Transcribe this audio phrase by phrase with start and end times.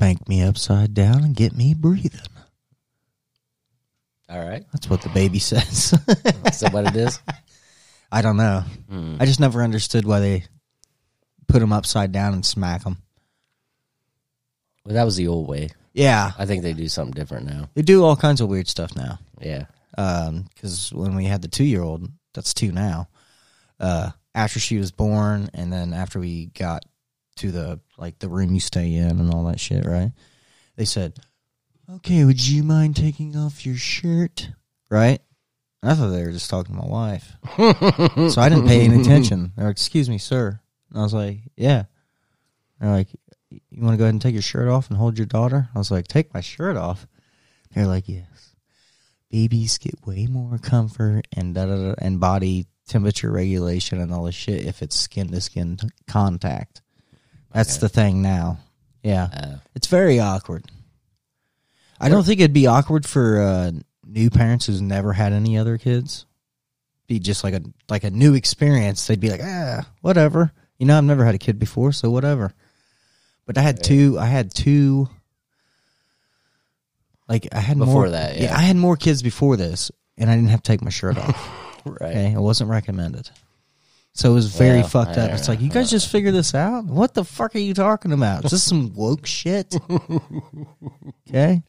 [0.00, 2.22] Spank me upside down and get me breathing.
[4.30, 4.64] All right.
[4.72, 5.92] That's what the baby says.
[6.46, 7.18] Is that what it is?
[8.10, 8.64] I don't know.
[8.88, 9.16] Hmm.
[9.20, 10.44] I just never understood why they
[11.48, 12.96] put them upside down and smack them.
[14.86, 15.68] Well, that was the old way.
[15.92, 17.68] Yeah, I think they do something different now.
[17.74, 19.18] they do all kinds of weird stuff now.
[19.38, 19.66] Yeah.
[19.90, 23.10] Because when we had the two year old, that's two now.
[23.78, 26.86] Uh, after she was born, and then after we got
[27.36, 30.12] to the like the room you stay in and all that shit, right?
[30.76, 31.18] They said,
[31.88, 34.50] "Okay, would you mind taking off your shirt?"
[34.90, 35.20] Right?
[35.82, 37.32] I thought they were just talking to my wife,
[38.32, 39.52] so I didn't pay any attention.
[39.56, 40.60] They're like, "Excuse me, sir,"
[40.90, 41.84] and I was like, "Yeah."
[42.80, 43.08] They're like,
[43.50, 45.78] "You want to go ahead and take your shirt off and hold your daughter?" I
[45.78, 47.06] was like, "Take my shirt off."
[47.74, 48.50] They're like, "Yes."
[49.30, 54.24] babies get way more comfort and da, da, da, and body temperature regulation and all
[54.24, 56.79] this shit if it's skin to skin contact.
[57.52, 57.80] That's Okay.
[57.80, 58.58] the thing now.
[59.02, 60.64] Yeah, Uh, it's very awkward.
[62.00, 63.72] I don't think it'd be awkward for uh,
[64.06, 66.26] new parents who's never had any other kids.
[67.06, 69.06] Be just like a like a new experience.
[69.06, 70.52] They'd be like, ah, whatever.
[70.78, 72.52] You know, I've never had a kid before, so whatever.
[73.46, 74.18] But I had two.
[74.18, 75.08] I had two.
[77.28, 78.56] Like I had Before more, that, yeah.
[78.56, 81.82] I had more kids before this, and I didn't have to take my shirt off.
[81.84, 82.10] right.
[82.10, 83.30] Okay, it wasn't recommended.
[84.12, 85.30] So it was very Well, fucked up.
[85.30, 86.84] It's like you guys just figure this out.
[86.84, 88.44] What the fuck are you talking about?
[88.44, 89.74] Is this some woke shit?
[91.28, 91.62] Okay,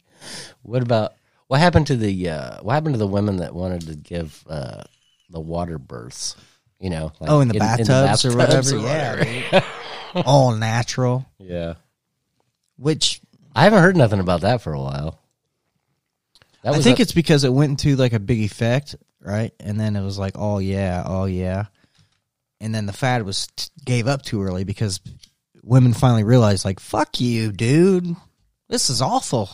[0.63, 1.13] What about
[1.47, 4.81] what happened to the uh, what happened to the women that wanted to give uh,
[5.29, 6.35] the water births?
[6.79, 9.23] You know, like oh, in the bathtubs or bathtubs whatever.
[9.23, 9.63] Yeah,
[10.15, 10.25] dude.
[10.25, 11.25] all natural.
[11.37, 11.75] yeah.
[12.77, 13.21] Which
[13.55, 15.19] I haven't heard nothing about that for a while.
[16.63, 19.53] That I think a- it's because it went into like a big effect, right?
[19.59, 21.65] And then it was like, oh yeah, oh yeah,
[22.61, 23.47] and then the fad was
[23.83, 25.01] gave up too early because
[25.63, 28.15] women finally realized, like, fuck you, dude,
[28.69, 29.49] this is awful.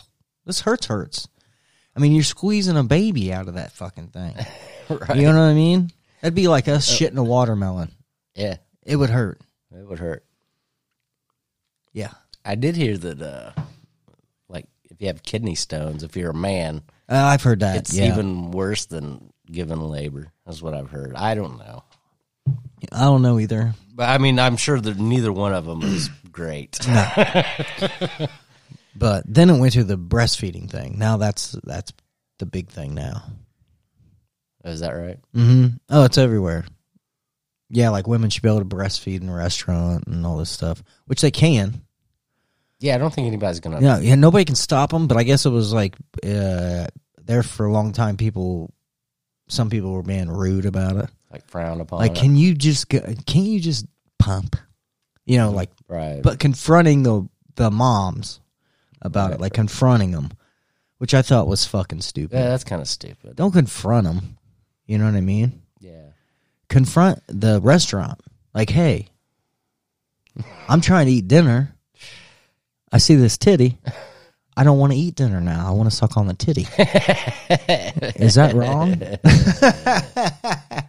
[0.46, 1.26] This hurts, hurts.
[1.96, 4.34] I mean, you're squeezing a baby out of that fucking thing.
[4.88, 5.16] right.
[5.16, 5.90] You know what I mean?
[6.22, 7.90] That'd be like us shitting a watermelon.
[8.36, 9.40] yeah, It would hurt.
[9.72, 10.24] it would hurt.
[11.92, 12.12] Yeah.
[12.44, 13.52] I did hear that, uh,
[14.48, 17.76] like, if you have kidney stones, if you're a man, Uh, I've heard that.
[17.76, 18.06] it's yeah.
[18.12, 20.32] even worse than giving labor.
[20.46, 21.14] That's what I've heard.
[21.16, 21.82] I don't know,
[22.92, 23.74] I don't know either.
[23.94, 26.78] but I mean, I'm sure that neither one of them is great.
[28.96, 30.98] But then it went to the breastfeeding thing.
[30.98, 31.92] Now that's that's
[32.38, 33.22] the big thing now.
[34.64, 35.18] Is that right?
[35.36, 35.76] Mm-hmm.
[35.88, 36.64] Oh, it's everywhere.
[37.70, 40.82] Yeah, like women should be able to breastfeed in a restaurant and all this stuff,
[41.06, 41.82] which they can.
[42.80, 43.80] Yeah, I don't think anybody's gonna.
[43.80, 45.06] Yeah, yeah, nobody can stop them.
[45.06, 45.94] But I guess it was like
[46.24, 46.86] uh,
[47.22, 48.16] there for a long time.
[48.16, 48.72] People,
[49.48, 51.10] some people were being rude about it.
[51.30, 51.98] Like frown upon.
[52.00, 52.18] Like, it.
[52.18, 53.86] can you just go, can you just
[54.18, 54.56] pump?
[55.24, 56.22] You know, like, right?
[56.22, 58.40] but confronting the the moms
[59.02, 60.30] about it, like confronting them,
[60.98, 62.36] which I thought was fucking stupid.
[62.36, 63.36] yeah, that's kind of stupid.
[63.36, 64.38] Don't confront them.
[64.86, 65.62] You know what I mean?
[65.80, 66.06] Yeah,
[66.68, 68.20] confront the restaurant.
[68.54, 69.08] Like, hey,
[70.68, 71.74] I'm trying to eat dinner.
[72.90, 73.76] I see this titty.
[74.56, 75.68] I don't want to eat dinner now.
[75.68, 76.62] I want to suck on the titty.
[78.20, 79.00] Is that wrong?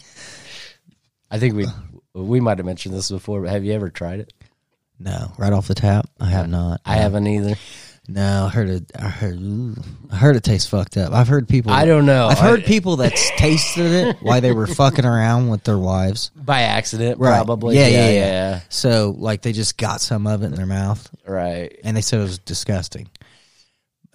[1.31, 1.66] I think we
[2.13, 3.41] we might have mentioned this before.
[3.41, 4.34] But have you ever tried it?
[5.00, 6.81] No, right off the tap, I have not.
[6.85, 7.56] I haven't either.
[8.07, 8.91] No, I heard it.
[8.97, 9.35] I heard.
[9.40, 9.75] ooh,
[10.12, 11.13] I heard it tastes fucked up.
[11.13, 11.72] I've heard people.
[11.72, 12.28] I don't know.
[12.28, 16.31] I've heard I- people that's tasted it while they were fucking around with their wives.
[16.35, 17.35] by accident, Right.
[17.35, 17.75] probably.
[17.78, 18.59] Yeah, yeah, yeah, yeah, yeah.
[18.69, 21.79] So, like, they just got some of it in their mouth, Right.
[21.84, 23.07] and they said it was disgusting.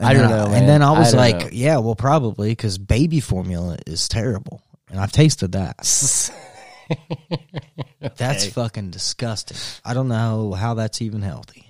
[0.00, 0.54] And I don't know, man.
[0.62, 1.48] And then I I was don't like, know.
[1.52, 4.60] yeah, well, probably because baby formula is terrible,
[4.90, 5.76] and I've tasted that.
[8.16, 9.56] That's fucking disgusting.
[9.84, 11.66] I don't know how that's even healthy.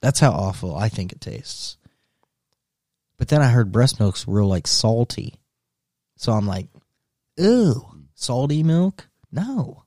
[0.00, 1.76] That's how awful I think it tastes.
[3.16, 5.34] But then I heard breast milk's real like salty,
[6.16, 6.68] so I'm like,
[7.40, 9.08] ooh, salty milk?
[9.32, 9.84] No.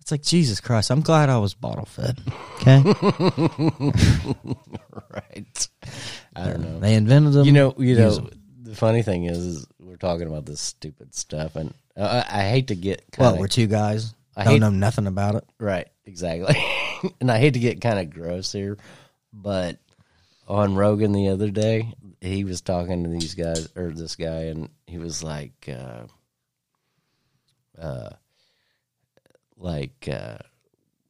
[0.00, 0.90] It's like Jesus Christ.
[0.90, 2.18] I'm glad I was bottle fed.
[2.56, 2.82] Okay,
[5.14, 5.68] right.
[6.34, 6.80] I don't know.
[6.80, 7.46] they invented them.
[7.46, 8.28] You know, you know.
[8.62, 12.68] The funny thing is, is we're talking about this stupid stuff, and uh, I, hate
[12.68, 14.14] to get Well, we're two guys.
[14.36, 15.44] I don't hate- know nothing about it.
[15.58, 16.56] Right, exactly.
[17.20, 18.78] and I hate to get kind of gross here,
[19.32, 19.78] but
[20.46, 24.68] on Rogan the other day, he was talking to these guys or this guy, and
[24.86, 26.06] he was like, uh,
[27.80, 28.10] uh,
[29.56, 30.38] like, uh,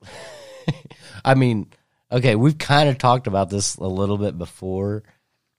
[1.24, 1.72] I mean,
[2.12, 5.02] okay, we've kind of talked about this a little bit before,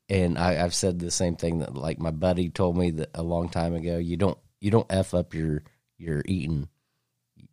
[0.10, 3.24] and I, I've said the same thing that like my buddy told me that a
[3.24, 3.98] long time ago.
[3.98, 5.64] You don't you don't f up your
[5.98, 6.70] your eating.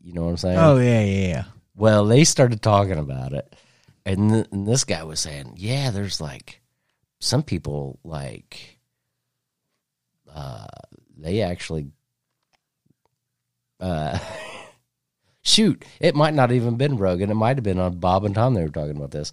[0.00, 0.58] You know what I'm saying?
[0.58, 1.44] Oh yeah, yeah, yeah.
[1.74, 3.54] Well, they started talking about it,
[4.04, 6.60] and, th- and this guy was saying, yeah, there's like
[7.20, 8.78] some people like
[10.32, 10.66] uh
[11.16, 11.88] they actually
[13.80, 14.18] uh
[15.42, 17.30] shoot, it might not even been Rogan.
[17.30, 19.32] It might have been on Bob and Tom they were talking about this.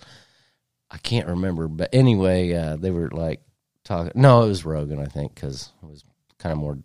[0.90, 3.42] I can't remember, but anyway, uh, they were like
[3.84, 4.12] talking.
[4.16, 6.04] No, it was Rogan, I think, because it was
[6.38, 6.78] kind of more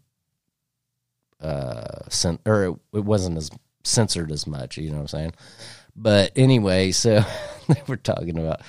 [1.41, 3.51] uh, cen- or it, it wasn't as
[3.85, 4.77] censored as much.
[4.77, 5.33] You know what I'm saying?
[5.97, 7.25] But anyway, so
[7.69, 8.61] they were talking about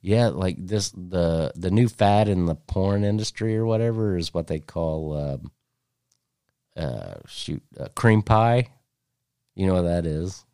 [0.00, 4.46] yeah, like this the the new fad in the porn industry or whatever is what
[4.46, 5.52] they call um,
[6.76, 8.68] uh, shoot uh, cream pie.
[9.54, 10.44] You know what that is?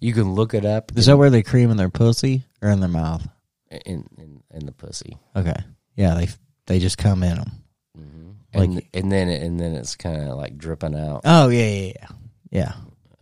[0.00, 2.80] You can look it up Is that where they cream in their pussy or in
[2.80, 3.26] their mouth?
[3.70, 5.18] in in, in the pussy.
[5.34, 5.56] Okay.
[5.96, 6.28] Yeah, they
[6.66, 7.50] they just come in them.
[8.56, 11.22] And Like- and then it, and then it's kind of like dripping out.
[11.24, 12.08] Oh yeah, yeah, yeah.
[12.50, 12.72] Yeah.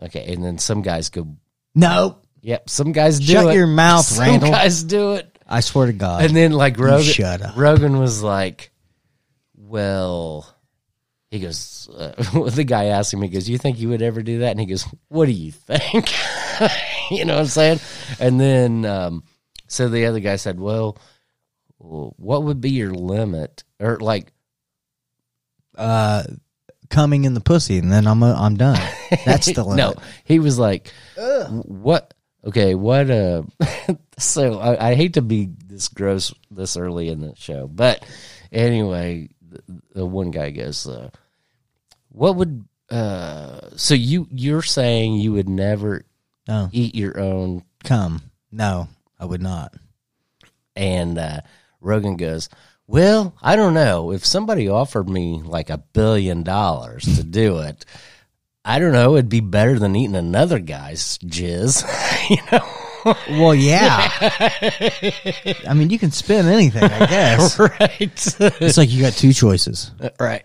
[0.02, 1.26] Okay, and then some guys go,
[1.74, 2.18] No.
[2.42, 3.54] "Yep." Some guys do Shut it.
[3.54, 4.50] your mouth, some Randall.
[4.50, 6.24] guys do it, I swear to God.
[6.24, 7.56] and then like Rogan, shut up.
[7.56, 8.70] Rogan was like,
[9.56, 10.46] "Well."
[11.30, 12.12] He goes, uh,
[12.50, 14.52] the guy asked him, he goes, You think you would ever do that?
[14.52, 16.08] And he goes, What do you think?
[17.10, 17.80] you know what I'm saying?
[18.20, 19.24] And then, um,
[19.66, 20.96] so the other guy said, Well,
[21.78, 23.64] what would be your limit?
[23.80, 24.32] Or like,
[25.76, 26.24] uh
[26.90, 28.78] coming in the pussy and then I'm uh, I'm done.
[29.24, 29.76] That's the limit.
[29.76, 29.94] No,
[30.24, 32.14] he was like, "What?
[32.44, 33.42] Okay, what?" Uh,
[34.18, 38.04] so I, I hate to be this gross this early in the show, but
[38.52, 39.62] anyway, the,
[39.94, 41.10] the one guy goes, uh,
[42.10, 46.04] "What would?" Uh, so you you're saying you would never
[46.46, 46.68] No.
[46.70, 47.64] eat your own?
[47.82, 48.30] Come.
[48.52, 48.88] No,
[49.18, 49.72] I would not.
[50.76, 51.40] And uh,
[51.80, 52.48] Rogan goes,
[52.86, 54.12] "Well, I don't know.
[54.12, 57.84] If somebody offered me like a billion dollars to do it."
[58.66, 59.16] I don't know.
[59.16, 61.84] It'd be better than eating another guy's jizz,
[62.30, 62.64] you know.
[63.38, 64.10] Well, yeah.
[65.68, 67.58] I mean, you can spin anything, I guess.
[67.58, 68.00] right.
[68.00, 69.90] It's like you got two choices.
[70.20, 70.44] right.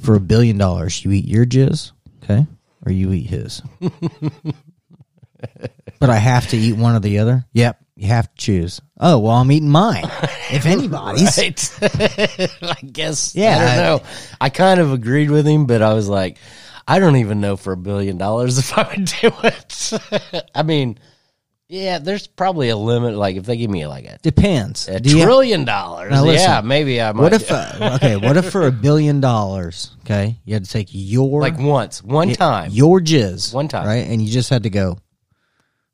[0.00, 1.92] For a billion dollars, you eat your jizz,
[2.24, 2.44] okay,
[2.84, 3.62] or you eat his.
[6.00, 7.44] but I have to eat one or the other.
[7.52, 8.80] Yep, you have to choose.
[9.04, 10.04] Oh well, I'm eating mine.
[10.52, 11.78] If anybody's, Right.
[12.62, 13.34] I guess.
[13.34, 13.56] Yeah.
[13.58, 14.08] I don't know.
[14.40, 16.36] I kind of agreed with him, but I was like,
[16.86, 20.42] I don't even know for a billion dollars if I would do it.
[20.54, 20.98] I mean,
[21.68, 23.14] yeah, there's probably a limit.
[23.14, 24.88] Like if they give me like a, depends.
[24.88, 27.22] a Do you- trillion dollars, listen, yeah, maybe I might.
[27.22, 27.50] what if?
[27.50, 31.58] Uh, okay, what if for a billion dollars, okay, you had to take your like
[31.58, 33.86] once, one time, your jizz One time.
[33.86, 34.98] right, and you just had to go.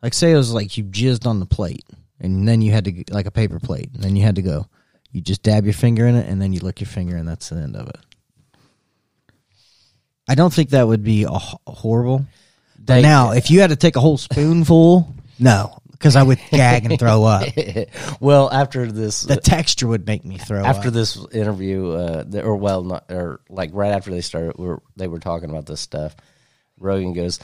[0.03, 1.85] Like say it was like you jizzed on the plate,
[2.21, 4.67] and then you had to like a paper plate, and then you had to go.
[5.13, 7.49] You just dab your finger in it, and then you lick your finger, and that's
[7.49, 7.97] the end of it.
[10.29, 12.27] I don't think that would be a horrible.
[12.85, 16.85] They- now, if you had to take a whole spoonful, no, because I would gag
[16.85, 17.49] and throw up.
[18.21, 20.95] well, after this, The texture would make me throw after up.
[20.95, 25.09] this interview, uh, or well, not or like right after they started, we were, they
[25.09, 26.15] were talking about this stuff.
[26.79, 27.41] Rogan goes,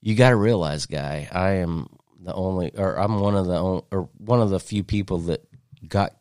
[0.00, 1.88] "You got to realize, guy, I am
[2.22, 5.42] the only, or I'm one of the, only, or one of the few people that
[5.88, 6.14] got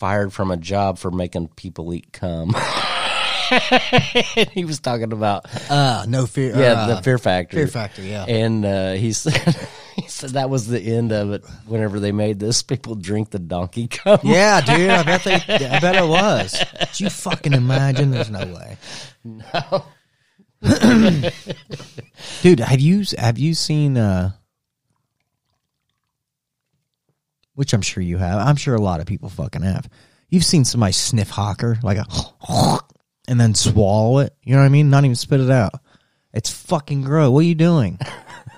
[0.00, 2.54] fired from a job for making people eat cum."
[4.52, 6.50] he was talking about Uh, no fear.
[6.58, 7.56] yeah uh, the Fear Factor.
[7.56, 8.24] Fear Factor, yeah.
[8.24, 9.56] and uh, he said.
[9.96, 11.42] He said that was the end of it.
[11.66, 14.18] Whenever they made this, people drink the donkey cum.
[14.24, 14.90] Yeah, dude.
[14.90, 15.36] I bet they.
[15.36, 16.62] I bet it was.
[16.78, 18.10] Did you fucking imagine?
[18.10, 18.76] There's no way.
[19.24, 19.86] No.
[22.42, 23.96] Dude, have you have you seen?
[23.96, 24.32] uh
[27.56, 28.38] Which I'm sure you have.
[28.38, 29.88] I'm sure a lot of people fucking have.
[30.28, 32.06] You've seen somebody sniff hocker like a,
[33.28, 34.34] and then swallow it.
[34.42, 34.88] You know what I mean?
[34.88, 35.72] Not even spit it out.
[36.32, 37.30] It's fucking gross.
[37.30, 37.98] What are you doing?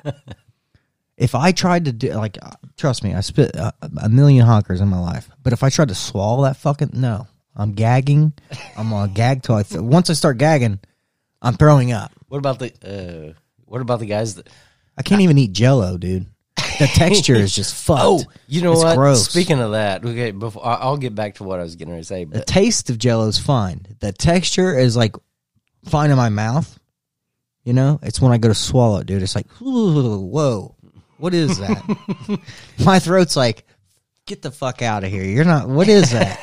[1.17, 4.81] if I tried to do like, uh, trust me, I spit a, a million honkers
[4.81, 5.31] in my life.
[5.43, 8.33] But if I tried to swallow that fucking no, I'm gagging.
[8.77, 9.65] I'm gonna gag till I.
[9.65, 10.79] Th- once I start gagging,
[11.43, 12.13] I'm throwing up.
[12.29, 14.49] What about the uh, what about the guys that
[14.97, 16.27] I can't even eat Jello, dude.
[16.79, 18.29] The texture is just oh, fucked.
[18.29, 18.97] Oh, you know It's what?
[18.97, 19.29] Gross.
[19.29, 22.03] Speaking of that, okay, before I- I'll get back to what I was getting ready
[22.03, 23.87] to say, the taste of Jello is fine.
[24.01, 25.17] The texture is like
[25.87, 26.79] fine in my mouth.
[27.65, 29.23] You know, it's when I go to swallow it, dude.
[29.23, 30.75] It's like, whoa,
[31.19, 32.41] what is that?
[32.85, 33.67] my throat's like,
[34.25, 35.25] get the fuck out of here.
[35.25, 35.69] You're not.
[35.69, 36.41] What is that?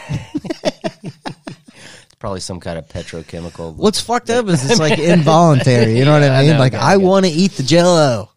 [1.03, 3.75] it's probably some kind of petrochemical.
[3.75, 5.97] What's fucked up is it's like involuntary.
[5.97, 6.53] You know what Yeah, I I mean?
[6.53, 7.03] know, like I okay.
[7.03, 8.29] want to eat the Jello.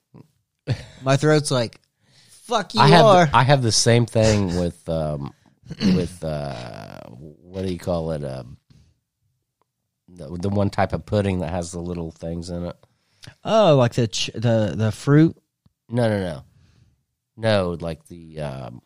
[1.02, 1.80] My throat's like,
[2.28, 3.26] fuck you I have are.
[3.26, 5.32] the, I have the same thing with um
[5.80, 8.56] with uh what do you call it um
[10.08, 12.76] the, the one type of pudding that has the little things in it.
[13.44, 15.36] oh, like the ch- the the fruit.
[15.88, 16.42] No, no, no.
[17.36, 18.82] No, like the um,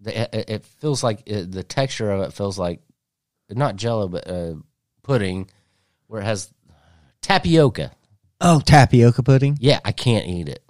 [0.00, 2.80] the it, it feels like it, the texture of it feels like
[3.48, 4.54] not Jello, but uh,
[5.02, 5.48] pudding,
[6.08, 6.52] where it has
[7.22, 7.92] tapioca.
[8.42, 9.56] Oh, tapioca pudding.
[9.60, 10.62] Yeah, I can't eat it.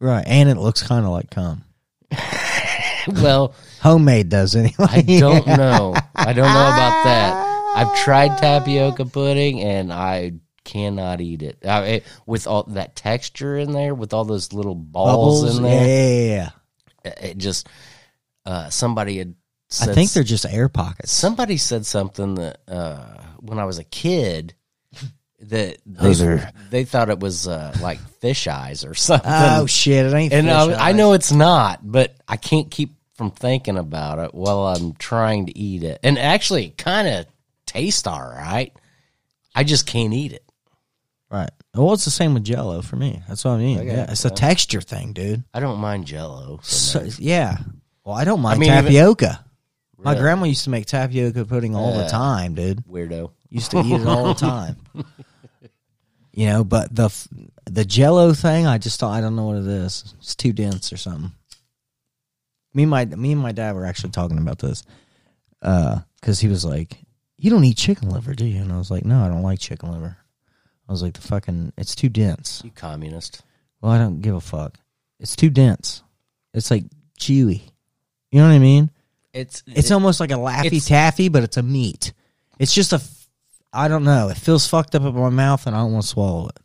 [0.00, 1.64] Right, and it looks kind of like cum.
[3.22, 4.72] well, Homemade does anyway.
[4.78, 5.94] I don't know.
[6.14, 7.72] I don't know about that.
[7.76, 10.32] I've tried tapioca pudding and I
[10.64, 11.58] cannot eat it.
[11.64, 15.56] I, it with all that texture in there, with all those little balls Bubbles.
[15.58, 15.86] in there.
[15.86, 16.50] yeah, yeah,
[17.04, 17.10] yeah.
[17.10, 17.68] it it just
[18.44, 19.34] uh, somebody had
[19.80, 21.12] I think they're just air pockets.
[21.12, 24.54] somebody said something that uh, when I was a kid
[25.42, 29.30] that they, Those are- they thought it was uh, like fish eyes or something.
[29.32, 30.06] Oh shit!
[30.06, 30.32] It ain't.
[30.32, 30.94] and fish I, I eyes.
[30.96, 35.58] know it's not, but I can't keep from thinking about it while I'm trying to
[35.58, 36.00] eat it.
[36.02, 37.26] And actually, it kind of
[37.66, 38.72] tastes all right.
[39.54, 40.44] I just can't eat it.
[41.30, 41.50] Right.
[41.74, 43.22] Well, it's the same with Jello for me.
[43.28, 43.86] That's what I mean.
[43.86, 45.44] Yeah, it's a texture thing, dude.
[45.54, 46.58] I don't mind Jello.
[46.62, 47.58] So So, yeah.
[48.04, 49.44] Well, I don't mind mean, even- tapioca.
[50.02, 52.84] My grandma used to make tapioca pudding all the time, dude.
[52.86, 53.32] weirdo.
[53.50, 54.76] Used to eat it all the time.
[56.40, 57.10] You know, but the
[57.66, 60.14] the Jello thing, I just thought I don't know what it is.
[60.20, 61.32] It's too dense or something.
[62.72, 64.82] Me and my me and my dad were actually talking about this
[65.60, 66.96] uh, because he was like,
[67.36, 69.58] "You don't eat chicken liver, do you?" And I was like, "No, I don't like
[69.58, 70.16] chicken liver."
[70.88, 73.42] I was like, "The fucking, it's too dense." You communist.
[73.82, 74.78] Well, I don't give a fuck.
[75.18, 76.02] It's too dense.
[76.54, 76.84] It's like
[77.18, 77.60] chewy.
[78.30, 78.90] You know what I mean?
[79.34, 82.14] It's It's it- almost like a laffy taffy, but it's a meat.
[82.58, 83.02] It's just a.
[83.72, 84.28] I don't know.
[84.28, 86.58] It feels fucked up in my mouth, and I don't want to swallow it.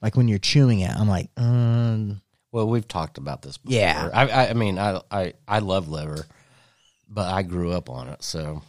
[0.00, 2.22] Like when you're chewing it, I'm like, um,
[2.52, 3.58] Well, we've talked about this.
[3.58, 3.78] Before.
[3.78, 4.08] Yeah.
[4.12, 6.24] I, I, I mean, I, I, I love liver,
[7.08, 8.22] but I grew up on it.
[8.22, 8.62] So,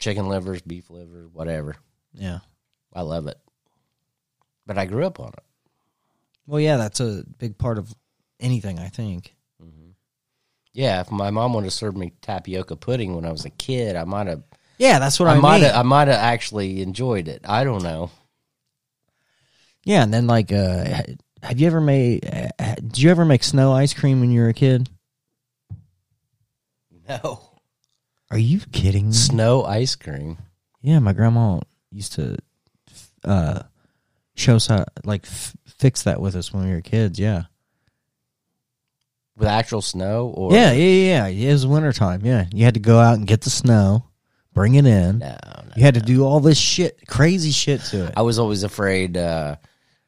[0.00, 1.76] chicken livers, beef livers, whatever,
[2.12, 2.40] yeah.
[2.92, 3.38] I love it.
[4.66, 5.44] But I grew up on it.
[6.46, 7.94] Well, yeah, that's a big part of
[8.40, 8.78] anything.
[8.80, 9.34] I think.
[10.74, 13.94] Yeah, if my mom would have served me tapioca pudding when I was a kid,
[13.94, 14.42] I might have.
[14.82, 15.64] Yeah, that's what I, I might mean.
[15.70, 15.76] have.
[15.76, 17.42] I might have actually enjoyed it.
[17.48, 18.10] I don't know.
[19.84, 21.02] yeah, and then like, uh,
[21.40, 22.28] have you ever made?
[22.58, 24.88] Uh, did you ever make snow ice cream when you were a kid?
[27.08, 27.40] No
[28.30, 29.12] Are you kidding me?
[29.12, 30.38] snow ice cream.
[30.80, 31.60] Yeah, my grandma
[31.90, 32.38] used to
[33.24, 33.62] uh
[34.34, 37.18] show us how like f- fix that with us when we were kids.
[37.20, 37.44] Yeah,
[39.36, 41.48] with actual snow or yeah, yeah, yeah, yeah.
[41.50, 42.22] It was wintertime.
[42.24, 44.06] Yeah, you had to go out and get the snow,
[44.54, 45.18] bring it in.
[45.18, 45.62] no, no.
[45.76, 48.14] You had to do all this shit, crazy shit to it.
[48.16, 49.16] I was always afraid.
[49.16, 49.56] Uh,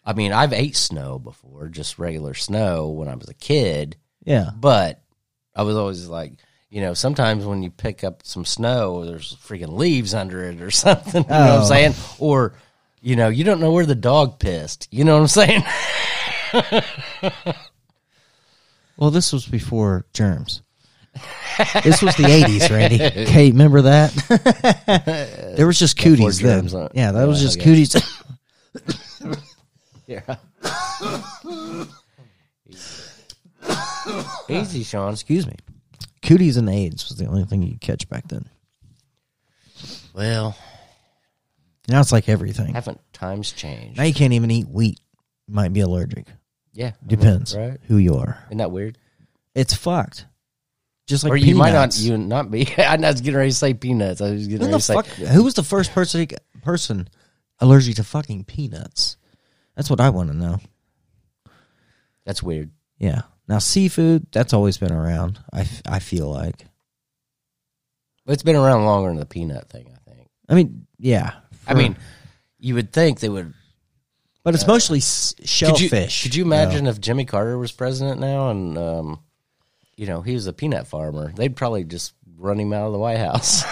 [0.05, 4.51] I mean, I've ate snow before, just regular snow when I was a kid, Yeah,
[4.55, 5.03] but
[5.57, 6.33] I was always like,
[6.69, 10.71] you know, sometimes when you pick up some snow, there's freaking leaves under it or
[10.73, 11.23] something.
[11.25, 11.61] You know what Oh.
[11.61, 11.95] I'm saying?
[12.19, 12.55] Or,
[13.01, 14.89] you know, you don't know where the dog pissed.
[14.91, 16.83] You know what I'm saying?
[18.97, 20.63] Well, this was before germs.
[21.85, 23.02] this was the '80s, Randy.
[23.02, 25.54] Okay, remember that?
[25.56, 26.61] there was just cooties then.
[26.68, 26.88] germs, huh?
[26.94, 27.97] Yeah, that was Yeah, just I cooties.
[30.06, 30.37] yeah.
[34.49, 35.12] Easy, Shawn.
[35.12, 35.54] Excuse me.
[36.23, 38.49] Cooties and AIDS was the only thing you could catch back then.
[40.14, 40.56] Well,
[41.88, 42.73] Now it's like everything.
[42.75, 43.99] haven't times changed?
[43.99, 45.00] Now you can't even eat wheat.
[45.49, 46.26] You might be allergic.
[46.73, 47.78] Yeah, I Depends right?
[47.88, 48.38] who you are.
[48.47, 48.99] Isn't that weird?
[49.54, 50.26] It's fucked.
[51.06, 52.66] Just like or you might not you not be.
[52.78, 54.20] I was getting ready to say peanuts.
[54.20, 55.06] I was getting Who ready the to say fuck?
[55.06, 56.26] Who was the first person
[56.62, 57.08] person
[57.61, 59.16] allergic to fucking peanuts?
[59.76, 60.61] That's what I want to know.
[62.25, 62.70] that's weird.
[62.99, 63.23] Yeah.
[63.49, 65.38] Now seafood, that's always been around.
[65.52, 66.64] I, f- I feel like.
[68.25, 69.92] But It's been around longer than the peanut thing.
[69.94, 70.28] I think.
[70.49, 71.32] I mean, yeah.
[71.66, 71.96] I for- mean,
[72.58, 73.52] you would think they would.
[74.42, 76.25] but it's mostly s- Could shellfish.
[76.25, 79.18] you, could you imagine if Jimmy Carter was president now and um,
[79.97, 81.33] you know he was a peanut farmer?
[81.35, 83.63] They'd probably just run him out of the White House.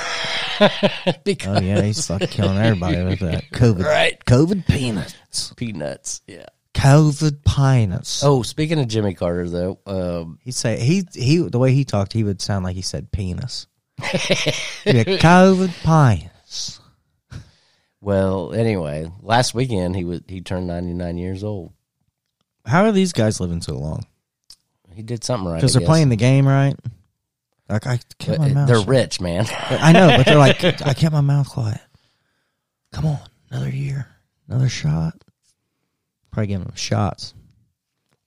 [1.24, 3.84] because Oh yeah, he's fucking killing everybody with that COVID.
[3.84, 4.22] Right.
[4.24, 5.52] COVID peanuts.
[5.56, 6.22] peanuts.
[6.26, 6.46] Yeah.
[6.74, 8.22] COVID peanuts.
[8.24, 12.12] Oh, speaking of Jimmy Carter, though, um, He'd say he he the way he talked,
[12.12, 13.66] he would sound like he said penis.
[14.00, 16.80] yeah, COVID penis.
[18.00, 21.72] well, anyway, last weekend he was he turned ninety nine years old.
[22.64, 24.06] How are these guys living so long?
[24.94, 25.88] He did something right Because they're guess.
[25.88, 26.76] playing the game right.
[27.68, 28.68] Like I kept my mouth.
[28.68, 28.88] They're shut.
[28.88, 29.46] rich, man.
[29.70, 31.80] I know, but they're like, I kept my mouth quiet.
[32.92, 33.18] Come on,
[33.50, 34.06] another year,
[34.48, 35.14] another shot.
[36.30, 37.32] Probably give him shots.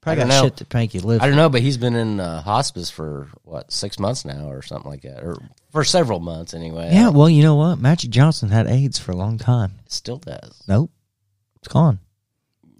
[0.01, 0.43] Probably I got know.
[0.50, 1.22] shit to you live.
[1.22, 4.62] I don't know, but he's been in uh, hospice for what six months now, or
[4.62, 5.38] something like that, or
[5.72, 6.89] for several months anyway.
[6.93, 7.79] yeah, well, you know what?
[7.79, 9.74] Magic Johnson had AIDS for a long time.
[9.86, 10.63] it still does.
[10.67, 10.91] Nope,
[11.57, 12.00] it's gone.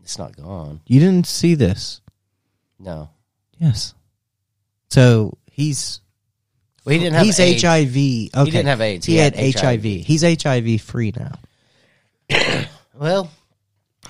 [0.04, 0.82] It's not gone.
[0.86, 2.02] You didn't see this.
[2.80, 3.10] No,
[3.60, 3.94] Yes.
[4.90, 6.02] So he's
[6.86, 7.26] well, he didn't have.
[7.26, 7.64] he's AIDS.
[7.64, 7.96] HIV.
[7.96, 8.46] Okay.
[8.46, 9.06] He didn't have AIDS.
[9.06, 9.84] He, He, had, had, HIV.
[9.84, 12.66] He's HIV free now.
[12.98, 13.30] Well,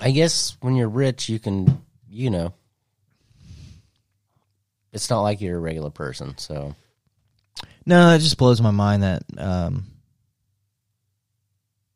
[0.00, 2.54] I guess when you're rich, you can, you know,
[4.92, 6.38] it's not like you're a regular person.
[6.38, 6.76] So
[7.84, 9.86] No, it just blows my mind that um,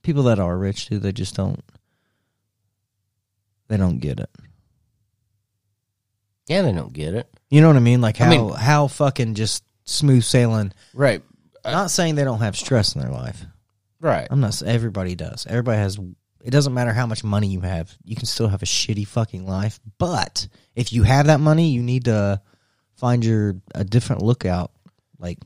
[0.02, 1.62] people that are rich too, they just don't
[3.69, 4.30] they don't get it.
[6.49, 7.33] yeah, they don't get it.
[7.50, 8.00] You know what I mean?
[8.00, 10.73] Like how I mean- how fucking just smooth sailing.
[10.95, 11.23] Right.
[11.64, 13.45] not saying they don't have stress in their life.
[14.00, 14.26] Right.
[14.30, 14.62] I'm not.
[14.62, 15.47] Everybody does.
[15.47, 15.99] Everybody has.
[16.42, 17.95] It doesn't matter how much money you have.
[18.02, 19.78] You can still have a shitty fucking life.
[19.99, 22.40] But if you have that money, you need to
[22.97, 24.71] find your a different lookout,
[25.19, 25.38] like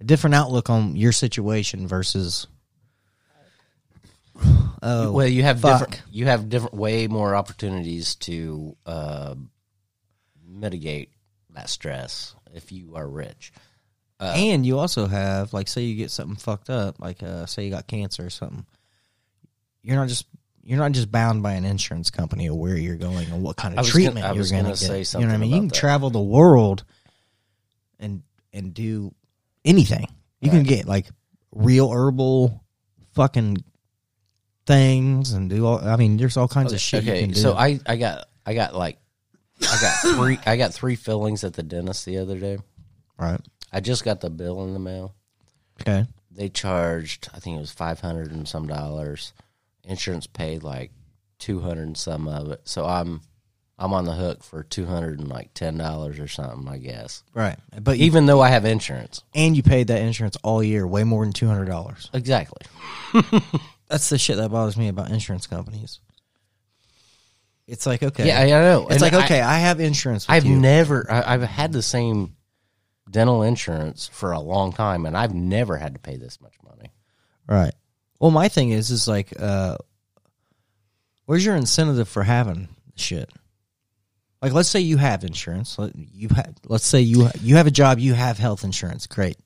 [0.00, 2.46] a different outlook on your situation versus.
[4.82, 5.80] Oh well, you have fuck.
[5.80, 6.02] different.
[6.10, 9.34] You have different, way more opportunities to uh,
[10.60, 11.10] mitigate
[11.54, 13.52] that stress if you are rich.
[14.18, 17.64] Uh, and you also have like say you get something fucked up, like uh, say
[17.64, 18.66] you got cancer or something.
[19.82, 20.26] You're not just
[20.62, 23.72] you're not just bound by an insurance company or where you're going or what kind
[23.72, 25.06] of gonna- treatment I you're going to gonna get.
[25.06, 25.50] say you know what I mean?
[25.50, 25.74] You can that.
[25.74, 26.84] travel the world
[27.98, 29.14] and and do
[29.64, 30.06] anything.
[30.40, 31.06] You can get like
[31.52, 32.62] real herbal
[33.14, 33.64] fucking
[34.66, 35.78] things and do all.
[35.86, 37.40] I mean, there's all kinds of shit you okay, can do.
[37.40, 38.98] so I, I got I got like
[39.62, 42.58] I got three I got three fillings at the dentist the other day.
[43.18, 43.40] right.
[43.72, 45.14] I just got the bill in the mail.
[45.80, 46.06] Okay.
[46.30, 49.32] They charged I think it was five hundred and some dollars.
[49.84, 50.90] Insurance paid like
[51.38, 52.60] two hundred and some of it.
[52.64, 53.20] So I'm
[53.78, 57.22] I'm on the hook for two hundred and like ten dollars or something, I guess.
[57.32, 57.56] Right.
[57.80, 59.22] But you, Even though I have insurance.
[59.34, 62.10] and you paid that insurance all year, way more than two hundred dollars.
[62.12, 62.60] Exactly.
[63.88, 65.98] That's the shit that bothers me about insurance companies.
[67.70, 68.82] It's like okay, Yeah, I, I know.
[68.88, 70.26] it's And like okay, I, have insurance.
[70.28, 70.58] I've you.
[70.58, 72.36] never I, I've had the same
[73.10, 76.90] dental insurance for a long time and I've never had to pay this much money.
[77.48, 77.72] right.
[78.20, 79.78] Well, my thing is, is like, uh,
[81.24, 83.30] where's your incentive for having shit?
[84.42, 85.78] Like, let's say you have insurance.
[85.78, 89.06] Let- You have, let's say you you have a job, you have health insurance.
[89.06, 89.38] Great.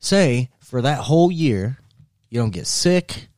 [0.00, 1.78] Say for that whole year,
[2.30, 3.28] you don't get sick.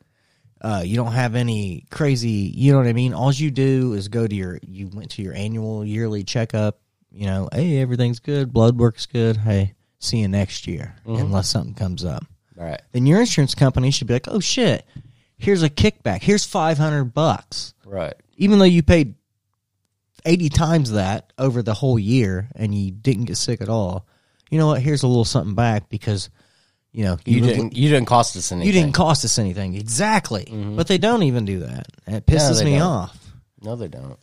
[0.66, 2.50] Uh, you don't have any crazy.
[2.52, 3.14] You know what I mean.
[3.14, 4.58] All you do is go to your.
[4.66, 6.80] You went to your annual yearly checkup.
[7.12, 8.52] You know, hey, everything's good.
[8.52, 9.36] Blood works good.
[9.36, 12.24] Hey, see you next year, unless something comes up
[12.58, 12.82] All right.
[12.90, 14.84] then your insurance company should be like, "Oh shit,
[15.38, 16.22] here's a kickback.
[16.22, 18.14] Here's 500 bucks." Right.
[18.36, 19.14] Even though you paid
[20.24, 24.04] 80 times that over the whole year and you didn't get sick at all.
[24.50, 24.82] You know what?
[24.82, 26.28] Here's a little something back because
[26.96, 28.66] you know, You live- didn't you didn't cost us anything.
[28.66, 29.74] you didn't cost us anything.
[29.74, 30.46] Exactly.
[30.46, 30.76] Mm-hmm.
[30.76, 31.86] But they don't even do that.
[32.06, 32.82] And it pisses they me don't.
[32.82, 33.18] off.
[33.60, 34.18] No, they don't.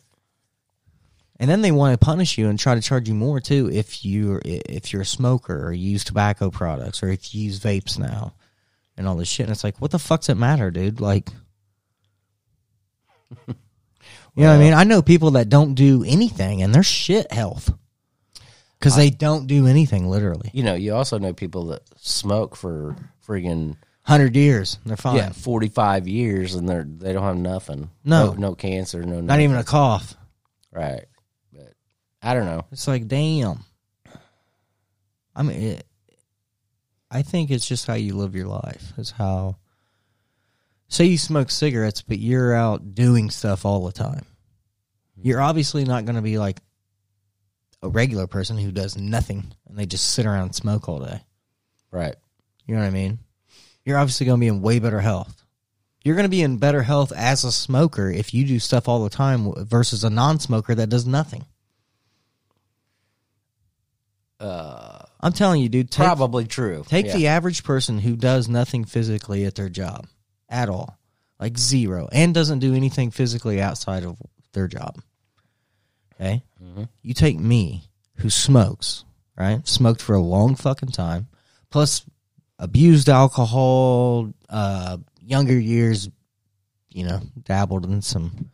[1.38, 4.04] And then they want to punish you and try to charge you more too if
[4.04, 7.96] you're if you're a smoker or you use tobacco products or if you use vapes
[7.96, 8.34] now
[8.96, 9.46] and all this shit.
[9.46, 11.00] And it's like, what the fuck's it matter, dude?
[11.00, 11.30] Like,
[13.46, 13.54] you
[14.36, 14.74] know what I mean?
[14.74, 17.72] I know people that don't do anything and they're shit health
[18.84, 20.50] because they don't do anything literally.
[20.52, 25.16] You know, you also know people that smoke for friggin' Hundred years, they're fine.
[25.16, 27.90] yeah, forty five years and they're they don't have nothing.
[28.04, 28.34] No.
[28.34, 30.14] no, cancer, no Not even a cough.
[30.70, 31.06] right.
[31.50, 31.72] But
[32.22, 32.66] I don't know.
[32.70, 33.60] It's like, damn.
[35.34, 35.86] I mean, it,
[37.10, 38.92] I think it's just how you live your life.
[38.98, 39.56] Is how.
[40.88, 44.26] Say you smoke cigarettes, but you're out doing stuff all the time.
[45.22, 46.60] You're obviously not going to be like
[47.84, 51.20] a regular person who does nothing and they just sit around and smoke all day.
[51.90, 52.16] Right.
[52.66, 53.18] You know what I mean?
[53.84, 55.42] You're obviously going to be in way better health.
[56.02, 59.04] You're going to be in better health as a smoker if you do stuff all
[59.04, 61.44] the time versus a non-smoker that does nothing.
[64.40, 65.90] Uh, I'm telling you, dude.
[65.90, 66.84] Take, probably true.
[66.88, 67.16] Take Yeah.
[67.16, 70.06] the average person who does nothing physically at their job
[70.48, 70.98] at all,
[71.38, 74.18] like zero, and doesn't do anything physically outside of
[74.52, 75.00] their job.
[76.20, 76.42] Okay?
[76.62, 76.88] Mhm.
[77.02, 79.04] You take me, who smokes,
[79.36, 79.66] right?
[79.66, 81.28] Smoked for a long fucking time,
[81.70, 82.04] plus
[82.58, 86.08] abused alcohol, uh, younger years,
[86.90, 88.50] you know, dabbled in some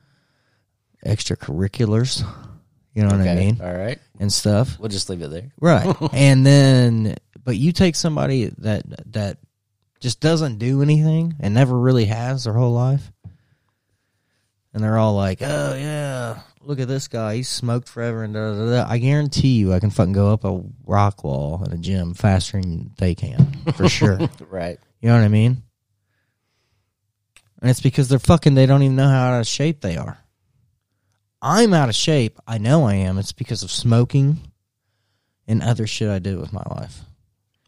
[1.05, 2.25] extracurriculars,
[2.95, 3.61] you know what I mean?
[3.63, 3.99] All right.
[4.19, 4.79] And stuff.
[4.79, 5.51] We'll just leave it there.
[5.61, 5.95] Right.
[6.13, 9.39] and then but you take somebody that that
[10.01, 13.11] just doesn't do anything and never really has their whole life.
[14.73, 17.37] And they're all like, "Oh yeah, look at this guy.
[17.37, 18.91] He's smoked forever." And da, da, da.
[18.91, 22.61] I guarantee you, I can fucking go up a rock wall in a gym faster
[22.61, 24.19] than they can, for sure.
[24.49, 24.79] Right.
[25.01, 25.63] You know what I mean?
[27.63, 28.55] And it's because they're fucking.
[28.55, 30.19] They don't even know how out of shape they are.
[31.43, 33.19] I'm out of shape, I know I am.
[33.19, 34.53] It's because of smoking
[35.47, 37.01] and other shit I did with my life.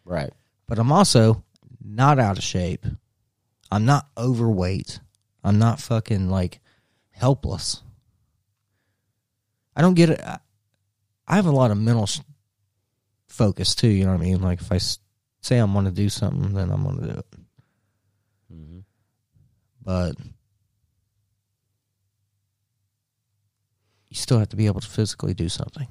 [0.04, 0.32] Right.
[0.66, 1.42] But I'm also
[1.82, 2.84] not out of shape.
[3.70, 5.00] I'm not overweight.
[5.42, 6.60] I'm not fucking like
[7.10, 7.82] helpless.
[9.74, 10.20] I don't get it.
[10.20, 10.38] I-
[11.36, 12.08] have a lot of mental
[13.26, 13.88] focus too.
[13.88, 14.42] You know what I mean?
[14.42, 14.78] Like if I
[15.40, 17.26] say I'm going to do something, then I'm going to do it.
[18.52, 18.78] hmm
[19.82, 20.16] But
[24.10, 25.88] you still have to be able to physically do something.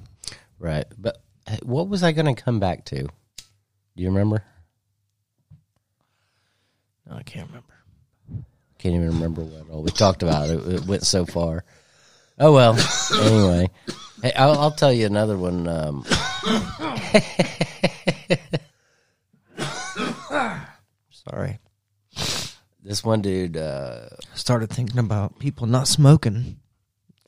[0.58, 0.84] Right.
[0.96, 3.02] But uh, what was I going to come back to?
[3.02, 3.08] Do
[3.96, 4.44] you remember?
[7.08, 7.74] No, I can't remember.
[8.78, 10.50] Can't even remember what all we talked about.
[10.50, 11.64] It, it went so far.
[12.44, 12.76] Oh well.
[13.22, 13.70] anyway,
[14.20, 15.68] hey, I'll, I'll tell you another one.
[15.68, 16.04] Um,
[21.12, 21.60] Sorry.
[22.82, 26.58] this one dude uh, started thinking about people not smoking.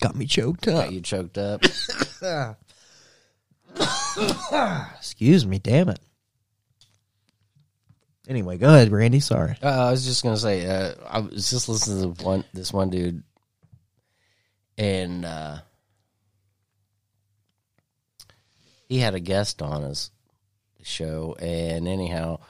[0.00, 0.86] Got me choked up.
[0.86, 1.62] got you choked up.
[4.98, 6.00] Excuse me, damn it.
[8.26, 9.20] Anyway, go ahead, Randy.
[9.20, 9.54] Sorry.
[9.62, 12.90] Uh, I was just gonna say, uh, I was just listening to one this one
[12.90, 13.22] dude,
[14.76, 15.58] and uh,
[18.88, 20.10] he had a guest on his
[20.82, 22.40] show, and anyhow,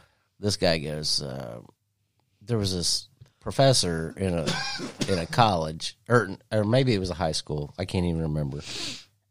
[0.41, 1.61] this guy goes, uh,
[2.43, 3.09] there was this
[3.41, 4.47] professor in a
[5.09, 8.61] in a college, or or maybe it was a high school, I can't even remember.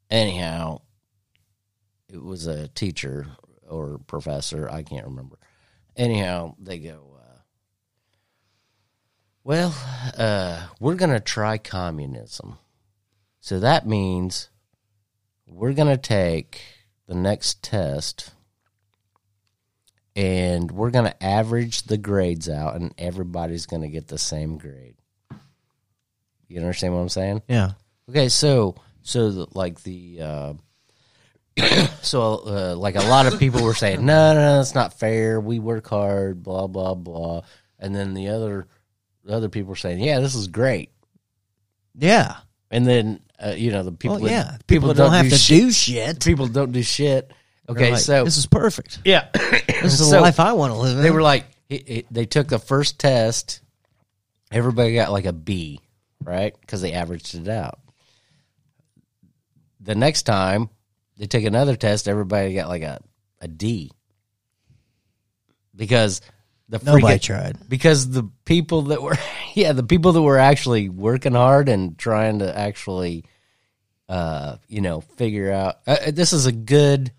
[0.10, 0.82] Anyhow,
[2.08, 3.28] it was a teacher
[3.68, 5.38] or professor, I can't remember
[5.96, 7.40] anyhow, they go, uh,
[9.44, 9.76] well,
[10.18, 12.58] uh, we're going to try communism.
[13.44, 14.48] So that means
[15.46, 16.62] we're going to take
[17.08, 18.32] the next test
[20.16, 24.58] and we're going to average the grades out, and everybody's going to get the same
[24.58, 24.96] grade.
[26.48, 27.42] You understand what I'm saying?
[27.50, 27.72] Yeah.
[28.10, 30.54] Okay, so so the, like the uh,
[32.02, 35.42] so uh, like a lot of people were saying, no, no, no, it's not fair.
[35.42, 37.42] We work hard, blah blah blah,
[37.78, 38.68] and then the other
[39.26, 40.92] the other people were saying, yeah, this is great.
[41.94, 42.38] Yeah.
[42.74, 44.58] And then uh, you know the people, Well, that- yeah.
[44.66, 45.62] People, that don't, have to shit.
[45.62, 46.26] do shit.
[46.26, 47.32] People don't do shit.
[47.70, 48.98] Okay, like, so this is perfect.
[49.06, 51.04] yeah, This is the So- life I want to live in.
[51.04, 53.62] they were like, it, it, they took the first test.
[54.52, 55.80] Everybody got like a B,
[56.24, 56.56] right?
[56.62, 57.80] Because they averaged it out.
[59.80, 60.70] The next time
[61.18, 63.00] they took another test, everybody got like a,
[63.40, 63.92] a D.
[65.76, 66.22] Because
[66.70, 67.70] the Nobody freaking, tried.
[67.70, 69.18] because the people that were
[69.54, 73.26] yeah the people that were actually working hard and trying to actually
[74.10, 77.12] uh you know figure out uh, this is a good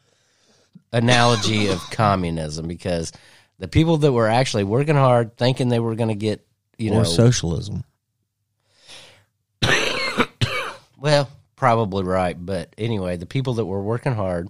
[0.92, 3.12] analogy of communism because
[3.58, 6.46] the people that were actually working hard thinking they were going to get
[6.78, 7.84] you or know socialism.
[10.98, 14.48] well probably right but anyway the people that were working hard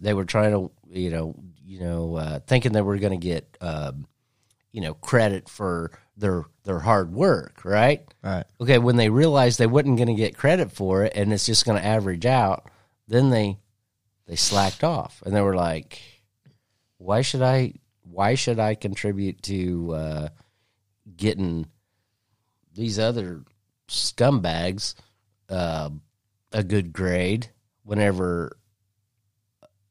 [0.00, 1.34] they were trying to you know
[1.66, 4.06] you know uh, thinking they were going to get um,
[4.72, 8.44] you know credit for their their hard work right Right.
[8.60, 11.64] okay when they realized they wasn't going to get credit for it and it's just
[11.66, 12.70] going to average out
[13.08, 13.58] then they
[14.26, 16.00] they slacked off and they were like
[16.98, 20.28] why should i why should i contribute to uh,
[21.16, 21.66] getting
[22.74, 23.42] these other
[23.88, 24.94] scumbags
[25.48, 25.90] uh,
[26.52, 27.50] a good grade
[27.84, 28.56] whenever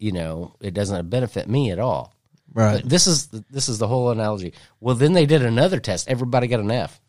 [0.05, 2.13] you know it doesn't benefit me at all
[2.53, 2.81] Right.
[2.81, 4.53] but this is this is the whole analogy.
[4.79, 6.07] Well, then they did another test.
[6.07, 7.01] Everybody got an F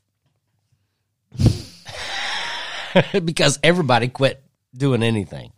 [3.25, 4.43] because everybody quit
[4.75, 5.53] doing anything.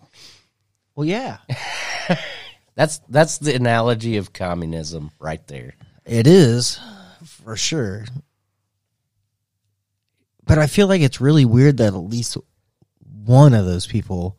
[0.94, 1.38] well, yeah.
[2.74, 5.74] That's that's the analogy of communism right there.
[6.07, 6.79] It is
[7.24, 8.05] for sure.
[10.44, 12.37] But I feel like it's really weird that at least
[13.24, 14.38] one of those people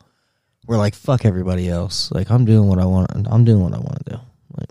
[0.70, 3.10] were like, "Fuck everybody else." Like I'm doing what I want.
[3.12, 4.20] I'm doing what I want to do.
[4.56, 4.70] Like,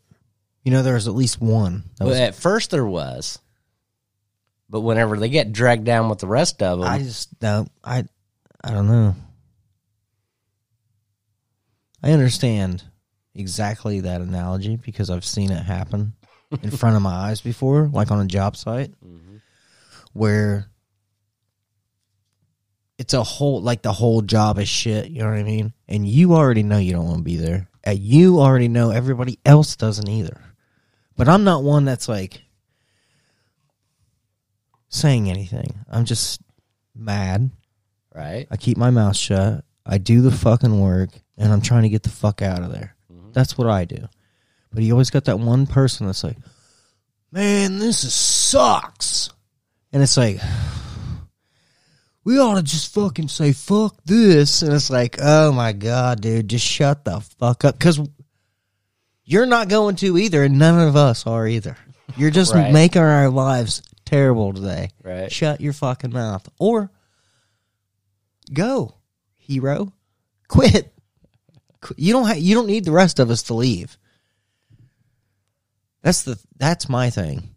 [0.63, 1.83] you know, there was at least one.
[1.99, 3.41] That Well, was, at first there was,
[4.71, 7.71] but whenever they get dragged down with the rest of them, I just don't.
[7.83, 8.05] I
[8.63, 9.17] I don't know.
[12.01, 12.85] I understand
[13.35, 16.13] exactly that analogy because I've seen it happen
[16.63, 19.37] in front of my eyes before, like on a job site, mm-hmm.
[20.13, 20.71] where
[22.99, 25.09] it's a whole like the whole job is shit.
[25.09, 25.73] You know what I mean?
[25.87, 27.69] And you already know you don't want to be there.
[27.85, 30.41] And you already know everybody else doesn't either.
[31.17, 32.43] But I'm not one that's like
[34.89, 35.85] saying anything.
[35.91, 36.41] I'm just
[36.95, 37.51] mad.
[38.15, 38.47] right?
[38.51, 39.65] I keep my mouth shut.
[39.87, 42.95] I do the fucking work, and I'm trying to get the fuck out of there.
[43.11, 43.33] Mm-hmm.
[43.33, 44.07] That's what I do.
[44.73, 46.37] But you always got that one person that's like,
[47.33, 49.31] "Man, this is sucks,"
[49.93, 50.41] and it's like,
[52.29, 56.47] we ought to just fucking say fuck this, and it's like, oh my god, dude,
[56.47, 57.99] just shut the fuck up, because
[59.25, 61.75] you're not going to either, and none of us are either.
[62.19, 62.71] You're just Right.
[62.71, 64.91] making our lives terrible today.
[65.03, 65.33] Right.
[65.33, 66.91] Shut your fucking mouth, or
[68.53, 68.97] go,
[69.38, 69.95] hero,
[70.49, 70.93] quit.
[71.97, 72.27] You don't.
[72.27, 73.97] Ha- you don't need the rest of us to leave.
[76.03, 76.38] That's the.
[76.59, 77.55] That's my thing.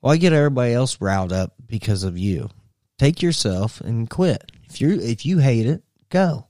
[0.00, 2.50] Why get everybody else riled up because of you?
[3.00, 4.52] Take yourself and quit.
[4.68, 6.48] If you if you hate it, go.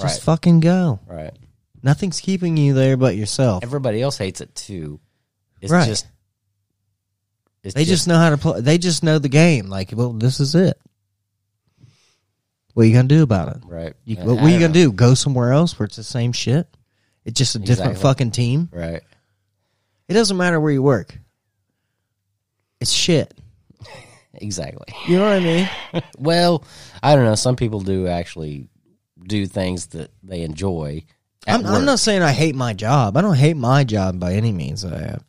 [0.00, 0.24] Just Right.
[0.24, 1.00] fucking go.
[1.06, 1.36] Right.
[1.82, 3.62] Nothing's keeping you there but yourself.
[3.62, 4.98] Everybody else hates it too.
[5.60, 5.86] It's Right.
[5.86, 6.06] just.
[7.62, 8.62] It's They just know how to play.
[8.62, 9.66] They just know the game.
[9.66, 10.80] Like, well, this is it.
[12.72, 13.62] What are you gonna do about it?
[13.66, 13.92] right.
[14.06, 14.92] You, what, what are you gonna do?
[14.92, 16.74] Go somewhere else where it's the same shit?
[17.26, 18.70] It's just a different fucking team.
[18.72, 19.02] Right.
[20.08, 21.18] It doesn't matter where you work.
[22.80, 23.34] It's shit.
[24.40, 24.94] Exactly.
[25.06, 25.68] You know what I mean?
[26.18, 26.64] Well,
[27.02, 27.34] I don't know.
[27.34, 28.68] Some people do actually
[29.22, 31.04] do things that they enjoy.
[31.46, 33.16] I'm, I'm not saying I hate my job.
[33.16, 35.24] I don't hate my job by any means that I have.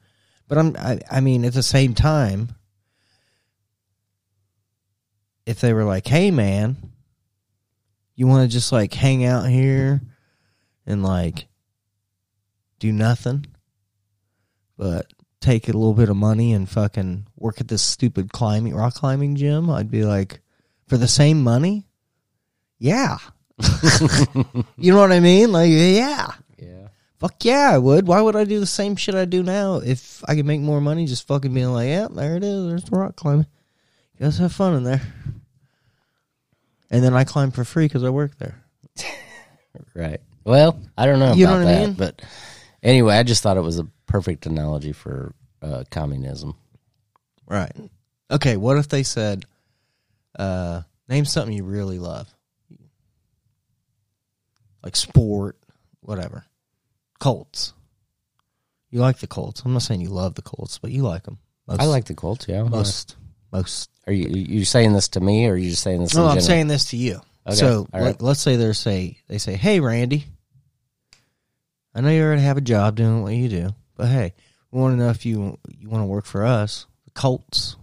[0.47, 2.55] But I'm I, I mean at the same time
[5.45, 6.75] if they were like, "Hey man,
[8.15, 10.01] you want to just like hang out here
[10.85, 11.47] and like
[12.79, 13.45] do nothing
[14.77, 15.11] but
[15.41, 19.35] take a little bit of money and fucking work at this stupid climbing rock climbing
[19.35, 20.41] gym?" I'd be like,
[20.87, 21.87] "For the same money?"
[22.79, 23.17] Yeah.
[24.77, 25.51] you know what I mean?
[25.51, 26.27] Like, yeah.
[26.59, 26.87] Yeah.
[27.19, 28.05] Fuck yeah, I would.
[28.07, 30.79] Why would I do the same shit I do now if I could make more
[30.79, 32.67] money just fucking being like, yeah, there it is.
[32.67, 33.47] There's the rock climbing.
[34.19, 35.01] You guys have fun in there.
[36.91, 38.61] And then I climb for free because I work there.
[39.93, 40.21] Right.
[40.43, 41.93] Well, I don't know You know about I that, mean?
[41.93, 42.21] but
[42.81, 46.55] anyway, I just thought it was a perfect analogy for uh, communism.
[47.47, 47.71] Right.
[48.31, 49.45] Okay, what if they said,
[50.37, 52.27] uh, name something you really love?
[54.83, 55.57] Like sport,
[56.01, 56.45] whatever.
[57.19, 57.73] Colts.
[58.89, 59.63] You like the Colts.
[59.65, 61.39] I'm not saying you love the Colts, but you like them.
[61.67, 62.47] Most, I like the Colts.
[62.47, 62.63] Yeah.
[62.63, 63.15] most.
[63.51, 63.89] Most.
[64.07, 66.15] Are you you saying this to me, or are you just saying this?
[66.15, 66.45] No, I'm general?
[66.45, 67.19] saying this to you.
[67.45, 68.21] Okay, So right.
[68.21, 70.25] let, us say they say they say, "Hey, Randy,
[71.93, 74.33] I know you already have a job doing what you do, but hey,
[74.71, 77.75] we want to know if you you want to work for us, the Colts,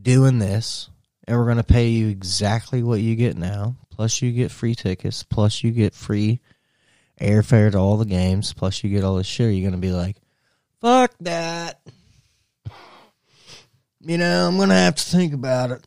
[0.00, 0.88] doing this,
[1.26, 4.74] and we're going to pay you exactly what you get now, plus you get free
[4.74, 6.40] tickets, plus you get free
[7.20, 9.92] airfare to all the games, plus you get all this shit." You're going to be
[9.92, 10.16] like,
[10.80, 11.80] "Fuck that."
[14.02, 15.84] You know, I'm gonna have to think about it.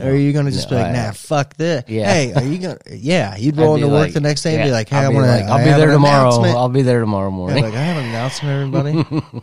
[0.00, 1.84] or are you gonna just No, be like, I- nah, fuck this?
[1.88, 2.12] Yeah.
[2.12, 2.78] Hey, are you gonna?
[2.92, 5.12] Yeah, you'd roll into work like- the next day and be like, hey, I'll I'm
[5.12, 5.26] be gonna.
[5.26, 6.30] like, I'll be there tomorrow.
[6.56, 7.64] I'll be there tomorrow Yeah, morning.
[7.64, 9.42] like I have an announcement, everybody.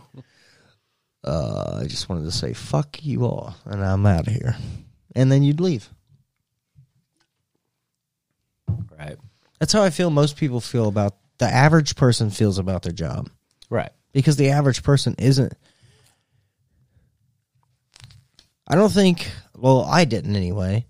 [1.24, 4.56] uh, I just wanted to say fuck you all, and I'm out of here.
[5.14, 5.88] And then you'd leave.
[8.98, 9.16] right.
[9.60, 10.10] That's how I feel.
[10.10, 13.28] Most people feel about the average person feels about their job
[13.70, 13.90] Right.
[14.12, 15.52] because the average person isn't.
[18.68, 19.30] I don't think.
[19.54, 20.86] Well, I didn't anyway.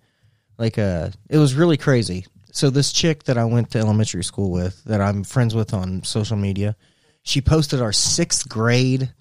[0.59, 2.27] Like, uh, it was really crazy.
[2.53, 6.03] So this chick that I went to elementary school with, that I'm friends with on
[6.05, 6.75] social media,
[7.23, 9.13] she posted our sixth grade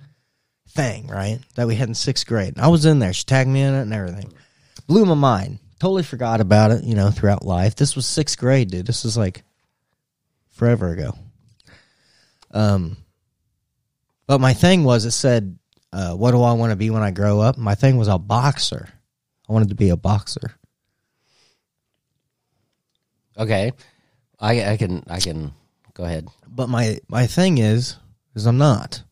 [0.70, 1.40] thing, right?
[1.56, 2.54] That we had in sixth grade.
[2.58, 3.14] I was in there.
[3.14, 4.34] She tagged me in it and everything.
[4.88, 5.60] Blew my mind.
[5.80, 7.76] Totally forgot about it, you know, throughout life.
[7.76, 8.88] This was sixth grade, dude.
[8.88, 9.44] This was like
[10.52, 11.18] forever ago.
[12.52, 12.96] Um,
[14.28, 15.60] but my thing was, it said,
[15.96, 18.20] uh, "What do I want to be when I grow up?" My thing was a
[18.20, 18.90] boxer.
[19.50, 20.52] I wanted to be a boxer.
[23.38, 23.72] Okay.
[24.40, 25.54] I I can I can
[25.94, 26.28] go ahead.
[26.48, 27.96] But my my thing is,
[28.36, 29.04] is I'm not.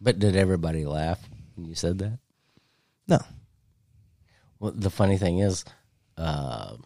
[0.00, 1.20] But did everybody laugh
[1.54, 2.18] when you said that?
[3.06, 3.18] No.
[4.58, 5.64] Well, the funny thing is,
[6.16, 6.76] uh,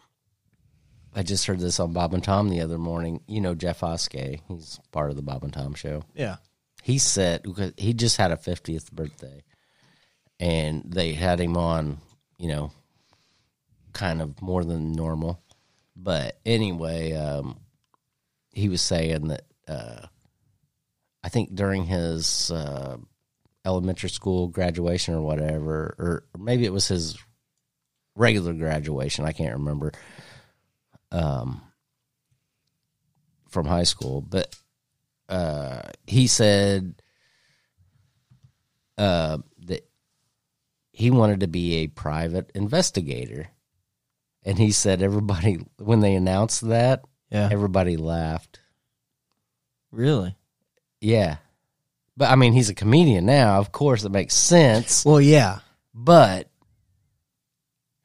[1.13, 3.21] I just heard this on Bob and Tom the other morning.
[3.27, 4.41] You know Jeff Oskey.
[4.47, 6.03] He's part of the Bob and Tom show.
[6.13, 6.37] Yeah.
[6.85, 9.43] He said because he just had a 50th birthday,
[10.39, 11.97] and they had him on,
[12.37, 12.71] you know,
[13.91, 15.41] kind of more than normal.
[15.95, 17.59] But anyway, um,
[18.51, 20.05] he was saying that uh,
[21.23, 22.97] I think during his uh,
[23.65, 27.17] elementary school graduation or whatever, or maybe it was his
[28.15, 29.25] regular graduation.
[29.25, 29.91] I can't remember.
[31.11, 31.63] Um,
[33.49, 34.55] from high school, but
[35.29, 36.95] uh, he said
[38.97, 39.87] uh, that
[40.91, 43.49] he wanted to be a private investigator,
[44.43, 47.49] and he said everybody when they announced that, Yeah.
[47.51, 48.59] everybody laughed.
[49.91, 50.35] Really?
[51.01, 51.37] Yeah,
[52.17, 53.59] but I mean, he's a comedian now.
[53.59, 55.05] Of course, it makes sense.
[55.05, 55.59] Well, yeah.
[55.93, 56.49] But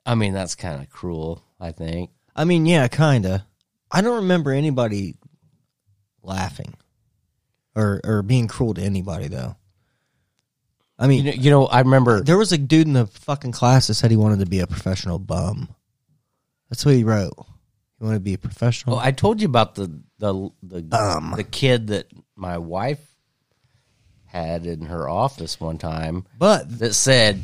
[0.06, 1.42] I mean, that's kind of cruel.
[1.58, 2.10] I think.
[2.34, 3.46] I mean, yeah, kinda.
[3.90, 5.16] I don't remember anybody
[6.22, 6.74] laughing
[7.80, 9.56] or or being cruel to anybody though.
[10.98, 12.20] I mean, You know, you know, I remember.
[12.22, 14.66] there was a dude in the fucking class that said he wanted to be a
[14.66, 15.68] professional bum.
[16.68, 17.32] That's what he wrote.
[17.98, 18.96] He wanted to be a professional.
[18.96, 21.32] Well, I told you about the the the Bum.
[21.36, 23.00] the kid that my wife
[24.26, 27.42] had in her office one time but that said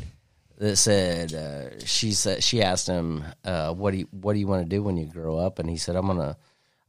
[0.57, 4.47] that said uh, she said she asked him uh, what do you what do you
[4.47, 6.37] want to do when you grow up and he said I'm gonna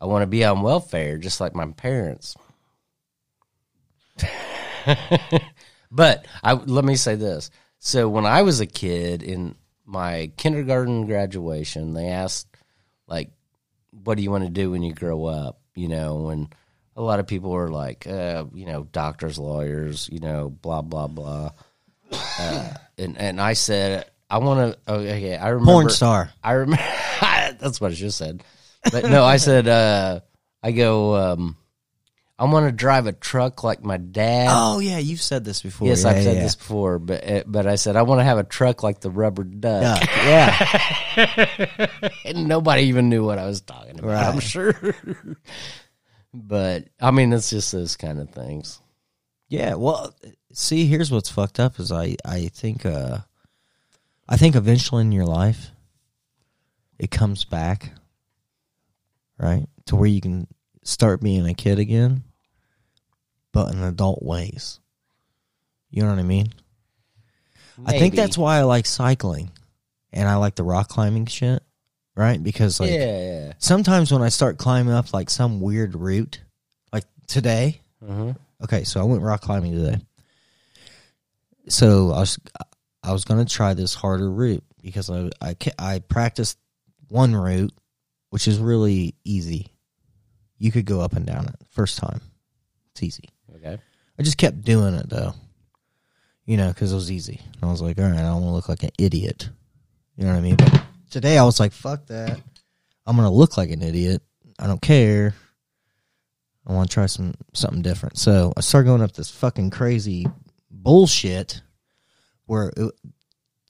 [0.01, 2.37] I want to be on welfare just like my parents.
[5.91, 7.51] but I let me say this.
[7.79, 9.55] So when I was a kid in
[9.85, 12.49] my kindergarten graduation, they asked
[13.07, 13.31] like,
[13.91, 16.55] "What do you want to do when you grow up?" You know, and
[16.97, 21.07] a lot of people were like, uh, you know, doctors, lawyers, you know, blah blah
[21.07, 21.53] blah.
[22.13, 24.93] Uh, and and I said, I want to.
[24.93, 26.31] Okay, I remember porn star.
[26.43, 26.83] I remember
[27.21, 28.43] that's what I just said.
[28.91, 30.21] But no, I said uh
[30.63, 31.57] I go um
[32.41, 34.49] I want to drive a truck like my dad.
[34.51, 35.89] Oh yeah, you've said this before.
[35.89, 36.43] yes, Yeah, I've said yeah.
[36.43, 39.11] this before, but uh, but I said I want to have a truck like the
[39.11, 40.01] rubber duck.
[40.01, 41.87] Duck, yeah.
[42.25, 44.73] And nobody even knew what I was talking about, I'm sure.
[46.33, 48.81] but I mean, it's just those kind of things.
[49.49, 50.15] Yeah, well,
[50.53, 53.19] see, here's what's fucked up is I I think uh
[54.29, 55.73] I think eventually in your life
[57.01, 57.93] it comes back
[59.39, 60.47] right to where you can
[60.85, 62.23] start being a kid again
[63.59, 64.79] but in adult ways.
[65.91, 66.53] You know what I mean?
[67.85, 69.51] I think that's why I like cycling
[70.13, 71.63] and I like the rock climbing shit,
[72.17, 72.41] right?
[72.43, 73.53] Because like yeah, yeah.
[73.59, 76.41] sometimes when I start climbing up like some weird route,
[76.93, 78.37] like today, Mhm.
[78.63, 80.01] Okay, so I went rock climbing today.
[81.69, 82.39] So I was
[83.03, 86.59] I was gonna try this harder route because I I I practiced
[87.09, 87.75] one route,
[88.31, 89.69] which is really easy.
[90.59, 92.21] You could go up and down it first time.
[92.93, 93.31] It's easy.
[94.19, 95.35] I just kept doing it though,
[96.45, 97.41] you know, because it was easy.
[97.55, 99.49] And I was like, all right, I don't want to look like an idiot.
[100.17, 100.57] You know what I mean?
[100.57, 102.41] But today I was like, fuck that.
[103.07, 104.23] I'm gonna look like an idiot.
[104.59, 105.35] I don't care.
[106.67, 108.19] I want to try some something different.
[108.19, 110.27] So I started going up this fucking crazy
[110.71, 111.63] bullshit
[112.47, 112.93] where it,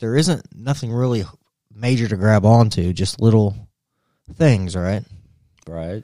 [0.01, 1.25] there isn't nothing really
[1.73, 3.55] major to grab onto, just little
[4.35, 5.05] things, right?
[5.67, 6.03] Right.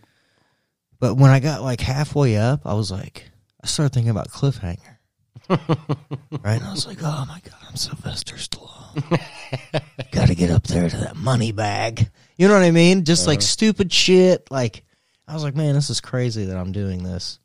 [1.01, 3.31] But when I got like halfway up, I was like,
[3.64, 4.98] I started thinking about cliffhanger.
[5.48, 6.61] right?
[6.61, 9.22] And I was like, oh my God, I'm Sylvester Stallone.
[10.12, 12.11] got to get up there to that money bag.
[12.37, 13.05] You know what I mean?
[13.05, 13.46] Just like uh-huh.
[13.46, 14.50] stupid shit.
[14.50, 14.85] Like,
[15.27, 17.38] I was like, man, this is crazy that I'm doing this.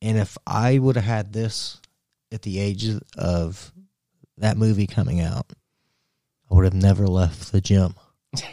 [0.00, 1.80] And if I would have had this
[2.30, 2.88] at the age
[3.18, 3.72] of
[4.38, 5.52] that movie coming out,
[6.48, 7.96] I would have never left the gym.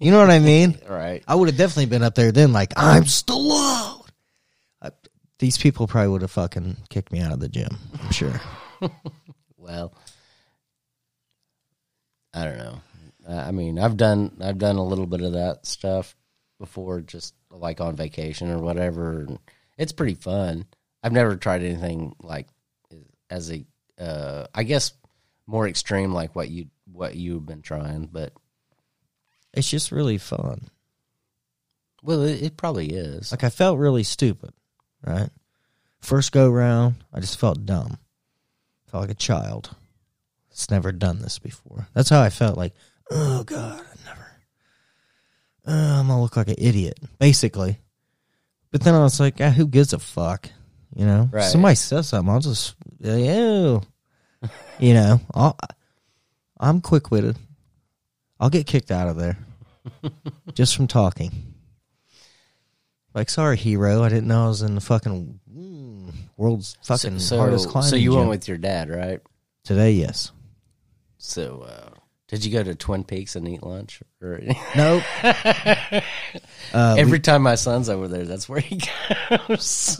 [0.00, 0.78] you know what I mean?
[0.88, 1.22] Right.
[1.28, 3.95] I would have definitely been up there then, like, I'm Stallone.
[5.38, 8.40] These people probably would have fucking kicked me out of the gym, I'm sure.
[9.58, 9.92] Well,
[12.32, 12.80] I don't know.
[13.28, 16.14] I mean, I've done I've done a little bit of that stuff
[16.60, 19.26] before, just like on vacation or whatever.
[19.76, 20.66] It's pretty fun.
[21.02, 22.46] I've never tried anything like
[23.28, 23.64] as a,
[23.98, 24.92] uh, I guess,
[25.48, 28.06] more extreme like what you what you've been trying.
[28.06, 28.32] But
[29.52, 30.68] It's just really fun.
[32.04, 33.32] well, it, it probably is.
[33.32, 34.52] Like, I felt really stupid,
[35.04, 35.30] right?
[36.00, 37.98] First go round, I just felt dumb.
[38.90, 39.70] Felt like a child.
[40.50, 41.88] It's never done this before.
[41.94, 42.74] That's how I felt like,
[43.10, 44.26] oh God, I never.
[45.66, 47.78] Uh, I'm gonna look like an idiot, basically.
[48.70, 50.48] But then I was like, ah, who gives a fuck?
[50.94, 51.44] You know, Right.
[51.44, 53.82] somebody says something, I'll just, ew.
[54.78, 55.58] you know, I'll,
[56.58, 57.36] I'm quick witted.
[58.38, 59.38] I'll get kicked out of there
[60.54, 61.54] just from talking.
[63.16, 64.02] Like, sorry, hero.
[64.04, 67.90] I didn't know I was in the fucking mm, world's fucking so, hardest climbing.
[67.90, 68.18] so you gym.
[68.18, 69.20] went with your dad, right?
[69.64, 69.92] today?
[69.92, 70.32] Yes.
[71.18, 71.90] So uh,
[72.28, 74.02] did you go to Twin Peaks and eat lunch?
[74.22, 74.40] Or
[74.76, 75.02] Nope.
[75.24, 76.02] uh,
[76.98, 78.80] every time my son's over there, that's where he
[79.48, 79.98] goes.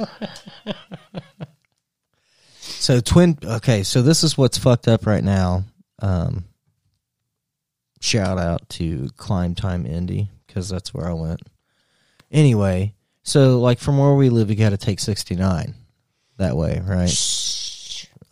[2.61, 3.39] So twin.
[3.43, 5.65] Okay, so this is what's fucked up right now.
[6.01, 6.45] Um,
[8.01, 11.41] shout out to Climb Time Indy because that's where I went.
[12.31, 12.95] Anyway,
[13.27, 15.75] so like from where we live, you got to take sixty nine
[16.39, 17.13] that way, right?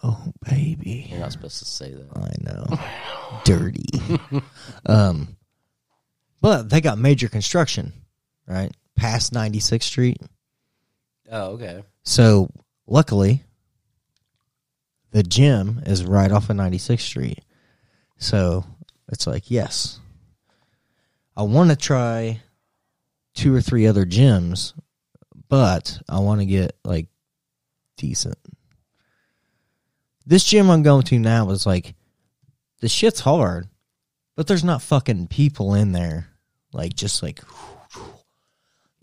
[0.05, 2.17] Oh baby, You're not supposed to say that.
[2.17, 2.79] I know,
[3.45, 3.89] dirty.
[4.87, 5.37] um,
[6.41, 7.93] but they got major construction,
[8.47, 8.71] right?
[8.95, 10.19] Past ninety sixth Street.
[11.31, 11.83] Oh, okay.
[12.05, 12.51] So
[12.87, 13.43] luckily,
[15.11, 17.41] the gym is right off of 96th Street.
[18.19, 18.65] So
[19.11, 19.99] it's like yes,
[21.37, 22.43] I want to try
[23.35, 24.73] two or three other gyms,
[25.55, 27.07] but I want to get like
[27.97, 28.37] decent.
[30.27, 31.95] This gym I'm going to now is like
[32.81, 33.69] the shit's hard,
[34.35, 36.27] but there's not fucking people in there
[36.73, 37.41] like just like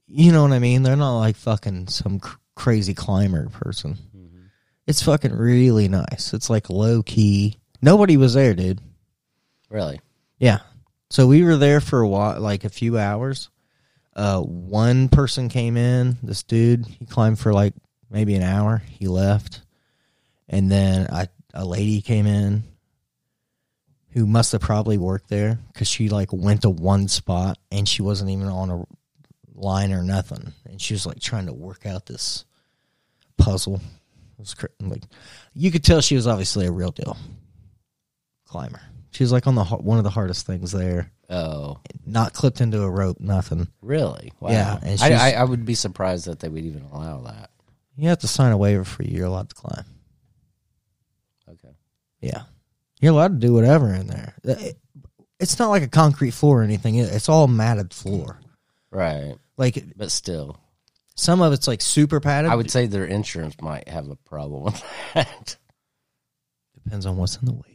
[0.08, 0.84] you know what I mean?
[0.84, 3.94] They're not like fucking some cr- crazy climber person.
[4.14, 4.42] Mm-hmm.
[4.88, 6.34] It's fucking really nice.
[6.34, 7.62] It's like low key.
[7.82, 8.82] Nobody was there, dude.
[9.70, 10.02] Really?
[10.38, 10.60] Yeah.
[11.12, 13.50] So we were there for a while, like a few hours.
[14.16, 16.18] Uh, one person came in.
[16.22, 17.74] This dude, he climbed for like
[18.10, 18.82] maybe an hour.
[19.00, 19.62] He left,
[20.50, 22.64] and then I, a lady came in,
[24.10, 28.02] who must have probably worked there because she like went to one spot and she
[28.02, 28.84] wasn't even on a
[29.56, 32.46] line or nothing, and she was like trying to work out this
[33.38, 33.76] puzzle.
[33.76, 35.04] It was cra- like
[35.54, 37.18] you could tell she was obviously a real deal
[38.46, 38.82] climber.
[39.12, 42.82] She was like on the one of the hardest things there, Oh, not clipped into
[42.82, 43.68] a rope, nothing.
[43.82, 44.32] really?
[44.40, 44.52] Wow.
[44.52, 47.50] Yeah, and I, I, I would be surprised that they would even allow that.
[47.98, 49.18] You have to sign a waiver for you.
[49.18, 49.86] You're allowed to climb.
[51.50, 51.76] Okay.
[52.22, 52.44] Yeah,
[53.02, 54.34] you're allowed to do whatever in there.
[54.44, 54.78] It-
[55.40, 56.96] It's not like a concrete floor or anything.
[56.96, 58.40] It's all matted floor.
[58.92, 59.36] Right.
[59.58, 60.60] Like But still,
[61.16, 62.50] some of it's like super padded.
[62.52, 64.84] I would say their insurance might have a problem with
[65.16, 65.58] that.
[66.84, 67.68] depends on what's in the waiver.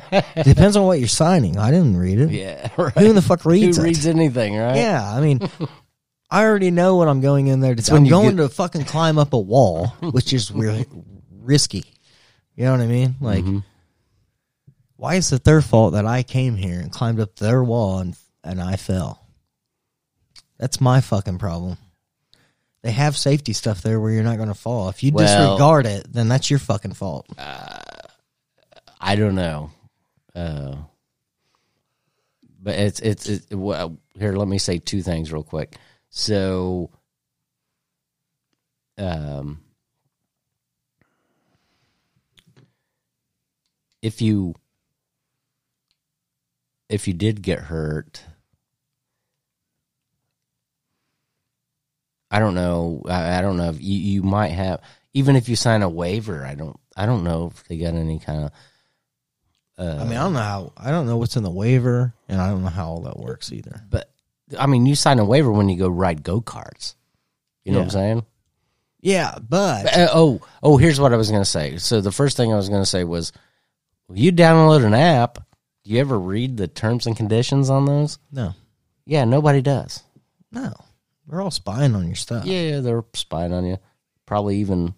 [0.44, 1.58] depends on what you're signing.
[1.58, 2.30] I didn't read it.
[2.30, 2.68] yeah.
[2.76, 2.92] Right.
[2.96, 3.86] Who in the fuck reads Who it?
[3.86, 4.76] reads anything, right?
[4.76, 5.40] Yeah, I mean,
[6.30, 7.82] I already know what I'm going in there to.
[7.82, 7.92] do.
[7.92, 10.86] when I'm going get- to fucking climb up a wall, which is really
[11.40, 11.84] risky.
[12.56, 13.16] You know what I mean?
[13.20, 13.64] Like, Mhm.
[14.96, 18.16] why is it their fault that I came here and climbed up their wall and
[18.44, 19.20] and I fell?
[20.58, 21.76] That's my fucking problem.
[22.82, 24.88] They have safety stuff there where you're not going to fall.
[24.88, 27.26] If you Well- disregard it, then that's your fucking fault.
[27.38, 29.70] I don't know.
[30.34, 30.76] Uh,
[32.60, 34.32] but it's it's it, well, here.
[34.32, 35.76] Let me say two things real quick.
[36.10, 36.90] So,
[38.98, 39.62] um,
[44.00, 44.54] if you
[46.88, 48.24] if you did get hurt,
[52.30, 53.02] I don't know.
[53.06, 54.80] I, I don't know if you, you might have
[55.14, 56.44] even if you sign a waiver.
[56.44, 56.78] I don't.
[56.96, 58.50] I don't know if they got any kind of.
[59.78, 60.72] Uh, I mean, I don't know how.
[60.76, 63.52] I don't know what's in the waiver, and I don't know how all that works
[63.52, 63.82] either.
[63.88, 64.10] but
[64.58, 66.94] I mean, you sign a waiver when you go ride go karts.
[67.64, 68.26] You know what I'm saying?
[69.00, 71.78] Yeah, but Uh, oh, oh, here's what I was going to say.
[71.78, 73.32] So the first thing I was going to say was,
[74.12, 75.38] you download an app.
[75.84, 78.18] Do you ever read the terms and conditions on those?
[78.30, 78.54] no,
[79.06, 80.02] Yeah, nobody does.
[80.52, 80.72] no,
[81.26, 82.44] they're all spying on your stuff.
[82.44, 83.78] Yeah, they're spying on you.
[84.26, 84.94] Probably even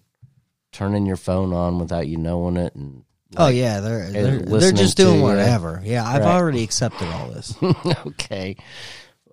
[0.71, 2.75] turning your phone on without you knowing it.
[2.75, 3.03] And
[3.37, 5.81] Oh yeah, they're they're, they're just doing whatever.
[5.83, 6.35] Yeah, I've Right.
[6.35, 7.55] already accepted all this.
[8.07, 8.55] okay,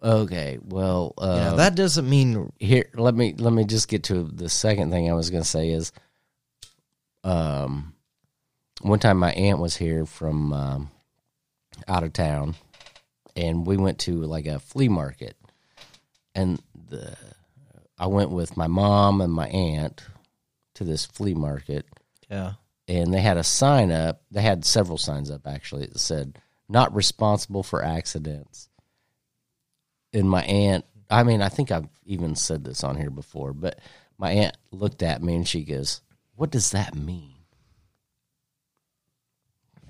[0.03, 0.59] okay.
[0.62, 4.48] Well, uh, yeah, that doesn't mean here let me let me just get to the
[4.48, 5.92] second thing I was going to say is
[7.24, 7.94] um
[8.80, 10.90] one time my aunt was here from um,
[11.86, 12.57] out of town
[13.36, 15.36] and we went to like a flea market
[16.34, 17.16] and the
[17.98, 20.03] I went with my mom and my aunt
[20.74, 21.86] to this flea market
[22.28, 22.55] yeah.
[22.88, 24.22] And they had a sign up.
[24.30, 28.68] They had several signs up actually that said "Not responsible for accidents."
[30.12, 33.78] And my aunt, I mean, I think I've even said this on here before, but
[34.18, 36.00] my aunt looked at me and she goes,
[36.36, 37.34] "What does that mean?"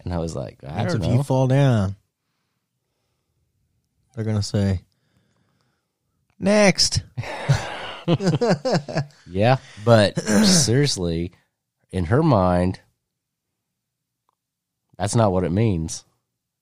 [0.04, 1.96] And I was like, "I don't if you fall down,
[4.14, 4.82] they're gonna say
[6.38, 7.02] next.
[9.28, 11.32] Yeah, but seriously,
[11.92, 12.80] in her mind,
[14.96, 16.04] that's not what it means.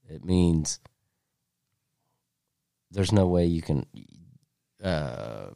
[0.09, 0.81] It means
[2.91, 3.87] there's no way you can.
[4.83, 5.51] Uh,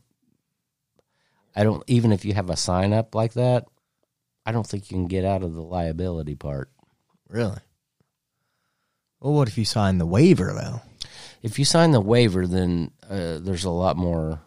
[1.56, 3.66] I don't even if you have a sign up like that.
[4.46, 6.70] I don't think you can get out of the liability part.
[7.28, 7.58] Really?
[9.20, 10.82] Well, what if you sign the waiver though?
[11.42, 14.40] If you sign the waiver, then uh, there's a lot more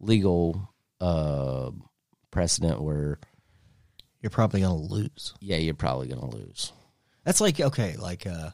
[0.00, 1.70] legal uh,
[2.30, 3.18] precedent where
[4.24, 5.34] You're probably gonna lose.
[5.42, 6.72] yeah, you're probably going to lose.
[7.26, 8.52] That's like okay, like uh,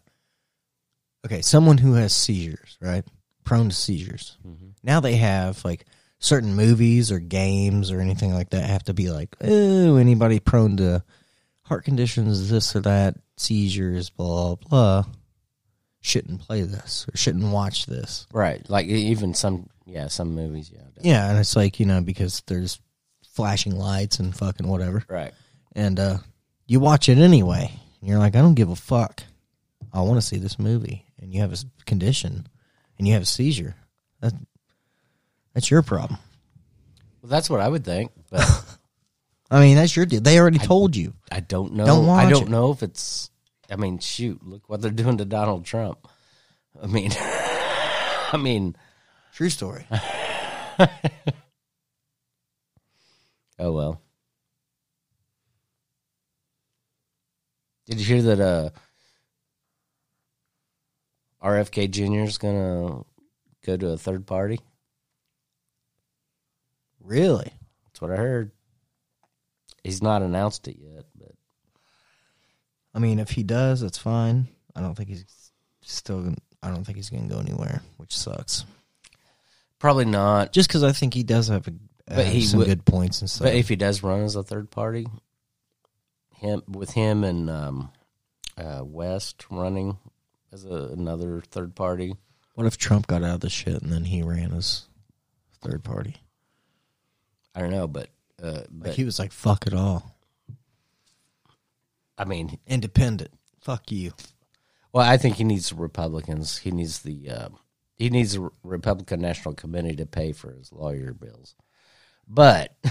[1.25, 3.05] okay, someone who has seizures, right?
[3.45, 4.37] Prone to seizures.
[4.83, 5.87] Now they have like
[6.19, 10.77] certain movies or games or anything like that have to be like, oh, anybody prone
[10.79, 11.05] to
[11.63, 15.05] heart conditions, this or that, seizures, blah blah,
[16.01, 18.27] shouldn't play this or shouldn't watch this.
[18.33, 18.69] Right.
[18.69, 20.81] Like even some, yeah, some movies, yeah.
[20.81, 21.11] definitely.
[21.11, 22.81] Yeah, and it's like you know because there's
[23.35, 25.33] flashing lights and fucking whatever, Right.
[25.75, 26.19] And uh,
[26.67, 27.71] you watch it anyway.
[28.01, 29.23] And you're like, I don't give a fuck.
[29.93, 32.47] I want to see this movie, and you have a condition
[32.99, 33.75] and you have a seizure,
[34.21, 34.35] that
[35.55, 36.19] that's your problem.
[37.23, 38.47] Well, that's what I would think, but
[39.51, 40.21] I mean, that's your deal.
[40.21, 41.15] They already told you.
[41.33, 41.87] I don't know.
[41.87, 42.51] Don't I don't it.
[42.51, 43.31] know if it's.
[43.71, 44.47] I mean, shoot!
[44.47, 46.07] Look what they're doing to Donald Trump.
[46.81, 48.77] I mean, I mean,
[49.33, 49.87] True story.
[53.59, 54.03] oh well.
[57.91, 58.41] Did you hear that?
[58.41, 58.71] Uh,
[61.43, 62.21] RFK Jr.
[62.29, 63.03] is gonna
[63.67, 64.61] go to a third party.
[67.03, 67.53] really?
[67.87, 68.53] That's what I heard.
[69.83, 71.33] He's not announced it yet, but
[72.95, 74.49] I mean, if he does, that's fine.
[74.77, 75.25] I don't think he's
[75.83, 76.35] still.
[76.63, 78.65] I don't think he's going to go anywhere, which sucks.
[79.79, 80.53] probably not.
[80.53, 81.73] Just because I think he does have, a,
[82.07, 83.47] But have he some would- good points and stuff.
[83.47, 85.07] But if he does run as a third party,
[86.41, 87.93] him with him and um,
[88.57, 89.99] uh, West running
[90.53, 92.17] as a, another third party,
[92.55, 94.89] what if Trump got out of the shit and then he ran as
[95.63, 96.17] third party?
[97.55, 98.09] I don't know, but
[98.43, 100.17] uh, Like he was like, "Fuck it all,
[102.19, 103.31] I mean, independent.
[103.61, 104.13] Fuck you."
[104.93, 106.59] well, I think he needs the Republicans.
[106.59, 107.49] He needs the uh,
[107.97, 111.55] he needs a Republican National Committee to pay for his lawyer bills.
[112.27, 112.75] But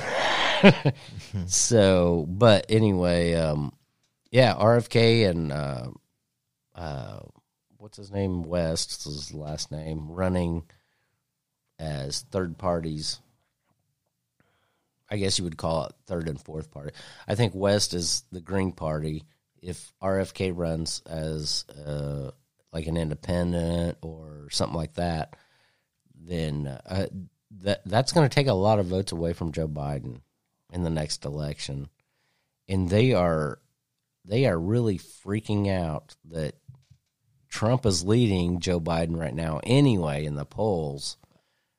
[1.48, 3.74] so, but anyway, um,
[4.32, 5.88] yeah, RFK and uh,
[6.76, 7.20] uh,
[7.78, 8.44] what's his name?
[8.44, 10.64] West is his last name, running
[11.78, 13.20] as third parties.
[15.10, 16.92] I guess you would call it third and fourth party.
[17.28, 19.24] I think West is the Green Party.
[19.62, 22.32] If RFK runs as uh,
[22.72, 25.36] like an independent or something like that,
[26.16, 27.08] then uh,
[27.62, 30.22] that that's going to take a lot of votes away from Joe Biden
[30.72, 31.90] in the next election,
[32.68, 33.60] and they are
[34.26, 36.56] they are really freaking out that
[37.50, 41.18] Trump is leading Joe Biden right now anyway in the polls.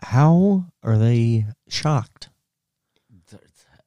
[0.00, 2.28] How are they shocked?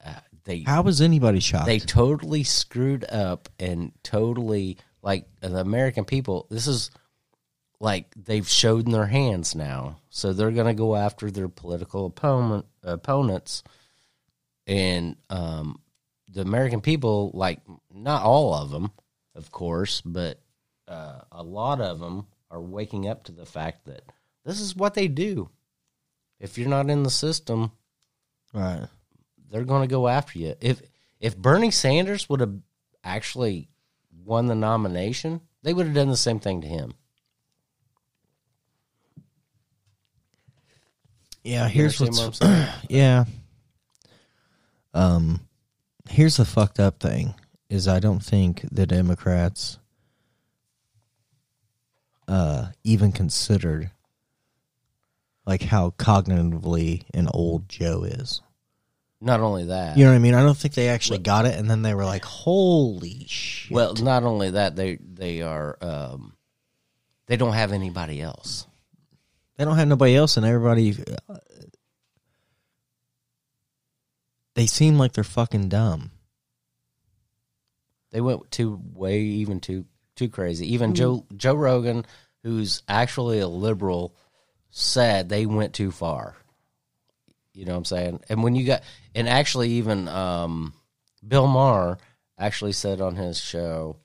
[0.05, 1.65] Uh, they How is anybody shocked?
[1.65, 6.47] they totally screwed up and totally like the American people.
[6.49, 6.91] This is
[7.79, 12.05] like they've showed in their hands now, so they're going to go after their political
[12.05, 13.63] opponent opponents,
[14.67, 15.79] and um,
[16.31, 17.59] the American people, like
[17.93, 18.91] not all of them,
[19.35, 20.41] of course, but
[20.87, 24.03] uh, a lot of them are waking up to the fact that
[24.45, 25.49] this is what they do.
[26.39, 27.71] If you're not in the system,
[28.53, 28.87] right.
[29.49, 30.55] they're going to go after you.
[30.59, 30.81] If
[31.19, 32.53] if Bernie Sanders would have
[33.03, 33.69] actually
[34.25, 36.93] won the nomination, they would have done the same thing to him.
[41.43, 41.67] Yeah.
[41.67, 42.67] Here's what's what I'm saying?
[42.89, 43.25] yeah.
[44.93, 45.41] Um,
[46.09, 47.33] here's the fucked up thing:
[47.69, 49.79] is I don't think the Democrats
[52.27, 53.91] uh even considered
[55.45, 58.41] like how cognitively an old Joe is.
[59.19, 60.33] Not only that, You know what I mean?
[60.33, 63.93] I don't think they actually got it, and then they were like, "Holy shit!" well,
[63.93, 66.35] not only that, they they are um,
[67.27, 68.67] they don't have anybody else.
[69.57, 70.97] they don't have nobody else, and everybody.
[74.55, 76.11] They seem like they're fucking dumb.
[78.11, 79.85] They went too way even too
[80.15, 80.73] too crazy.
[80.73, 82.05] Even Joe Joe Rogan,
[82.43, 84.15] who's actually a liberal,
[84.69, 86.35] said they went too far.
[87.53, 88.19] You know what I'm saying?
[88.29, 88.83] And when you got
[89.15, 90.73] and actually even um,
[91.27, 91.97] Bill Maher
[92.37, 93.97] actually said on his show,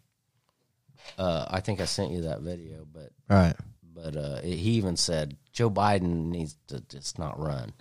[1.19, 3.57] uh, I think I sent you that video, but Right.
[3.95, 7.73] but uh, he even said Joe Biden needs to just not run.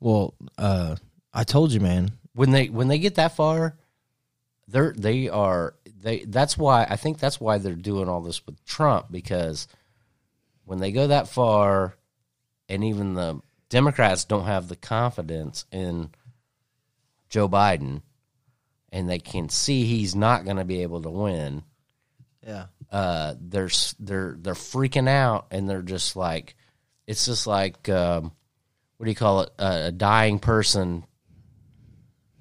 [0.00, 0.96] Well, uh,
[1.36, 2.12] I told you, man.
[2.32, 3.76] when they when they get that far,
[4.68, 6.24] they're they are they.
[6.24, 9.68] That's why I think that's why they're doing all this with Trump because
[10.64, 11.94] when they go that far,
[12.70, 16.08] and even the Democrats don't have the confidence in
[17.28, 18.00] Joe Biden,
[18.90, 21.62] and they can see he's not going to be able to win.
[22.46, 22.66] Yeah.
[22.90, 23.68] Uh, they're
[24.00, 26.54] they're they're freaking out, and they're just like,
[27.06, 28.32] it's just like um,
[28.96, 29.50] what do you call it?
[29.58, 31.04] a a dying person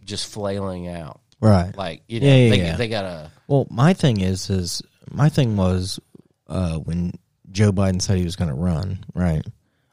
[0.05, 1.19] just flailing out.
[1.41, 1.75] Right.
[1.75, 2.75] Like you know, Yeah, yeah, they yeah.
[2.77, 3.31] they gotta.
[3.47, 4.81] Well, my thing is, is
[5.11, 5.99] my thing was
[6.47, 7.13] uh, when
[7.51, 9.05] Joe Biden said he was going to run.
[9.13, 9.45] Right.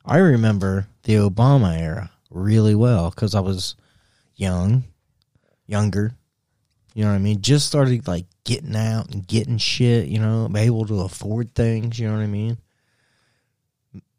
[0.04, 3.76] I remember the Obama era really well because I was
[4.34, 4.84] young,
[5.66, 6.14] younger.
[6.94, 7.40] You know what I mean?
[7.40, 10.08] Just started like getting out and getting shit.
[10.08, 11.98] You know, able to afford things.
[11.98, 12.58] You know what I mean?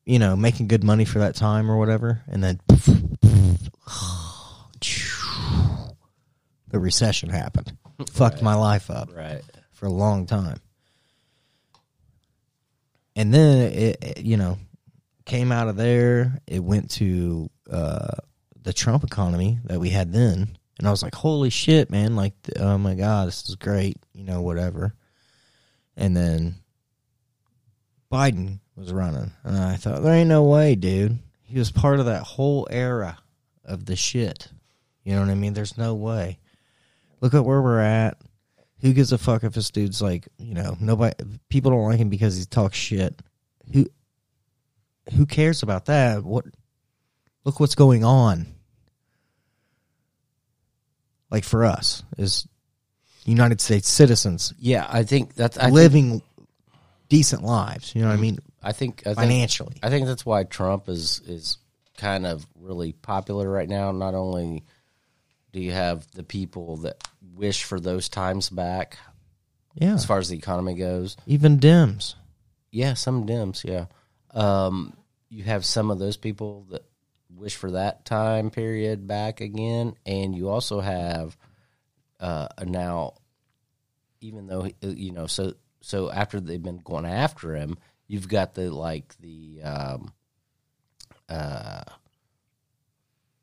[0.06, 2.60] You know, making good money for that time or whatever, and then
[6.74, 7.72] the recession happened.
[8.12, 9.44] Fucked my life up Right.
[9.72, 10.58] for a long time.
[13.16, 14.58] and then it, it, you know
[15.26, 16.42] came out of there.
[16.48, 18.16] It went to uh,
[18.64, 22.16] the Trump economy that we had then, and I was like, "Holy shit, man!
[22.16, 24.94] Like, oh my god, this is great." You know, whatever.
[25.96, 26.56] And then
[28.12, 31.20] Biden was running, and I thought, "There ain't no way, dude.
[31.44, 33.20] He was part of that whole era
[33.64, 34.48] of the shit."
[35.04, 35.54] You know what I mean?
[35.54, 36.40] There's no way.
[37.24, 38.18] Look at where we're at.
[38.82, 41.14] Who gives a fuck if this dude's like, you know, nobody
[41.48, 43.18] people don't like him because he talks shit.
[43.72, 43.86] Who
[45.16, 46.22] who cares about that?
[46.22, 46.44] What
[47.46, 48.48] look what's going on.
[51.32, 52.46] Like for us is
[53.24, 56.22] United States citizens Yeah, I think that's I think, living
[57.08, 58.22] decent lives, you know what I mm-hmm.
[58.22, 58.40] mean?
[58.62, 59.78] I think I think Financially.
[59.82, 61.58] I think that's why Trump is is
[61.98, 63.94] kind of really popular right now.
[63.94, 64.66] Not only
[65.54, 67.02] do you have the people that
[67.36, 68.98] wish for those times back
[69.76, 69.94] Yeah.
[69.94, 71.16] as far as the economy goes.
[71.26, 72.16] Even Dems.
[72.72, 73.86] Yeah, some Dems, yeah.
[74.32, 74.98] Um,
[75.30, 76.84] you have some of those people that
[77.36, 81.38] wish for that time period back again, and you also have
[82.20, 83.14] uh, now,
[84.22, 87.78] even though you know, so so after they've been going after him,
[88.08, 90.14] you've got the like the, um,
[91.30, 91.84] uh,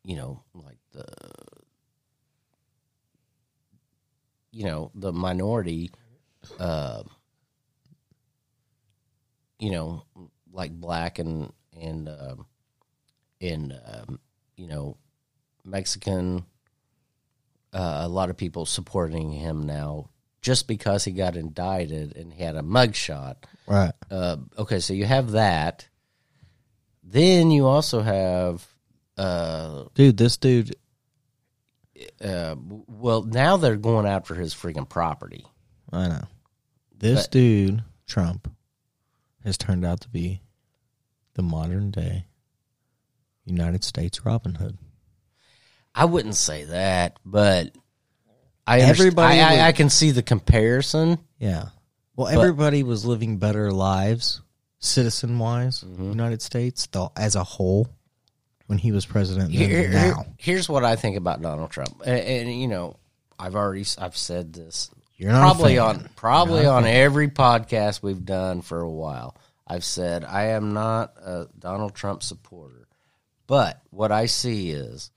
[0.04, 1.04] you know, like the,
[4.52, 5.90] you know, the minority.
[6.58, 7.02] Uh,
[9.58, 10.04] you know,
[10.52, 12.46] like black and and um,
[13.40, 14.20] and um,
[14.56, 14.96] you know,
[15.64, 16.44] Mexican.
[17.72, 20.10] Uh, a lot of people supporting him now
[20.42, 23.36] just because he got indicted and he had a mugshot.
[23.66, 23.92] Right.
[24.10, 25.86] Uh, okay, so you have that.
[27.04, 28.66] Then you also have,
[29.16, 30.74] uh, Dude, this dude
[32.24, 35.44] uh, well, now they're going after his freaking property.
[35.92, 36.24] I know.
[36.96, 38.50] This But- dude, Trump,
[39.44, 40.42] has turned out to be
[41.34, 42.26] the modern day
[43.44, 44.76] United States Robin Hood.
[45.94, 47.74] I wouldn't say that, but
[48.66, 51.18] I Everybody I, would- I, I can see the comparison.
[51.38, 51.68] Yeah.
[52.16, 54.42] Well, everybody was living better lives,
[54.78, 56.10] citizen wise, Mm-hmm.
[56.10, 57.88] United States though, as a whole,
[58.70, 59.50] when he was president.
[59.50, 63.00] Here- now, here's what I think about Donald Trump, and, and you know,
[63.36, 68.80] I've already I've said this You're probably on probably on every podcast we've done for
[68.80, 69.36] a while.
[69.66, 72.86] I've said I am not a Donald Trump supporter,
[73.48, 75.10] but what I see is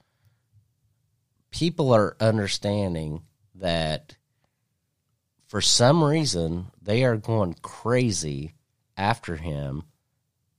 [1.51, 3.21] people are understanding
[3.53, 4.17] that
[5.45, 8.55] for some reason they are going crazy
[8.97, 9.83] after him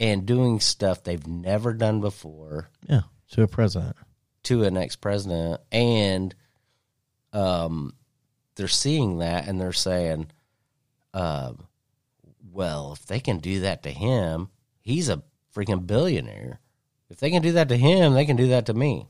[0.00, 3.96] and doing stuff they've never done before yeah, to a president.
[4.44, 6.34] to an ex president, and
[7.32, 7.94] um,
[8.56, 10.28] they're seeing that and they're saying,
[11.12, 11.66] um,
[12.52, 14.48] "Well, if they can do that to him,
[14.80, 15.22] he's a
[15.54, 16.60] freaking billionaire.
[17.10, 19.06] If they can do that to him, they can do that to me."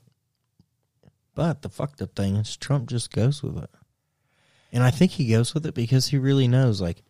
[1.35, 3.71] But the fucked up thing is Trump just goes with it.
[4.73, 7.03] And I think he goes with it because he really knows, like,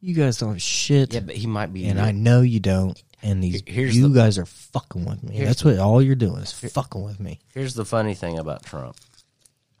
[0.00, 1.86] you guys don't have shit, Yeah, but he might be.
[1.86, 3.00] and I know you don't.
[3.22, 5.34] And these Here's you the- guys are fucking with me.
[5.36, 7.40] Here's That's what all you're doing is fucking with me.
[7.54, 8.96] Here's the funny thing about Trump.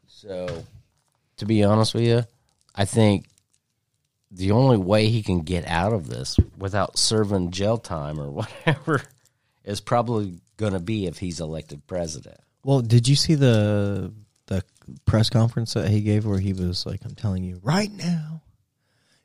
[0.06, 0.64] So,
[1.36, 2.22] to be honest with you,
[2.74, 3.26] I think
[4.30, 8.30] the only way he can get out of this without serving jail time or
[8.66, 9.02] whatever
[9.64, 12.38] is probably going to be if he's elected president.
[12.64, 14.12] Well, did you see the
[14.46, 14.64] the
[15.04, 18.42] press conference that he gave where he was like, "I'm telling you right now,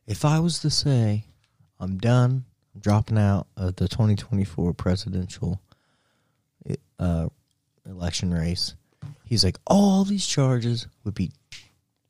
[0.05, 1.25] if I was to say
[1.79, 5.61] I'm done, I'm dropping out of the 2024 presidential
[6.99, 7.27] uh,
[7.85, 8.75] election race,"
[9.25, 11.31] he's like, "All these charges would be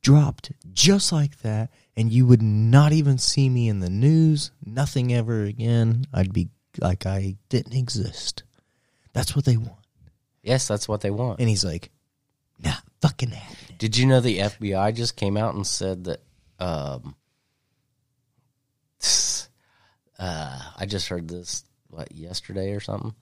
[0.02, 5.12] dropped just like that, and you would not even see me in the news, nothing
[5.12, 6.06] ever again.
[6.12, 6.48] I'd be
[6.80, 8.42] like I didn't exist."
[9.12, 9.78] That's what they want.
[10.42, 11.38] Yes, that's what they want.
[11.38, 11.90] And he's like,
[12.58, 13.76] not fucking happening.
[13.78, 16.20] Did you know the FBI just came out and said that?
[16.58, 17.16] Um,
[20.22, 23.12] uh, I just heard this what yesterday or something.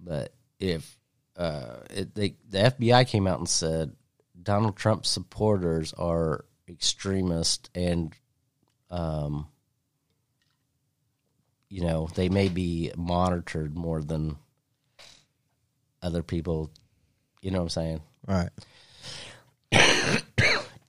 [0.00, 0.96] But if
[1.36, 3.96] uh, it, they, the FBI came out and said
[4.40, 8.14] Donald Trump supporters are extremist and,
[8.88, 9.48] um,
[11.68, 14.36] you know, they may be monitored more than
[16.02, 16.70] other people.
[17.42, 18.00] You know what I'm saying?
[18.28, 18.50] Right.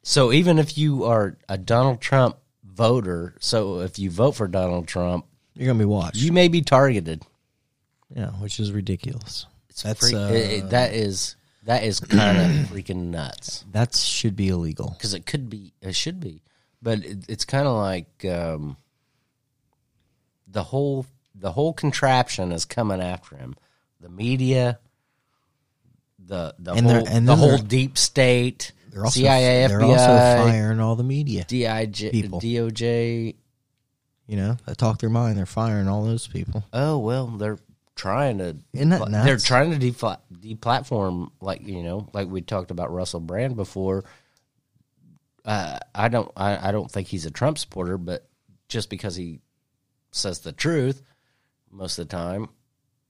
[0.03, 2.37] So even if you are a Donald Trump
[2.81, 5.25] voter, so if you vote for Donald Trump,
[5.55, 6.17] You're going to be watched.
[6.17, 7.23] you may be targeted.
[8.15, 9.45] yeah, which is ridiculous.
[9.69, 14.35] It's That's, freak- uh, it- that is that is kind of freaking nuts That should
[14.35, 14.89] be illegal.
[14.97, 16.41] because it could be, it should be,
[16.81, 18.77] but it, it's kind of like um,
[20.47, 21.05] the whole
[21.35, 23.55] the whole contraption is coming after him.
[23.99, 24.79] The media,
[26.17, 30.51] the the And whole and the whole deep state, They're also CIA, they're FBI, also
[30.51, 31.45] firing all the media.
[31.45, 32.41] DIJ, people.
[32.41, 33.35] DOJ.
[34.27, 35.37] You know, they talk their mind.
[35.37, 36.63] They're firing all those people.
[36.71, 37.59] Oh well, they're
[37.95, 38.57] trying to.
[38.73, 43.19] Isn't that They're trying to defla- deplatform, like you know, like we talked about Russell
[43.19, 44.03] Brand before.
[45.43, 48.27] Uh, I don't, I, I don't think he's a Trump supporter, but
[48.69, 49.39] just because he
[50.11, 51.01] says the truth
[51.71, 52.49] most of the time,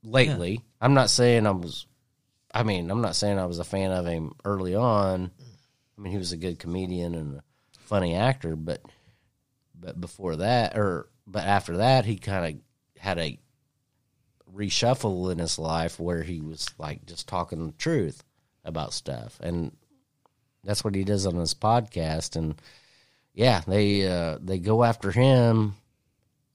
[0.02, 1.86] lately, I'm not saying I was.
[2.54, 5.30] I mean, I'm not saying I was a fan of him early on.
[5.96, 7.42] I mean, he was a good comedian and a
[7.78, 8.80] funny actor, but
[9.78, 13.38] but before that, or but after that, he kind of had a
[14.54, 18.22] reshuffle in his life where he was like just talking the truth
[18.64, 19.38] about stuff.
[19.40, 19.76] And
[20.62, 22.36] that's what he does on his podcast.
[22.36, 22.54] And
[23.34, 25.74] yeah they uh they go after him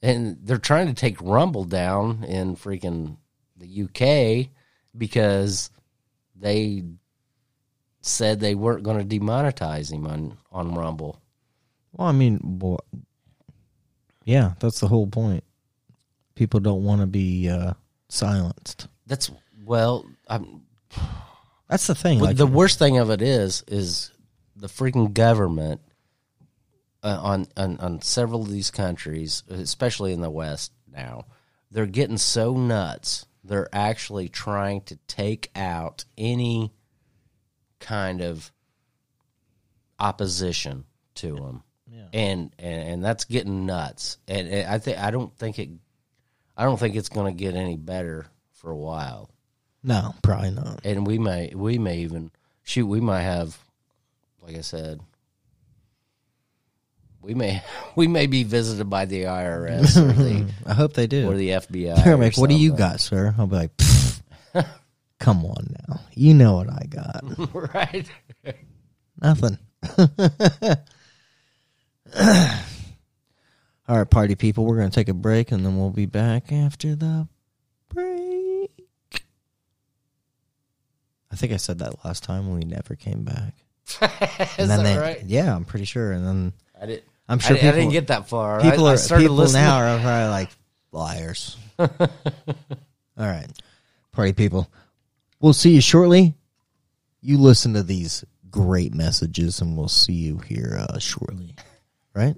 [0.02, 3.18] and they're trying to take rumble down in freaking
[3.58, 4.52] the UK
[4.96, 5.72] because
[6.36, 6.84] they
[8.08, 11.22] said they weren't going to demonetize him on on rumble
[11.94, 12.80] Well, I mean, well,
[14.24, 15.44] yeah, that's the whole point.
[16.36, 17.74] People don't want to be uh,
[18.10, 18.88] silenced.
[19.06, 19.32] that's
[19.66, 20.62] well i'm
[21.68, 22.20] That's the thing.
[22.20, 24.12] Like, the worst thing of it is, is
[24.56, 25.82] the freaking government
[27.04, 31.26] uh, on, on on several of these countries, especially in the West now,
[31.70, 33.26] they're getting so nuts.
[33.44, 36.74] They're actually trying to take out any
[37.80, 38.52] kind of
[40.00, 41.64] opposition to them,
[42.14, 44.18] and, and and that's getting nuts.
[44.28, 45.70] And, and I think I don't think it,
[46.56, 49.30] I don't think it's going to get any better for a while
[49.84, 50.82] no, probably not.
[50.84, 52.32] and we may we may even
[52.64, 53.58] shoot we might have
[54.42, 55.00] like i said
[57.22, 57.62] we may
[57.96, 61.30] we may be visited by the irs or the, I hope they do.
[61.30, 63.34] or the fbi They're like, what do you got, sir?
[63.38, 63.97] I'll be like, "Pfft,
[65.20, 66.02] come on now.
[66.14, 67.24] You know what I got.
[67.74, 68.10] right
[69.22, 69.58] Nothing.
[73.90, 76.52] All right, party people, we're going to take a break and then we'll be back
[76.52, 77.28] after the
[77.90, 78.70] break.
[81.32, 83.54] I think I said that last time when we never came back.
[84.58, 86.12] is that they, right Yeah, I'm pretty sure.
[86.12, 88.94] And then i didn't I'm sure I people, didn't get that far people I, I
[88.94, 90.50] are started people listening now are probably like
[90.92, 91.58] liars.
[91.80, 91.88] All
[93.18, 93.48] right,
[94.12, 94.70] party people,
[95.40, 96.36] we'll see you shortly.
[97.22, 101.56] You listen to these great messages, and we'll see you here uh, shortly.
[102.14, 102.36] Right?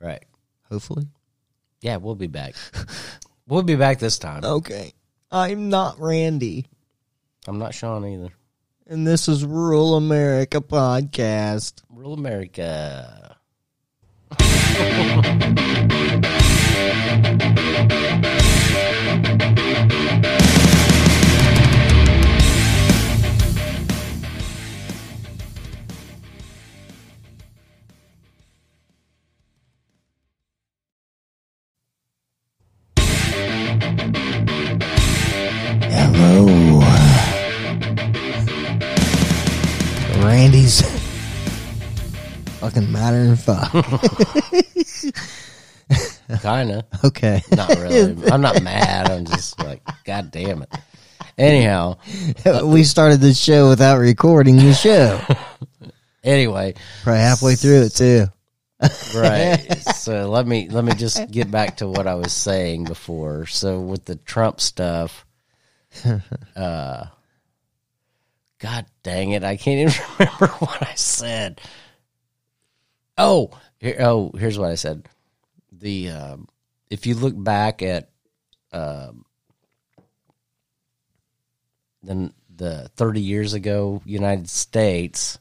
[0.00, 0.22] right
[0.70, 1.06] Hopefully.
[1.80, 2.54] yeah we'll be back
[3.48, 4.92] we'll be back this time Okay.
[5.30, 6.66] I'm not Randy,
[7.46, 8.28] i'm not Shawn either
[8.86, 11.82] and this is Rural America Podcast.
[11.90, 13.36] real america
[35.96, 36.80] Hello.
[40.24, 40.82] Randy's
[42.60, 43.72] fucking than fuck.
[46.42, 47.40] kind of Okay.
[47.52, 50.68] not really i'm not mad i'm just like god damn it
[51.38, 51.96] anyhow
[52.44, 55.20] uh, we started the show without recording the show.
[56.24, 56.74] anyway
[57.04, 58.26] Probably halfway through it too.
[59.14, 63.46] right so let me let me just get back to what i was saying before
[63.46, 65.24] so with the trump stuff
[66.56, 67.06] uh
[68.58, 69.44] god dang it.
[69.44, 71.60] I can't even remember what i said.
[73.18, 75.08] Oh here, oh here's what i said.
[75.72, 76.48] The um
[76.90, 78.10] if you look back at
[78.72, 79.24] um
[82.02, 85.38] the the 30 years ago united states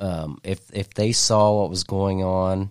[0.00, 2.70] um, if if they saw what was going on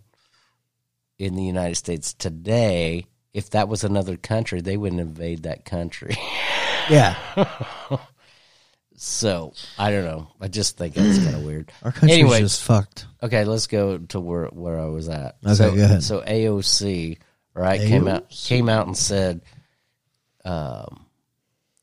[1.19, 3.05] in the United States today,
[3.37, 6.15] if that was another country, they wouldn't invade that country.
[6.89, 7.17] Yeah.
[8.95, 10.29] so I don't know.
[10.39, 11.69] I just think that's kind of weird.
[11.83, 12.39] Our country's Anyway.
[12.39, 13.05] just fucked.
[13.21, 15.35] Okay, let's go to where where I was at.
[15.45, 16.03] Okay, so, go ahead.
[16.03, 17.17] So AOC,
[17.53, 19.41] right, came out came out and said,
[20.45, 21.05] um,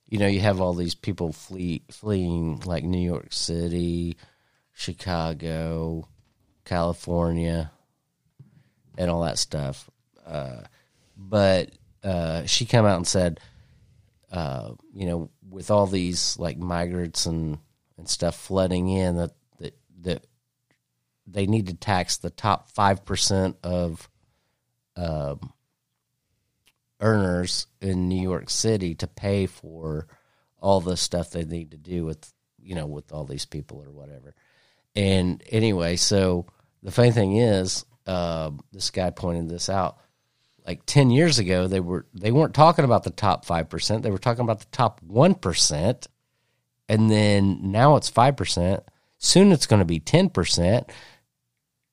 [0.09, 4.17] you know, you have all these people flee fleeing like New York City,
[4.73, 6.09] Chicago,
[6.65, 7.71] California,
[8.97, 9.91] and all that stuff.
[10.27, 10.63] Uh,
[11.29, 11.71] but
[12.03, 13.41] uh, she came out and said,
[14.31, 17.59] uh, you know, with all these like migrants and
[17.97, 20.27] and stuff flooding in, that that that
[21.27, 24.09] they need to tax the top five percent of
[24.97, 25.53] um,
[27.01, 30.07] earners in New York City to pay for
[30.59, 33.91] all the stuff they need to do with you know with all these people or
[33.91, 34.35] whatever.
[34.97, 36.47] And anyway, so
[36.83, 39.99] the funny thing is, uh, this guy pointed this out.
[40.67, 44.03] Like ten years ago, they were they weren't talking about the top five percent.
[44.03, 46.07] They were talking about the top one percent,
[46.89, 48.83] and then now it's five percent.
[49.19, 50.91] Soon it's going to be ten percent.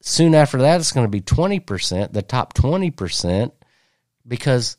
[0.01, 2.13] Soon after that, it's going to be twenty percent.
[2.13, 3.53] The top twenty percent,
[4.25, 4.77] because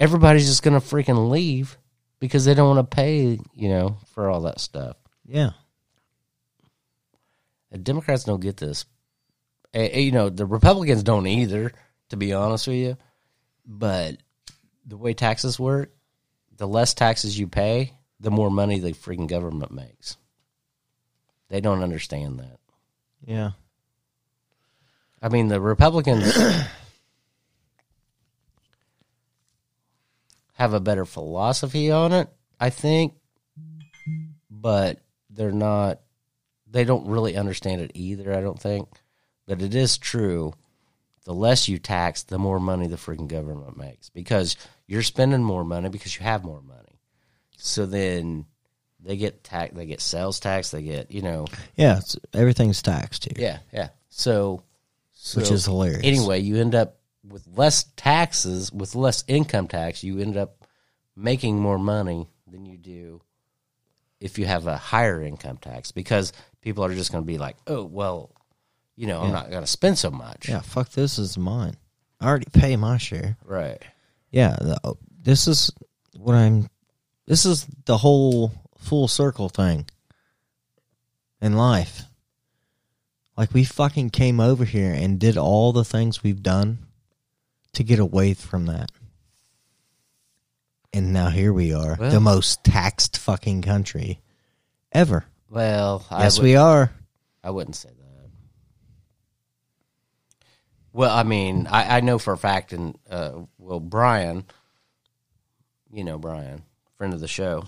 [0.00, 1.78] everybody's just going to freaking leave
[2.18, 4.96] because they don't want to pay, you know, for all that stuff.
[5.26, 5.50] Yeah.
[7.70, 8.84] The Democrats don't get this.
[9.74, 11.72] You know, the Republicans don't either,
[12.12, 12.96] to be honest with you.
[13.66, 14.18] But
[14.86, 15.94] the way taxes work,
[16.58, 20.18] the less taxes you pay, the more money the freaking government makes.
[21.48, 22.58] They don't understand that.
[23.24, 23.52] Yeah.
[25.22, 26.36] I mean, the Republicans
[30.52, 32.28] have a better philosophy on it,
[32.60, 33.14] I think,
[34.50, 35.00] but
[35.30, 36.00] they're not,
[36.70, 38.90] they don't really understand it either, I don't think.
[39.46, 40.52] But it is true.
[41.24, 44.56] The less you tax, the more money the freaking government makes because
[44.86, 47.00] you're spending more money because you have more money.
[47.56, 48.46] So then
[48.98, 51.46] they get tax, they get sales tax, they get, you know,
[51.76, 51.98] Yeah.
[51.98, 53.88] It's, everything's taxed here, yeah, yeah.
[54.08, 54.62] So,
[55.12, 56.02] so which is hilarious.
[56.04, 56.98] anyway, you end up
[57.28, 60.66] with less taxes, with less income tax, you end up
[61.14, 63.20] making more money than you do
[64.20, 67.56] if you have a higher income tax because people are just going to be like,
[67.66, 68.30] oh, well,
[69.02, 69.48] you know, I'm Yeah.
[69.50, 70.48] not to spend so much.
[70.48, 70.60] Yeah.
[70.60, 71.74] Fuck this is mine.
[72.20, 73.36] I already pay my share.
[73.44, 73.82] Right.
[74.30, 74.54] Yeah.
[74.60, 75.72] The, oh, this is
[76.16, 76.68] what I'm.
[77.26, 79.86] This is the whole full circle thing
[81.40, 82.02] in life.
[83.36, 86.78] Like we fucking came over here and did all the things we've done
[87.72, 88.92] to get away from that.
[90.92, 94.20] And now here we are, Well- the most taxed fucking country
[94.92, 95.24] ever.
[95.50, 96.92] Well, Yes, I, we are.
[97.42, 98.01] I wouldn't say that.
[100.92, 104.44] Well, I mean, I, I know for a fact, and uh, well, Brian,
[105.92, 106.62] you know Brian,
[106.98, 107.64] friend of the show,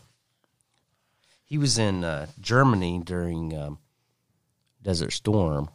[1.45, 3.79] he was in uh, Germany during um,
[4.83, 5.71] Desert Storm,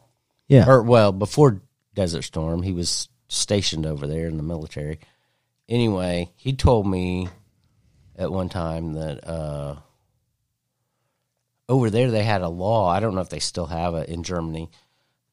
[0.47, 0.68] Yeah.
[0.68, 1.62] or well, before
[1.95, 5.00] Desert Storm, he was stationed over there in the military.
[5.68, 7.30] Anyway, he told me
[8.16, 9.76] at one time that uh,
[11.68, 12.88] over there they had a law.
[12.89, 14.70] I don't know if they still have it in Germany,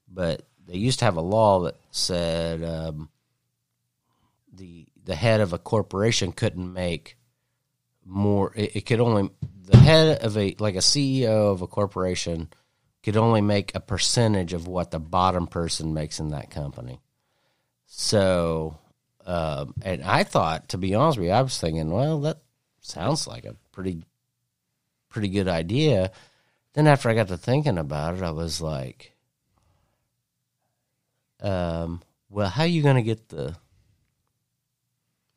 [0.08, 3.08] but they used to have a law that said um,
[4.52, 7.16] the the head of a corporation couldn't make
[8.04, 8.52] more.
[8.54, 9.30] It, it could only
[9.64, 12.48] the head of a like a CEO of a corporation
[13.02, 17.00] could only make a percentage of what the bottom person makes in that company.
[17.86, 18.78] So,
[19.24, 22.38] um, and I thought, to be honest with you, I was thinking, well, that
[22.80, 24.04] sounds like a pretty,
[25.08, 26.10] pretty good idea.
[26.72, 29.15] Then after I got to thinking about it, I was like,
[31.40, 33.56] um, well, how are you going to get the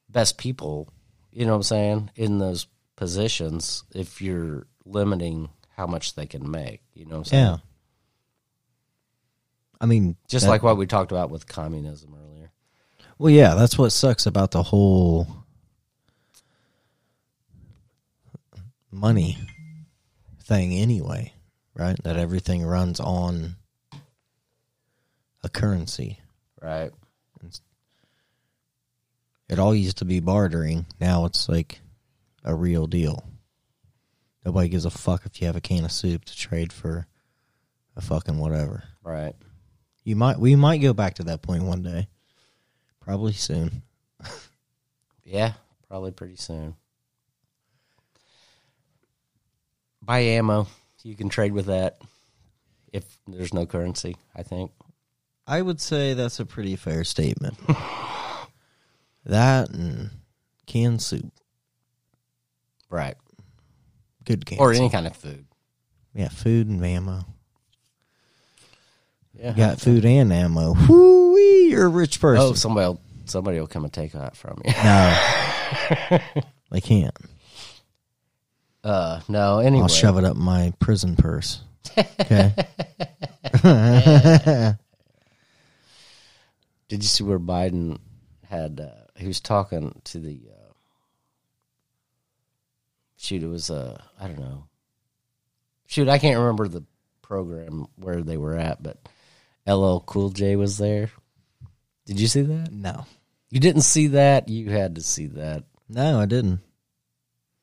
[0.09, 0.91] best people,
[1.31, 6.49] you know what I'm saying, in those positions if you're limiting how much they can
[6.49, 7.45] make, you know what I'm saying?
[7.45, 7.57] Yeah.
[9.81, 12.51] I mean, Just that- like what we talked about with communism earlier.
[13.17, 15.27] Well, yeah, that's what sucks about the whole
[18.91, 19.37] money
[20.43, 21.33] thing, anyway,
[21.73, 22.01] right?
[22.03, 23.55] That everything runs on
[25.43, 26.19] a currency.
[26.61, 26.91] Right.
[29.47, 30.85] It all used to be bartering.
[30.99, 31.81] Now it's like
[32.43, 33.23] a real deal.
[34.45, 37.07] Nobody gives a fuck if you have a can of soup to trade for
[37.95, 38.83] a fucking whatever.
[39.03, 39.35] Right.
[40.03, 42.07] You might we might go back to that point one day.
[42.99, 43.81] Probably soon.
[45.23, 45.53] Yeah,
[45.87, 46.75] probably pretty soon.
[50.01, 50.67] Buy ammo.
[51.03, 52.01] You can trade with that
[52.91, 54.71] if there's no currency, I think.
[55.49, 57.57] I would say that's a pretty fair statement.
[59.25, 60.11] that and
[60.67, 61.33] canned soup.
[62.89, 63.15] Right.
[64.25, 64.81] Good canned Or soup.
[64.81, 65.45] any kind of food.
[66.13, 67.25] Yeah, food and ammo.
[69.33, 69.51] Yeah.
[69.51, 70.75] You got food and ammo.
[70.87, 71.29] Whoo
[71.69, 72.43] you're a rich person.
[72.45, 74.71] Oh, somebody will, somebody will come and take that from you.
[74.71, 76.19] no.
[76.71, 77.15] they can't.
[78.83, 79.83] Uh, no, anyway.
[79.83, 81.61] I'll shove it up my prison purse.
[82.21, 82.53] Okay.
[86.89, 87.99] Did you see where Biden
[88.47, 88.81] had?
[88.81, 90.41] Uh, he was talking to the.
[90.51, 90.73] Uh,
[93.15, 93.69] shoot, it was.
[93.69, 94.65] Uh, I don't know.
[95.87, 96.83] Shoot, I can't remember the
[97.21, 98.97] program where they were at, but
[99.65, 101.09] LL Cool J was there.
[102.05, 102.71] Did you see that?
[102.71, 103.05] no.
[103.51, 104.47] You didn't see that.
[104.47, 105.63] You had to see that.
[105.87, 106.59] No, I didn't.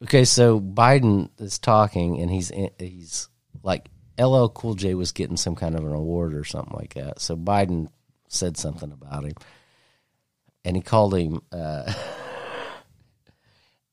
[0.03, 3.29] Okay, so Biden is talking, and he's he's
[3.63, 7.21] like LL Cool J was getting some kind of an award or something like that.
[7.21, 7.89] So Biden
[8.29, 9.35] said something about him,
[10.65, 11.93] and he called him uh,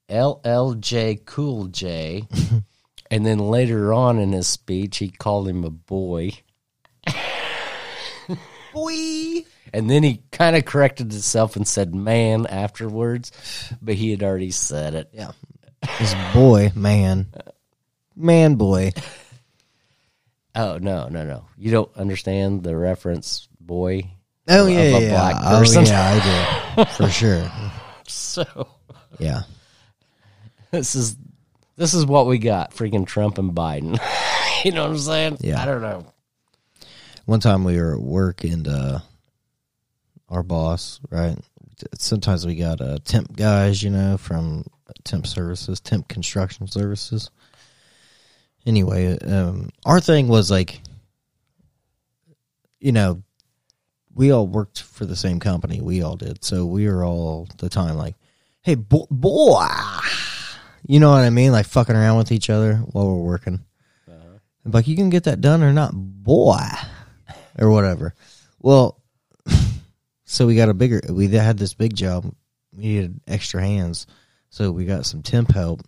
[0.10, 2.28] LLJ Cool J,
[3.12, 6.32] and then later on in his speech, he called him a boy.
[8.74, 9.46] Boy.
[9.72, 13.32] And then he kind of corrected himself and said man afterwards,
[13.82, 15.10] but he had already said it.
[15.14, 15.32] Yeah.
[16.00, 17.28] This boy, man.
[18.16, 18.92] Man boy.
[20.56, 21.46] Oh, no, no, no.
[21.58, 24.12] You don't understand the reference, boy?
[24.50, 25.42] Oh yeah, yeah, yeah.
[25.46, 25.86] Oh person.
[25.86, 26.22] yeah,
[26.76, 26.86] I do.
[26.86, 27.50] For sure.
[28.06, 28.68] So
[29.18, 29.44] Yeah.
[30.72, 31.16] this is
[31.78, 33.98] this is what we got freaking Trump and Biden.
[34.66, 35.38] you know what I'm saying?
[35.40, 35.62] Yeah.
[35.62, 36.06] I don't know.
[37.26, 39.00] One time we were at work and uh
[40.30, 41.38] our boss, right?
[41.98, 44.66] Sometimes we got uh temp guys, you know, from
[45.06, 47.32] temp services, temp construction services.
[48.66, 50.82] Anyway, um our thing was like
[52.80, 53.24] you know,
[54.16, 55.82] we all worked for the same company.
[55.82, 56.44] We all did.
[56.44, 58.16] So we were all the time like,
[58.62, 59.68] "Hey, bo- boy."
[60.86, 61.52] You know what I mean?
[61.52, 63.64] Like fucking around with each other while we're working.
[64.66, 66.58] I'm like, you can get that done or not, boy,
[67.60, 68.14] or whatever.
[68.60, 69.02] Well,
[70.26, 71.02] so we got a bigger.
[71.10, 72.34] We had this big job.
[72.72, 74.08] We needed extra hands,
[74.50, 75.82] so we got some temp help.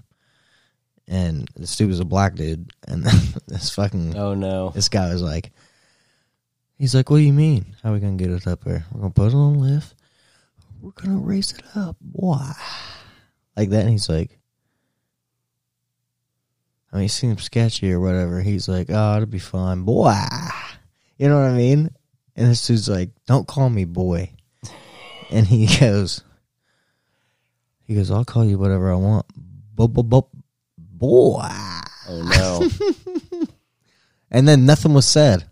[1.07, 3.03] And this dude was a black dude, and
[3.47, 4.69] this fucking Oh no.
[4.69, 5.51] this guy was like,
[6.77, 7.75] he's like, what do you mean?
[7.83, 8.85] How are we gonna get it up there?
[8.91, 9.95] We're gonna put it on a lift.
[10.81, 11.97] We're gonna raise it up.
[12.11, 12.53] Why?
[13.55, 13.81] Like that.
[13.81, 14.37] And he's like,
[16.91, 18.41] I mean, it seems sketchy or whatever.
[18.41, 20.13] He's like, oh, it'll be fine, boy.
[21.17, 21.89] You know what I mean?
[22.35, 24.31] And this dude's like, don't call me boy.
[25.31, 26.23] And he goes,
[27.83, 29.25] he goes, I'll call you whatever I want.
[29.75, 30.29] Bo- bo- bo-
[30.77, 31.49] Boy.
[32.07, 32.69] Oh
[33.31, 33.47] no.
[34.31, 35.45] And then nothing was said.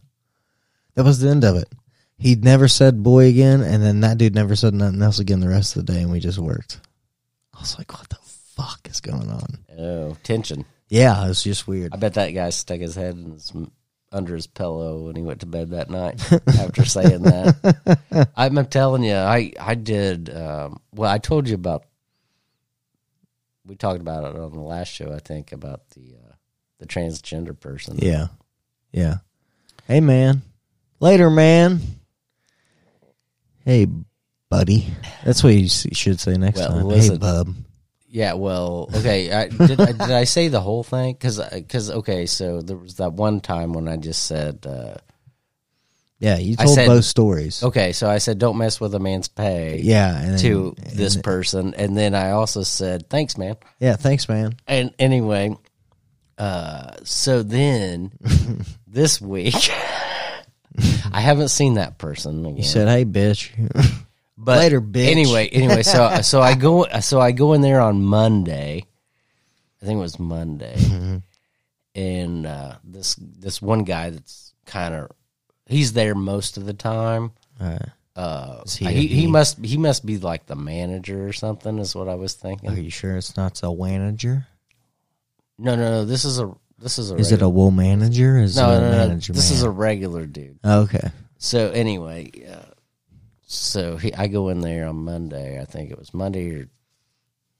[0.95, 1.69] That was the end of it.
[2.17, 5.49] He never said boy again, and then that dude never said nothing else again the
[5.49, 6.79] rest of the day, and we just worked.
[7.53, 8.17] I was like, what the
[8.55, 9.59] fuck is going on?
[9.77, 10.65] oh, tension.
[10.89, 11.93] Yeah, it was just weird.
[11.93, 13.51] I bet that guy stuck his head his,
[14.11, 16.21] under his pillow when he went to bed that night
[16.59, 18.29] after saying that.
[18.35, 20.29] I'm telling you, I I did.
[20.29, 21.85] Um, well, I told you about.
[23.65, 26.33] We talked about it on the last show, I think, about the uh,
[26.79, 27.97] the transgender person.
[27.99, 28.27] Yeah.
[28.91, 29.17] Yeah.
[29.87, 30.43] Hey, man.
[31.03, 31.81] Later, man.
[33.65, 33.87] Hey,
[34.49, 34.87] buddy.
[35.25, 36.85] That's what you s- should say next Well, time.
[36.85, 37.15] listen.
[37.15, 37.53] Hey, bub.
[38.07, 39.29] Yeah, well, okay.
[39.33, 41.11] I, did, I, did I say the whole thing?
[41.13, 44.93] Because, because okay, so there was that one time when I just said, uh,
[46.19, 47.61] Yeah, you I told said- both stories.
[47.63, 50.17] okay, so I said, don't mess with a man's pay Yeah.
[50.17, 51.73] And then, to and this person.
[51.73, 53.57] And then I also said, thanks, man.
[53.81, 54.53] Yeah, thanks, man.
[54.67, 55.57] And anyway,
[56.37, 58.13] uh, so then
[58.87, 59.53] this week,
[61.11, 62.57] I haven't seen that person again.
[62.57, 63.51] You said, hey, bitch.
[64.35, 65.09] But Later, bitch.
[65.09, 68.85] Anyway, anyway, so so I go so I go in there on Monday.
[69.81, 71.17] I think it was Monday, Mm-hmm.
[71.95, 75.11] and uh, this this one guy that's kind of
[75.65, 77.31] he's there most of the time.
[78.15, 79.27] Uh, he he, he, he?
[79.27, 82.69] must he must be like the manager or something is what I was thinking.
[82.69, 84.47] Are you sure it's not the manager?
[85.57, 86.05] No, no, no.
[86.05, 86.53] This is a
[86.83, 88.37] this is a Is it a wool manager?
[88.37, 89.33] Is no, it a no, no, manager?
[89.33, 89.57] This man?
[89.57, 90.59] is a regular dude.
[90.63, 91.09] okay.
[91.37, 92.71] So anyway, uh,
[93.45, 95.59] so he, I go in there on Monday.
[95.59, 96.69] I think it was Monday or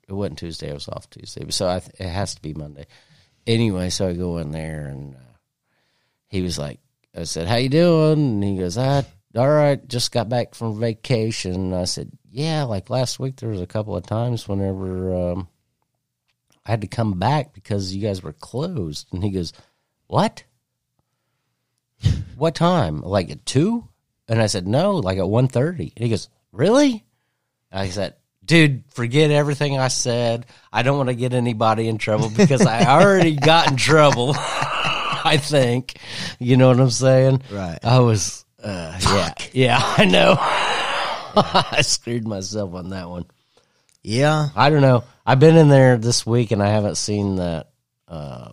[0.08, 0.72] it wasn't Tuesday.
[0.72, 2.86] I was off Tuesday, so I it has to be Monday.
[3.48, 5.38] Anyway, so I go in there and uh,
[6.28, 6.80] he was like,
[7.16, 9.06] I said, "How you doing?" And he goes, "I
[9.36, 9.86] all right.
[9.88, 13.68] Just got back from vacation." And I said, "Yeah, like last week there was a
[13.68, 15.48] couple of times whenever um,
[16.66, 19.54] I had to come back because you guys were closed." And he goes,
[20.08, 20.44] "What?"
[22.36, 23.02] what time?
[23.02, 23.88] Like at two?
[24.28, 25.94] And I said, no, like at one thirty.
[25.96, 27.04] And he goes, really?
[27.72, 30.46] And I said, dude, forget everything I said.
[30.72, 34.36] I don't want to get anybody in trouble because I already got in trouble.
[34.38, 35.98] I think,
[36.40, 37.44] you know what I'm saying?
[37.52, 37.80] Right.
[37.84, 40.36] I was, uh, yeah, yeah, I know.
[41.36, 43.26] I screwed myself on that one.
[44.04, 44.50] Yeah.
[44.56, 45.04] I don't know.
[45.26, 47.70] I've been in there this week and I haven't seen that
[48.08, 48.52] uh,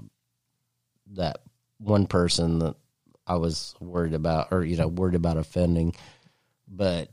[1.14, 1.40] that
[1.78, 2.76] one person that
[3.26, 5.94] I was worried about, or you know, worried about offending.
[6.68, 7.08] But,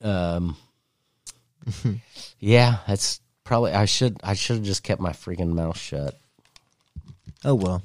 [0.00, 0.56] um,
[2.38, 6.18] yeah, that's probably I should I should have just kept my freaking mouth shut.
[7.44, 7.82] Oh well.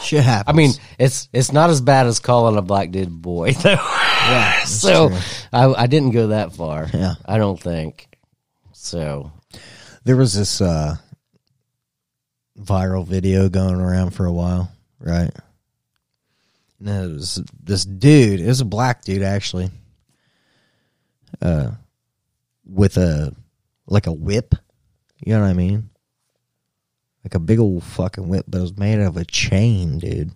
[0.00, 0.54] Shit happens.
[0.54, 3.70] I mean, it's it's not as bad as calling a black dude boy though.
[3.72, 5.18] Yeah, so true.
[5.52, 6.88] I, I didn't go that far.
[6.92, 7.14] Yeah.
[7.24, 8.08] I don't think.
[8.80, 9.32] So
[10.04, 10.96] there was this uh,
[12.58, 14.70] viral video going around for a while,
[15.00, 15.30] right?
[16.78, 18.40] And it was this dude.
[18.40, 19.70] It was a black dude actually,
[21.42, 21.72] uh,
[22.64, 23.34] with a
[23.86, 24.54] like a whip.
[25.26, 25.90] You know what I mean?
[27.24, 30.30] Like a big old fucking whip, but it was made out of a chain, dude.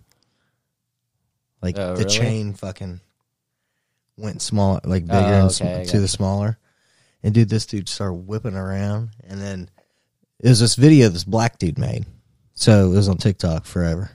[1.61, 2.09] Like Oh, the really?
[2.17, 2.99] chain fucking
[4.17, 6.59] went smaller, like bigger Oh, and sm- to the smaller.
[7.23, 9.69] And dude, this dude started whipping around, and then
[10.39, 12.05] it was this video this black dude made.
[12.53, 14.11] So it was on TikTok forever.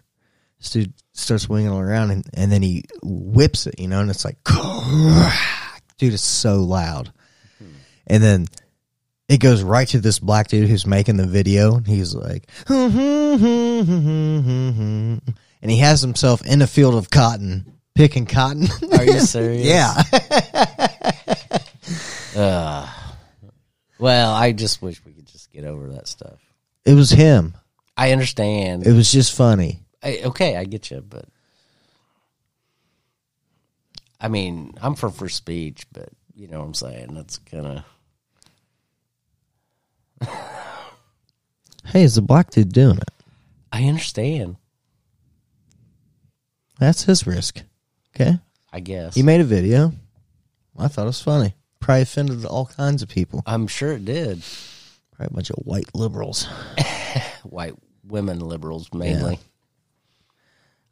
[0.58, 4.24] This dude starts swinging around, and, and then he whips it, you know, and it's
[4.24, 4.36] like,
[5.98, 7.12] dude, it's so loud.
[8.06, 8.46] And then
[9.28, 12.92] it goes right to this black dude who's making the video, and he's like, and
[15.62, 18.68] he has himself in a field of cotton picking cotton.
[18.92, 19.66] are you serious?
[19.66, 19.92] yeah.
[22.36, 22.88] Uh,
[23.98, 26.38] well, I just wish we could just get over that stuff.
[26.84, 27.54] It was him.
[27.96, 28.86] I understand.
[28.86, 29.80] It was just funny.
[30.02, 31.24] I, okay, I get you, but
[34.20, 37.14] I mean, I'm for free speech, but you know what I'm saying.
[37.14, 37.82] That's kind
[40.20, 40.28] of
[41.86, 43.10] Hey, is the black dude doing it?
[43.72, 44.56] I understand.
[46.78, 47.62] That's his risk.
[48.14, 48.38] Okay.
[48.72, 49.92] I guess He made a video.
[50.78, 51.54] I thought it was funny.
[51.80, 53.42] Probably offended all kinds of people.
[53.46, 54.42] I'm sure it did.
[55.12, 56.46] Probably a bunch of white liberals.
[57.44, 57.74] White
[58.06, 59.38] women liberals mainly.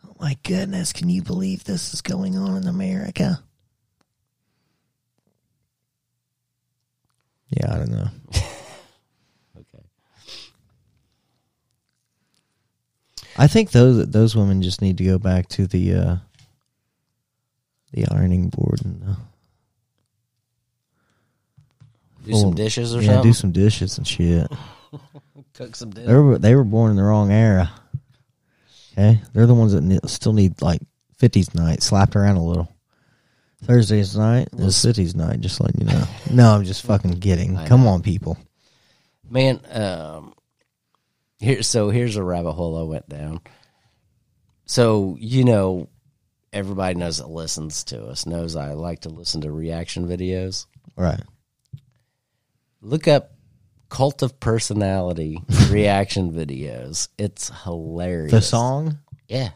[0.05, 3.41] Oh my goodness, can you believe this is going on in America?
[7.51, 8.09] Yeah, I don't know.
[9.59, 9.85] Okay.
[13.39, 16.17] I think those those women just need to go back to the uh
[17.93, 19.15] the ironing board and uh,
[22.27, 23.31] Do some dishes or yeah, something.
[23.31, 24.51] do some dishes and shit.
[25.55, 27.71] Cook some They were they were born in the wrong era.
[28.93, 30.81] Okay, they're the ones that ne- still need like
[31.17, 32.69] fifties night slapped around a little.
[33.65, 35.41] Thursday's night is city's night.
[35.41, 36.05] Just letting you know.
[36.31, 37.57] No, I'm just fucking kidding.
[37.67, 38.37] Come on, people.
[39.29, 40.35] Man, um,
[41.39, 41.63] here.
[41.63, 43.41] So here's a rabbit hole I went down.
[44.67, 45.89] So you know,
[46.53, 50.67] everybody knows that listens to us knows I like to listen to reaction videos.
[50.97, 51.21] Right.
[52.87, 53.33] Look up
[53.89, 57.09] cult of personality reaction videos.
[57.19, 58.31] It's hilarious.
[58.31, 59.51] The song yeah,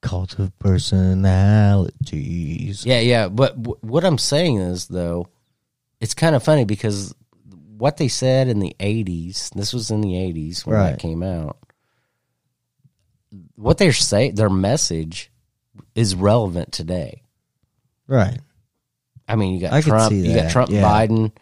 [0.00, 3.28] "Cult of Personalities." yeah, yeah.
[3.28, 5.28] But w- what I'm saying is though,
[6.00, 7.14] it's kind of funny because
[7.78, 9.50] what they said in the '80s.
[9.54, 10.90] This was in the '80s when Right.
[10.90, 11.56] that came out.
[13.54, 15.30] What they're saying, their message,
[15.94, 17.22] is relevant today.
[18.06, 18.38] Right.
[19.28, 20.82] I mean, you got I Trump, you got Trump, yeah.
[20.82, 21.32] Biden,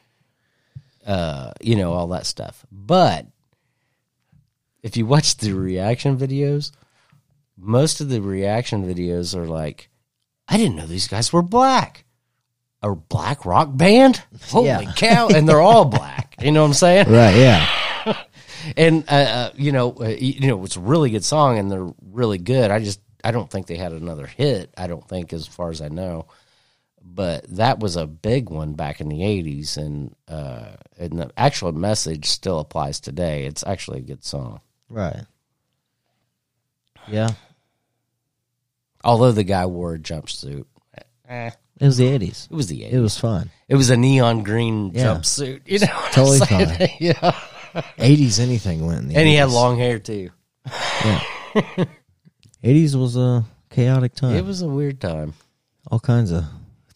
[1.11, 2.65] uh, you know, all that stuff.
[2.71, 3.27] But
[4.83, 6.71] if you watch the reaction videos,
[7.57, 9.89] most of the reaction videos are like,
[10.49, 12.05] I didn't know these guys were black.
[12.83, 14.23] A black rock band?
[14.49, 14.93] Holy Yeah.
[14.97, 15.29] cow.
[15.29, 16.29] And they're all black.
[16.41, 17.07] You know what I'm saying?
[17.11, 17.37] Right.
[17.37, 17.67] Yeah.
[18.77, 21.89] And, uh, uh, you know, uh, you know, it's a really good song and they're
[22.13, 22.71] really good.
[22.71, 24.73] I just, I don't think they had another hit.
[24.77, 26.27] I don't think, as far as I know
[27.03, 31.73] but that was a big one back in the 80s and uh and the actual
[31.73, 35.23] message still applies today it's actually a good song Right.
[37.09, 37.31] Yeah.
[39.05, 40.65] although the guy wore a jumpsuit
[41.29, 41.51] eh,
[41.81, 42.49] It was the eighties.
[42.51, 43.51] it was the 80s It was fun.
[43.69, 45.05] it was a neon green Yeah.
[45.15, 46.89] jumpsuit you know Totally fine.
[47.01, 47.39] yeah
[47.99, 50.31] Eighties, anything went in the and he had long hair too
[51.05, 51.23] yeah
[52.63, 54.35] Eighties was a chaotic time.
[54.37, 55.35] it was a weird time
[55.91, 56.45] all kinds of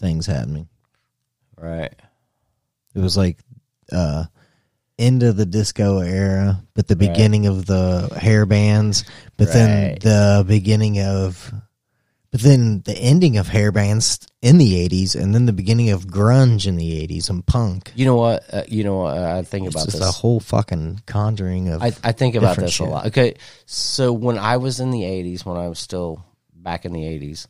[0.04, 0.68] things happening.
[1.56, 1.94] right
[2.94, 3.38] It was like
[3.90, 4.24] uh
[4.98, 9.04] end of the disco era, but the beginning of the hair bands,
[9.36, 11.52] but then the beginning of
[12.30, 16.06] but then the ending of hair bands in the 80s and then the beginning of
[16.06, 17.92] grunge in the 80s and punk.
[17.94, 20.40] you know what uh, you know what i think It's about just this a whole
[20.40, 22.86] fucking conjuring of I, I think about this shit.
[22.88, 23.06] a lot.
[23.06, 23.34] Okay,
[23.66, 27.46] so when I was in the '80s, when I was still back in the '80s,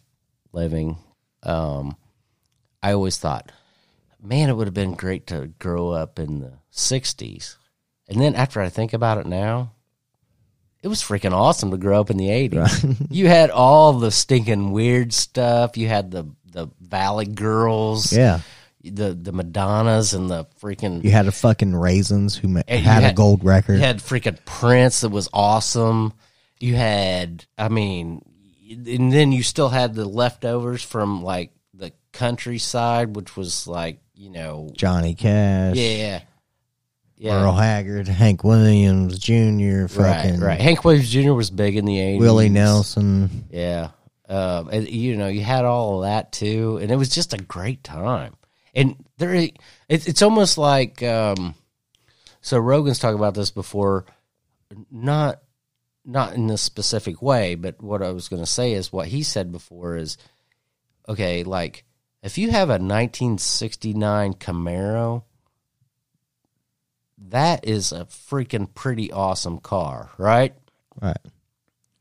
[0.52, 0.96] living,
[1.42, 1.96] um,
[2.84, 3.50] I always thought,
[4.22, 7.56] man, it would have been great to grow up in the '60s.
[8.08, 9.72] And then after I think about it now,
[10.82, 13.06] it was freaking awesome to grow up in the '80s.
[13.10, 15.78] you had all the stinking weird stuff.
[15.78, 18.40] You had the the Valley Girls, yeah.
[18.82, 23.14] the the Madonnas, and the freaking You had a fucking raisins who you had, a
[23.14, 23.76] gold record.
[23.76, 26.12] You had freaking Prince that was awesome.
[26.60, 28.22] You had, I mean,
[28.70, 31.50] and then you still had the leftovers from like
[32.14, 36.22] countryside, which was like you know, Johnny Cash, yeah,
[37.16, 40.60] yeah, Merle Haggard, Hank Williams Jr., right, right.
[40.60, 41.32] Hank Williams Jr.
[41.32, 42.20] was big in the eighties.
[42.20, 43.44] Willie Nelson.
[43.50, 43.90] Yeah.
[44.28, 47.38] Um, and you know, you had all of that too, and it was just a
[47.38, 48.34] great time.
[48.74, 49.58] And there, it,
[49.88, 51.54] it's almost like, um,
[52.40, 54.06] so Rogan's talked about this before,
[54.90, 55.40] not,
[56.04, 59.22] not in this specific way, but what I was going to say is what he
[59.22, 60.18] said before is,
[61.08, 61.84] okay, like
[62.24, 65.24] if you have a 1969 Camaro,
[67.28, 70.54] that is a freaking pretty awesome car, right?
[71.00, 71.18] Right.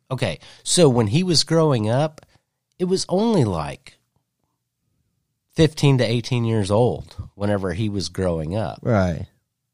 [0.09, 2.25] Okay, so when he was growing up,
[2.79, 3.97] it was only like
[5.55, 8.79] 15 to 18 years old whenever he was growing up.
[8.81, 9.27] Right.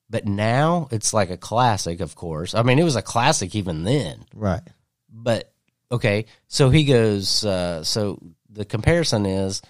[0.10, 2.56] But now it's like a classic, of course.
[2.56, 4.26] I mean, it was a classic even then.
[4.34, 4.64] Right.
[5.12, 5.52] But
[5.92, 8.20] okay, so he goes, uh, so
[8.50, 9.62] the comparison is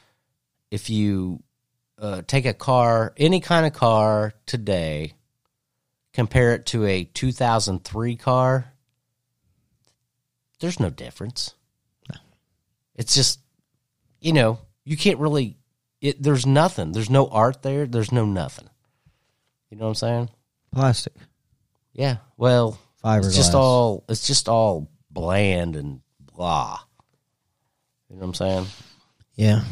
[0.72, 1.44] if you
[1.98, 5.14] uh, take a car, any kind of car today,
[6.14, 8.74] compare it to a 2003 car,
[10.60, 11.54] there's no difference.
[12.96, 13.40] It's just,
[14.20, 15.56] you know, you can't really.
[16.02, 16.91] It, there's nothing.
[16.91, 17.86] There's no art there.
[17.86, 18.70] There's no nothing.
[19.70, 20.30] You know what I'm saying?
[20.74, 21.14] Plastic.
[21.94, 22.18] Yeah.
[22.36, 22.78] Well,
[23.28, 24.04] it's just all.
[24.10, 26.80] It's just all bland and blah.
[28.10, 28.66] You know what I'm saying?
[29.36, 29.64] Yeah.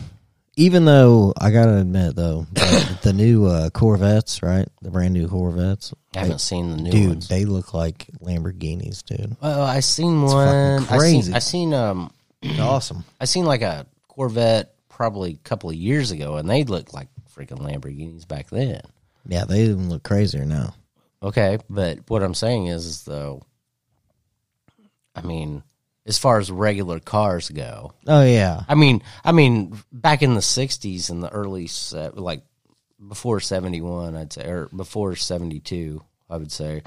[0.60, 4.68] Even though I gotta admit though, the, the new uh, Corvettes, right?
[4.82, 7.28] The brand new Corvettes, I haven't seen the new dude, ones.
[7.28, 9.38] they look like Lamborghinis, dude.
[9.40, 10.82] Well, I seen one.
[10.82, 11.22] fucking I crazy.
[11.22, 12.12] seen, I seen um
[12.60, 13.06] awesome.
[13.22, 17.08] I seen like a Corvette probably a couple of years ago, and they looked like
[17.36, 18.82] freaking Lamborghinis back then.
[19.28, 20.74] Yeah, they even look crazier now.
[21.22, 23.44] Okay, but what I'm saying is, is though,
[25.16, 25.62] I mean,
[26.08, 30.40] as far as regular cars go, Oh yeah, I mean, I mean, back in the
[30.40, 32.44] '60s and the early se- like
[33.06, 36.84] before '71, I'd say, or before '72, I would say,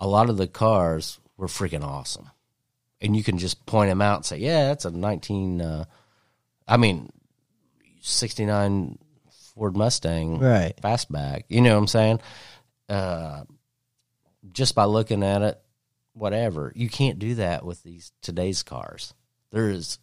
[0.00, 2.30] a lot of the cars were freaking awesome,
[3.00, 5.84] and you can just point them out and say, "Yeah, that's a 19." Uh,
[6.66, 7.12] I mean,
[8.00, 8.98] '69
[9.54, 10.74] Ford Mustang right.
[10.82, 11.42] fastback.
[11.48, 12.20] You know what I'm saying?
[12.88, 13.44] Uh,
[14.52, 15.60] just by looking at it,
[16.18, 16.72] whatever.
[16.74, 19.14] You can't do that with these today's cars.
[19.50, 19.98] There is,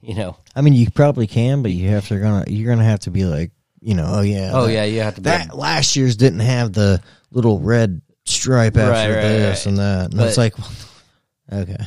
[0.00, 0.36] you know.
[0.54, 3.24] I mean, you probably can, but you have to gonna you're gonna have to be
[3.24, 5.30] like, you know, oh yeah, Oh that- yeah, you have to be.
[5.30, 9.70] that last year's didn't have the little red stripe after right, this right.
[9.70, 10.54] and that, and But- it's like,
[11.52, 11.84] okay,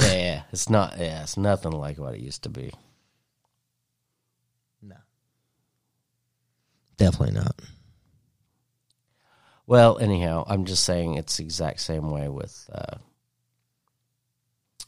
[0.00, 0.98] yeah, it's not.
[0.98, 2.72] Yeah, it's nothing like what it used to be.
[4.82, 4.96] No,
[6.96, 7.54] definitely not.
[9.66, 12.68] Well, anyhow, I'm just saying it's the exact same way with.
[12.72, 12.96] Uh,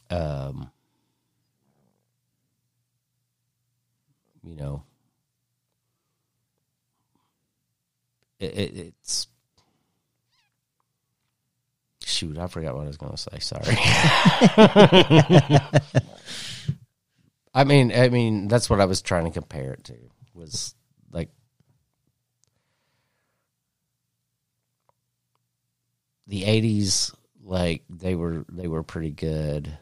[0.09, 0.71] um,
[4.43, 4.83] you know,
[8.39, 9.27] it, it, it's
[12.03, 12.37] shoot.
[12.37, 13.39] I forgot what I was going to say.
[13.39, 13.63] Sorry.
[17.53, 19.95] I mean, I mean, that's what I was trying to compare it to.
[20.35, 20.75] Was
[21.11, 21.29] like
[26.27, 27.13] the '80s.
[27.43, 29.77] Like they were, they were pretty good.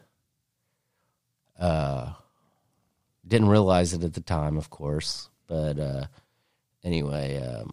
[1.58, 2.12] Uh,
[3.26, 6.06] didn't realize it at the time, of course, but uh,
[6.84, 7.72] anyway, um,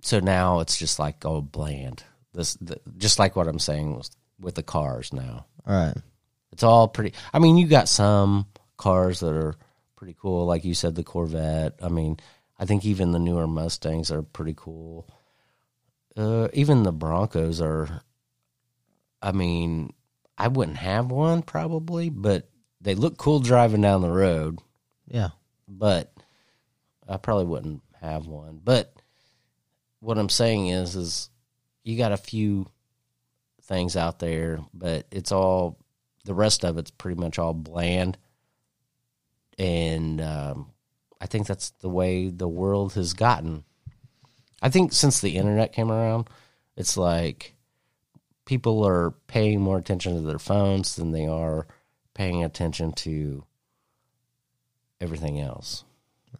[0.00, 2.02] so now it's just like oh bland.
[2.34, 5.46] This the, just like what I'm saying was with the cars now.
[5.66, 5.96] All right,
[6.50, 7.14] It's all pretty.
[7.32, 8.46] I mean, you got some
[8.76, 9.54] cars that are
[9.94, 11.74] pretty cool, like you said, the Corvette.
[11.80, 12.18] I mean,
[12.58, 15.06] I think even the newer Mustangs are pretty cool.
[16.16, 18.02] Uh, even the Broncos are.
[19.20, 19.92] I mean,
[20.36, 22.48] I wouldn't have one probably, but
[22.80, 24.58] they look cool driving down the road.
[25.06, 25.28] yeah,
[25.68, 26.12] But
[27.08, 28.60] I probably wouldn't have one.
[28.62, 28.92] But
[30.00, 31.30] what I'm saying is, is
[31.84, 32.66] you got a few
[33.62, 35.78] things out there, but it's all
[36.24, 38.18] the rest of it's pretty much all bland.
[39.58, 40.72] And um,
[41.20, 43.64] I think that's the way the world has gotten.
[44.62, 46.30] I think since the internet came around,
[46.76, 47.54] it's like
[48.44, 51.66] people are paying more attention to their phones than they are
[52.14, 53.44] paying attention to
[55.00, 55.84] everything else.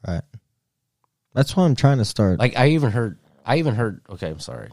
[0.07, 0.23] right.
[1.35, 2.39] That's why I'm trying to start.
[2.39, 4.03] Like I even heard, I even heard.
[4.09, 4.70] Okay, I'm sorry.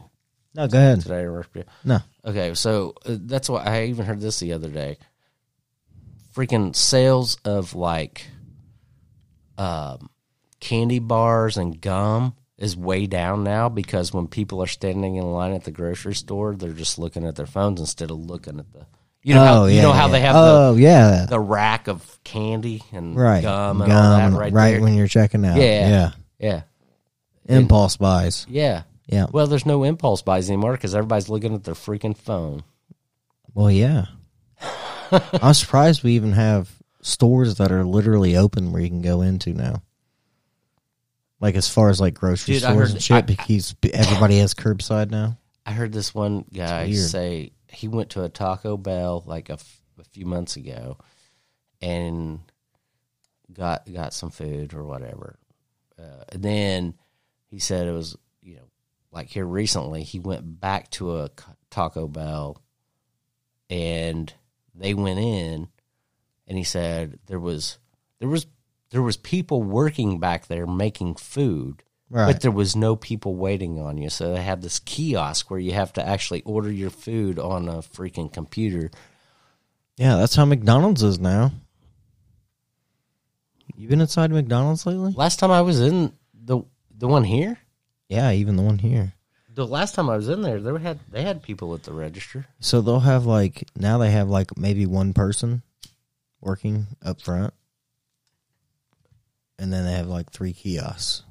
[0.54, 1.02] no, go ahead.
[1.02, 1.64] Did I interrupt you?
[1.84, 4.98] No, Okay, so uh, that's why I even heard this the other day.
[6.34, 8.26] Freaking sales of like
[9.58, 10.10] um,
[10.60, 15.52] candy bars and gum is way down now because when people are standing in line
[15.52, 18.86] at the grocery store, they're just looking at their phones instead of looking at the
[19.22, 20.12] You know oh, how oh, you know how yeah.
[20.12, 21.22] they have Oh, yeah.
[21.22, 23.42] the the rack of candy and right.
[23.42, 24.80] gum and all that right, there.
[24.82, 25.56] when you're checking out.
[25.56, 25.88] Yeah.
[25.88, 26.12] Yeah.
[26.38, 26.62] yeah,
[27.56, 28.46] Impulse buys.
[28.48, 28.82] yeah.
[29.06, 29.26] Yeah.
[29.32, 32.62] Well, there's no impulse buys anymore because everybody's looking at their freaking phone.
[33.54, 34.04] Well, yeah.
[35.10, 36.70] I'm surprised we even have
[37.02, 39.82] stores that are literally open where you can go into now.
[41.40, 44.38] Like as far as like grocery Dude, I stores heard- and shit, I- because everybody
[44.38, 45.38] has curbside now.
[45.66, 46.98] I heard this one guy weird.
[47.10, 50.96] say he went to a Taco Bell like a, f- a few months ago
[51.80, 52.40] and
[53.52, 55.38] got got some food or whatever.
[55.98, 56.94] Uh, and then
[57.48, 58.68] he said it was you know
[59.12, 62.60] like here recently he went back to a c- Taco Bell
[63.68, 64.32] and
[64.74, 65.68] they went in
[66.46, 67.78] and he said there was
[68.18, 68.46] there was
[68.90, 72.26] there was people working back there making food Right.
[72.32, 74.10] but there was no people waiting on you.
[74.10, 77.74] So they have this kiosk where you have to actually order your food on a
[77.82, 78.90] freaking computer.
[79.96, 81.52] yeah, that's how McDonald's is now.
[83.76, 85.12] You been inside McDonald's lately?
[85.16, 86.62] Last time I was in the
[86.98, 87.58] the one here,
[88.08, 89.12] Yeah, even the one here.
[89.54, 92.46] the last time I was in there, they had they had people at the register.
[92.58, 95.62] So they'll have like now they have like maybe one person
[96.40, 97.54] working up front,
[99.60, 101.22] and then they have like three kiosks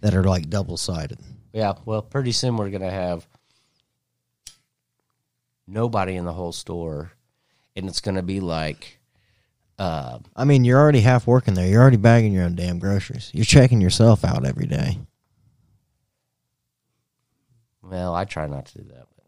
[0.00, 1.18] that are like double sided.
[1.52, 3.26] Yeah, well, pretty soon we're gonna have
[5.66, 7.12] nobody in the whole store,
[7.76, 8.98] and it's gonna be like,
[9.78, 11.66] uh, I mean, you're already half working there.
[11.68, 13.30] You're already bagging your own damn groceries.
[13.32, 14.98] You're checking yourself out every day.
[17.82, 19.06] well, I try not to do that.
[19.16, 19.24] But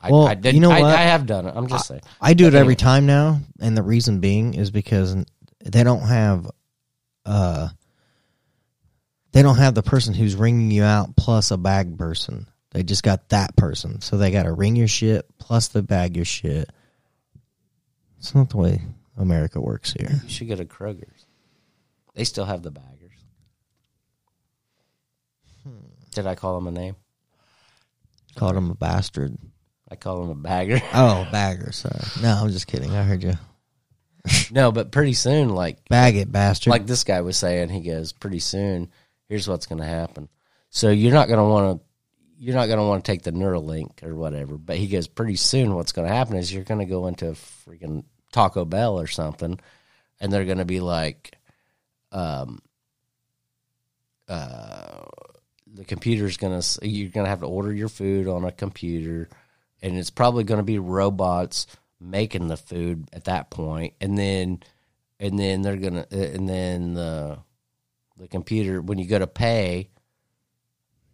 [0.00, 0.54] I, Well, I did.
[0.54, 0.94] you know I, what?
[0.94, 1.52] I have done it.
[1.54, 2.00] I'm just saying.
[2.20, 2.74] I do it But every anyway.
[2.76, 5.14] time now, and the reason being is because
[5.64, 6.50] they don't have,
[7.24, 7.68] uh,
[9.32, 12.46] they don't have the person who's ringing you out plus a bag person.
[12.70, 16.16] They just got that person, so they got to ring your shit plus the bag
[16.16, 16.70] your shit.
[18.18, 18.82] It's not the way
[19.16, 20.20] America works here.
[20.24, 21.26] You should go to Kroger's.
[22.14, 23.18] They still have the baggers.
[25.64, 25.86] Hmm.
[26.12, 26.96] Did I call them a name?
[28.36, 29.36] Called him a bastard.
[29.90, 30.80] I call them a bagger.
[30.94, 31.72] Oh, bagger.
[31.72, 32.00] Sorry.
[32.22, 32.90] No, I'm just kidding.
[32.92, 33.34] I heard you.
[34.50, 36.70] No, but pretty soon, like Bag it, bastard.
[36.70, 38.90] like this guy was saying, he goes, pretty soon,
[39.28, 40.28] here's what's going to happen.
[40.70, 41.86] So you're not going to want to.
[42.38, 45.36] You're not going to want to take the Neuralink or whatever, but he goes pretty
[45.36, 45.76] soon.
[45.76, 49.06] What's going to happen is you're going to go into a freaking Taco Bell or
[49.06, 49.60] something,
[50.18, 51.38] and they're going to be like,
[52.10, 52.60] um,
[54.28, 55.02] uh,
[55.72, 59.28] the computer's going to you're going to have to order your food on a computer,
[59.80, 61.68] and it's probably going to be robots
[62.02, 64.60] making the food at that point, and then
[65.20, 67.38] and then they're gonna uh, and then the
[68.16, 69.88] the computer when you go to pay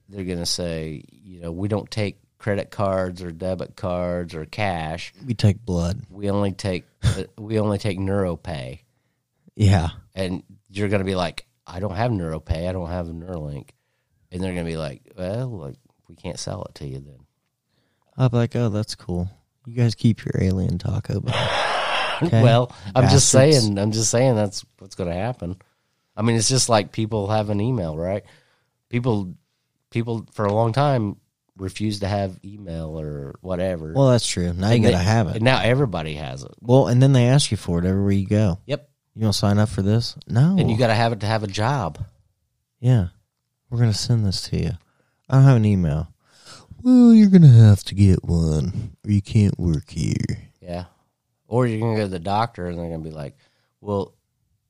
[0.09, 5.13] they're gonna say you know we don't take credit cards or debit cards or cash
[5.27, 6.01] we take blood.
[6.11, 6.85] we only take
[7.39, 8.81] we only take neuropay
[9.55, 9.89] Yeah.
[10.15, 13.71] and you're gonna be like i don't have neuropay i don't have a neuralink
[14.33, 15.77] and they're gonna be like well like
[16.09, 17.21] we can't sell it to you then
[18.21, 19.31] I'll be like, oh, that's cool.
[19.69, 21.35] You guys keep your alien Taco Bell.
[22.21, 22.43] Okay.
[22.43, 25.55] well i'm just saying i'm just saying that's what's gonna happen
[26.17, 28.25] i mean it's just like people have an email right
[28.89, 29.35] people
[29.91, 31.15] people for a long time
[31.57, 34.53] refuse to have email or whatever Well, that's true.
[34.53, 35.37] Now you gotta have it.
[35.37, 38.27] and now everybody has it Well, and then they ask you for it everywhere you
[38.27, 38.59] go.
[38.67, 40.17] yep You don't sign up for this?
[40.27, 40.57] No.
[40.59, 42.05] and you got to have it to have a job
[42.81, 43.09] yeah.
[43.71, 44.71] We're gonna send this to you.
[45.29, 46.13] I don't have an email.
[46.83, 50.15] Well, you're gonna have to get one, or you can't work here.
[50.61, 50.85] yeah
[51.51, 53.37] or you're gonna go to the doctor and they're gonna be like
[53.81, 54.13] well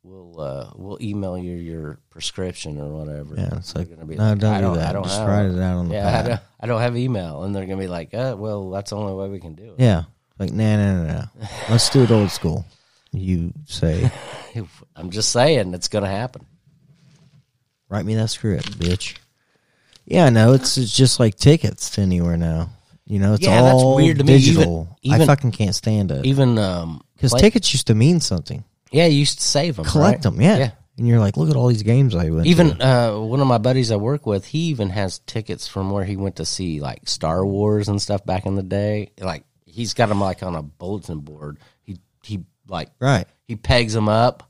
[0.04, 4.30] we'll uh we'll email you your prescription or whatever Yeah, it's like, gonna be no,
[4.30, 4.88] like, don't I do don't, that.
[4.90, 5.58] I don't Just have write it.
[5.60, 6.26] out on the yeah I pad.
[6.26, 9.12] don't, I don't have email and they're gonna be like uh, well that's the only
[9.14, 10.04] way we can do it Yeah.
[10.38, 11.46] Like, nah, nah, nah, nah.
[11.68, 12.64] Let's do it old school.
[13.10, 14.08] You say,
[14.96, 16.46] i'm just saying it's gonna happen
[17.88, 19.16] write me that script, bitch.
[20.10, 20.52] Yeah, I know.
[20.54, 22.70] It's, it's just like tickets to anywhere now.
[23.06, 24.34] You know, it's Yeah, that's all weird to me.
[24.36, 24.96] Even- digital.
[25.10, 26.24] I even- fucking can't stand it.
[26.26, 28.64] even um Because play- tickets used to mean something.
[28.92, 30.56] yeah you used to save them Collect them, yeah.
[30.58, 32.86] yeah And you're like, look at all these games I went Even to.
[32.86, 36.16] uh, one of my buddies I work with, he even has tickets from where he
[36.16, 39.10] went to see like Star Wars and stuff back in the day.
[39.20, 41.58] Like he's got them like on a bulletin board.
[41.82, 43.26] He he like Right.
[43.46, 44.42] he pegs them up,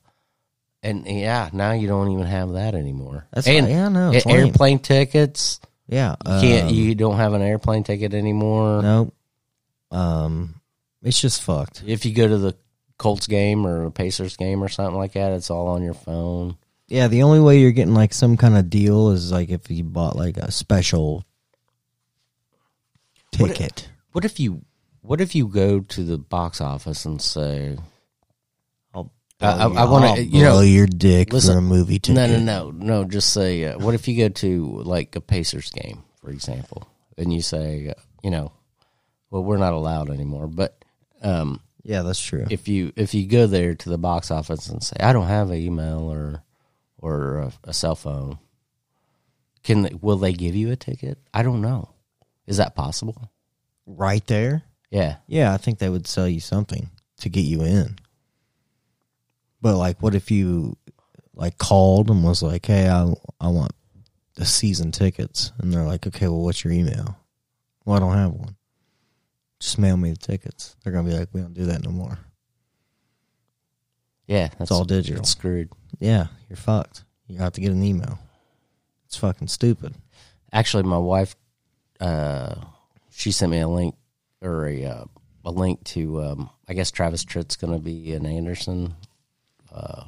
[0.82, 3.26] and yeah, now you don't even have that anymore.
[3.32, 3.72] That's and right.
[3.72, 3.88] Yeah.
[3.88, 4.46] Lame.
[4.46, 5.60] airplane tickets.
[5.88, 6.16] Yeah.
[6.26, 8.82] You can't um, you don't have an airplane ticket anymore.
[8.82, 9.14] Nope.
[9.90, 10.60] Um,
[11.02, 11.82] it's just fucked.
[11.86, 12.56] If you go to the
[12.98, 16.56] Colts game or a Pacers game or something like that, it's all on your phone.
[16.88, 19.84] Yeah, the only way you're getting like some kind of deal is like if you
[19.84, 21.24] bought like a special
[23.38, 23.88] What- ticket.
[24.12, 24.62] What if you
[25.02, 27.76] What if you go to the box office and say,
[29.40, 32.16] I- I- I wanna- I'll you know, blow your dick listen, for a movie ticket.
[32.16, 35.70] no, no, no, no, just say, uh, what if you go to like a Pacers
[35.70, 38.50] game, for example, and you say, uh, you know,
[39.30, 40.84] well, we're not allowed anymore, but
[41.22, 42.46] um, Yeah, that's true.
[42.50, 45.50] if you if you go there to the box office and say, I don't have
[45.50, 46.42] an email or
[47.00, 48.38] or a, a cell phone,
[49.62, 51.18] can they, will they give you a ticket?
[51.32, 51.90] I don't know.
[52.46, 53.30] Is that possible?
[53.90, 54.64] right there.
[54.90, 55.16] Yeah.
[55.26, 56.90] Yeah, I think they would sell you something
[57.20, 57.98] to get you in.
[59.60, 60.76] But like, what if you
[61.34, 63.72] like called and was like, "Hey, I I want
[64.34, 67.18] the season tickets," and they're like, "Okay, well, what's your email?"
[67.84, 68.56] Well, I don't have one.
[69.60, 70.76] Just mail me the tickets.
[70.82, 72.18] They're gonna be like, "We don't do that no more."
[74.26, 75.20] Yeah, that's It's all digital.
[75.20, 75.70] It's screwed.
[75.98, 77.04] Yeah, you're fucked.
[77.26, 78.18] You have to get an email.
[79.06, 79.94] It's fucking stupid.
[80.52, 81.34] Actually, my wife,
[81.98, 82.54] uh,
[83.10, 83.94] she sent me a link
[84.42, 85.04] or a uh,
[85.44, 86.22] a link to.
[86.22, 88.94] Um, I guess Travis Tritt's going to be in Anderson,
[89.78, 90.04] uh,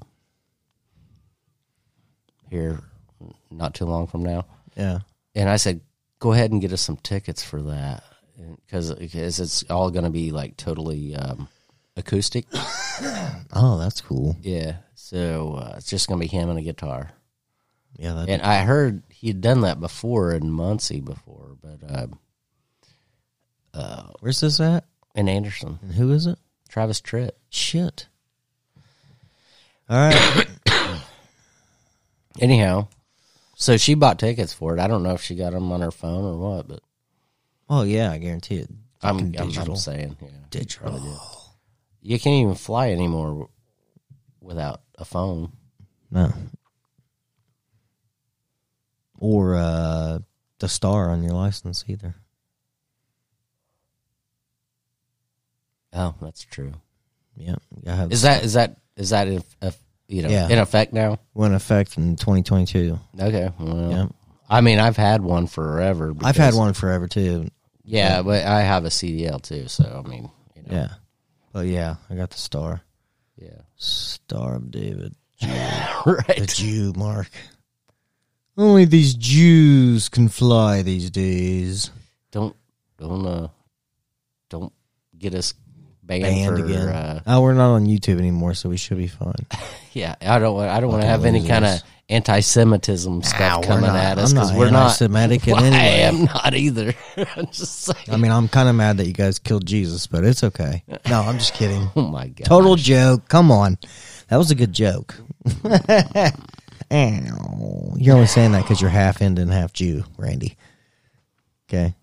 [2.48, 2.80] here,
[3.50, 4.44] not too long from now.
[4.76, 5.00] Yeah.
[5.34, 5.80] And I said,
[6.18, 8.02] go ahead and get us some tickets for that
[8.66, 8.90] because
[9.38, 11.48] it's all going to be like totally um,
[11.96, 12.46] acoustic.
[13.52, 14.36] Oh, that's cool.
[14.42, 17.10] Yeah, so uh, it's just going to be him and a guitar.
[17.98, 18.26] Yeah.
[18.28, 22.08] And I heard he had done that before in Muncie before, but
[23.74, 24.84] uh, Where's this at?
[25.14, 26.38] in Anderson, And who is it?
[26.68, 27.30] Travis Tritt.
[27.48, 28.06] Shit.
[29.90, 30.46] All right.
[32.40, 32.86] Anyhow,
[33.56, 34.80] so she bought tickets for it.
[34.80, 36.80] I don't know if she got them on her phone or what, but
[37.68, 38.70] oh yeah, I guarantee it.
[39.02, 39.50] I'm, I'm.
[39.58, 41.20] I'm saying, yeah, Digital.
[42.02, 43.48] you can't even fly anymore
[44.40, 45.52] without a phone.
[46.10, 46.32] No.
[49.18, 50.20] Or uh,
[50.60, 52.14] the star on your license either.
[55.92, 56.74] Oh, that's true.
[57.36, 57.56] Yeah.
[58.10, 59.76] Is that is that is that if, if
[60.08, 60.48] you know Yeah.
[60.48, 61.18] in effect now?
[61.34, 62.98] went effect in 2022?
[63.18, 64.06] Okay, well, Yeah.
[64.48, 66.10] I mean, I've had one forever.
[66.22, 67.48] I've had because- one forever too.
[67.84, 70.88] Yeah, but I have a CDL too, so I mean, you know, Yeah.
[71.52, 72.82] But yeah, I got the star.
[73.36, 75.14] yeah, Star of David.
[75.40, 76.48] The right.
[76.48, 77.30] Jew mark.
[78.56, 81.90] Only these Jews can fly these days.
[82.30, 82.54] Don't
[82.98, 83.48] don't uh
[84.50, 84.72] don't
[85.18, 85.54] get us
[86.10, 86.88] banned, Banned for, again.
[86.88, 89.34] Uh, oh, we're not on YouTube anymore, so we should be fine.
[89.92, 93.62] yeah, I don't want I don't want to have any kind of anti-Semitism stuff Nah,
[93.62, 93.96] coming not.
[93.96, 96.92] at us because we're not anti-Semitic in any I am not either.
[97.36, 98.06] I'm just saying.
[98.10, 100.82] I mean, I'm kind of mad that you guys killed Jesus, but it's okay.
[101.08, 101.88] No, I'm just kidding.
[101.94, 102.46] oh my god!
[102.46, 103.28] Total joke.
[103.28, 103.78] Come on.
[104.28, 105.14] That was a good joke.
[105.64, 105.72] You're
[106.90, 110.56] only saying that because you're half Indian, half Jew, Randy.
[111.68, 111.94] Okay.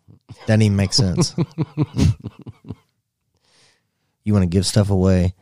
[0.45, 1.35] Doesn't even make sense.
[4.28, 5.34] You want to give stuff away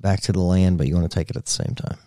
[0.00, 1.98] back to the land, but you want to take it at the same time.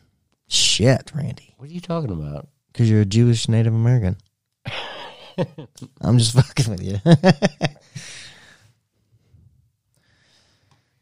[0.48, 1.54] Shit, Randy.
[1.58, 2.48] What are you talking about?
[2.72, 4.18] Because you're a Jewish Native American.
[6.02, 7.00] I'm just fucking with you.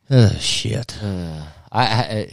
[0.09, 1.01] oh, shit.
[1.01, 2.29] Uh, I,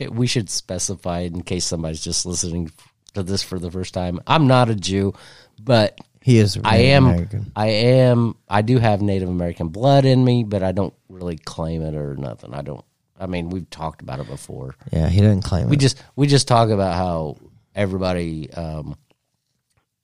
[0.00, 2.72] I we should specify in case somebody's just listening
[3.14, 4.18] to this for the first time.
[4.26, 5.14] I'm not a Jew,
[5.60, 6.58] but He is.
[6.64, 7.06] I am.
[7.06, 7.52] American.
[7.56, 8.36] I am.
[8.48, 12.14] I do have Native American blood in me, but I don't really claim it or
[12.16, 12.54] nothing.
[12.54, 12.84] I don't.
[13.18, 14.74] I mean, we've talked about it before.
[14.92, 15.80] Yeah, he didn't claim We it.
[15.80, 17.36] just we just talk about how
[17.74, 18.96] everybody, um,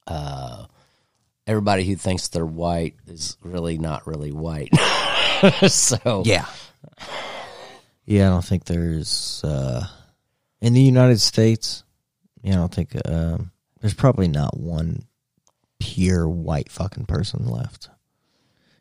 [0.06, 0.66] uh,
[1.46, 4.70] everybody who thinks they're white is really not really white.
[5.68, 6.46] so Yeah.
[8.04, 9.86] Yeah, I don't think there's uh
[10.60, 11.84] in the United States,
[12.42, 13.50] yeah, I don't think um
[13.80, 15.04] there's probably not one
[15.78, 17.88] pure white fucking person left.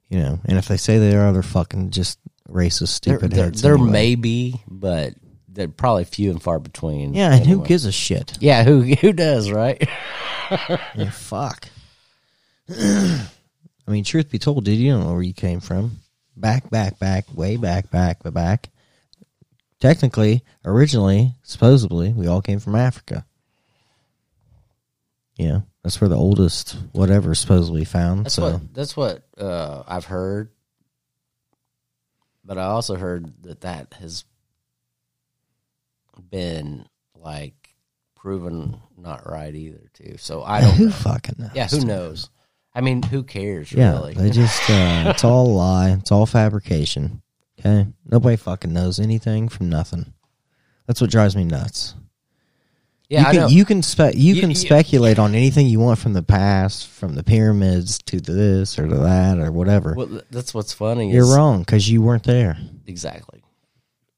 [0.09, 2.17] You know, and if they say they are, they're fucking just
[2.49, 3.61] racist, stupid there, heads.
[3.61, 3.91] there anyway.
[3.91, 5.13] may be, but
[5.49, 7.13] they're probably few and far between.
[7.13, 8.37] Yeah, and who gives a shit?
[8.39, 9.85] Yeah, who who does right?
[10.95, 11.67] Yeah, fuck.
[12.69, 13.27] I
[13.91, 15.97] mean, truth be told, dude, you don't know where you came from.
[16.35, 18.69] Back, back, back, way back, back, but back.
[19.79, 23.25] Technically, originally, supposedly, we all came from Africa.
[25.35, 28.25] Yeah, that's where the oldest whatever is supposedly found.
[28.25, 30.51] That's so what that's what uh, I've heard,
[32.43, 34.25] but I also heard that that has
[36.29, 36.85] been
[37.15, 37.73] like
[38.15, 40.17] proven not right either too.
[40.17, 40.73] So I don't.
[40.75, 40.91] who know.
[40.91, 41.51] fucking knows?
[41.55, 42.29] Yeah, who knows?
[42.75, 44.13] I mean, who cares Yeah, really?
[44.13, 45.91] they just uh, it's all a lie.
[45.91, 47.21] It's all fabrication.
[47.61, 50.13] Okay, nobody fucking knows anything from nothing.
[50.85, 51.95] That's what drives me nuts.
[53.09, 53.47] Yeah, you I can know.
[53.47, 56.87] you can spe- you, You- can you- speculate on anything you want from the past,
[56.87, 59.93] from the pyramids to this or to that or whatever.
[59.95, 61.11] Well, that's what's funny.
[61.11, 62.57] You're wrong because you weren't there.
[62.85, 63.43] Exactly.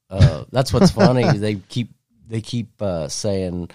[0.10, 1.24] Uh, that's what's funny.
[1.38, 1.90] They keep
[2.28, 3.70] they keep uh, saying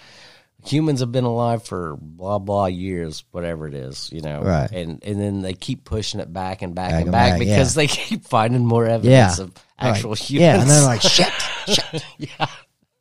[0.65, 4.43] humans have been alive for blah blah years, whatever it is, you know.
[4.43, 4.69] Right.
[4.73, 7.77] And and then they keep pushing it back and back, Back and back, back, because
[7.77, 7.83] yeah.
[7.83, 10.43] they keep finding more evidence of actual Like, humans.
[10.43, 11.33] Yeah, and they're like shit,
[11.69, 12.05] shit.
[12.19, 12.47] yeah.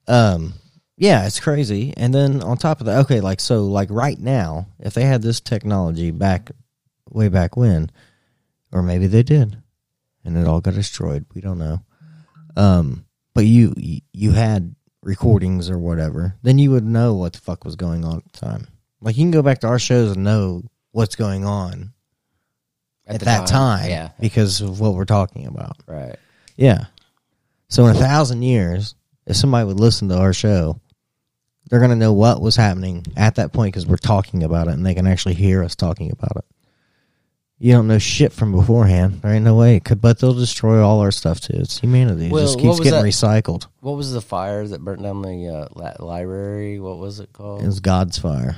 [0.08, 0.54] Um,
[0.98, 1.94] yeah, it's crazy.
[1.98, 5.22] And then on top of that, okay, like so, like right now, if they had
[5.22, 6.52] this technology back,
[7.10, 7.90] way back when,
[8.72, 9.58] or maybe they did,
[10.24, 11.26] and it all got destroyed.
[11.34, 11.82] We don't know.
[12.56, 13.74] Um, but you
[14.14, 18.18] you had recordings or whatever, then you would know what the fuck was going on
[18.18, 18.68] at the time.
[19.02, 21.92] Like you can go back to our shows and know what's going on
[23.06, 24.10] at, the that time, Yeah.
[24.20, 25.76] because of what we're talking about.
[25.88, 26.16] Right.
[26.56, 26.86] Yeah.
[27.68, 28.96] So in a thousand years,
[29.26, 30.80] if somebody would listen to our show,
[31.70, 34.74] they're going to know what was happening at that point because we're talking about it
[34.74, 36.46] and they can actually hear us talking about it.
[37.60, 39.22] You don't know shit from beforehand.
[39.22, 39.78] There ain't no way.
[39.78, 41.54] It could, but they'll destroy all our stuff too.
[41.56, 42.26] It's humanity.
[42.26, 43.68] It just keeps getting that- recycled.
[43.80, 46.80] What was the fire that burnt down the uh, library?
[46.80, 47.62] What was it called?
[47.64, 48.58] It was God's fire.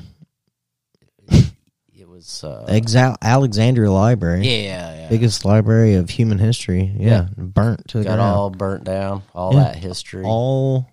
[2.15, 2.43] Was.
[2.43, 5.09] Uh, Exa- Alexandria Library, yeah, yeah.
[5.09, 6.93] biggest library of human history.
[6.97, 8.35] Yeah, burnt to the Got ground.
[8.35, 9.21] all burnt down.
[9.33, 9.63] All Yeah.
[9.65, 10.23] that history.
[10.25, 10.87] all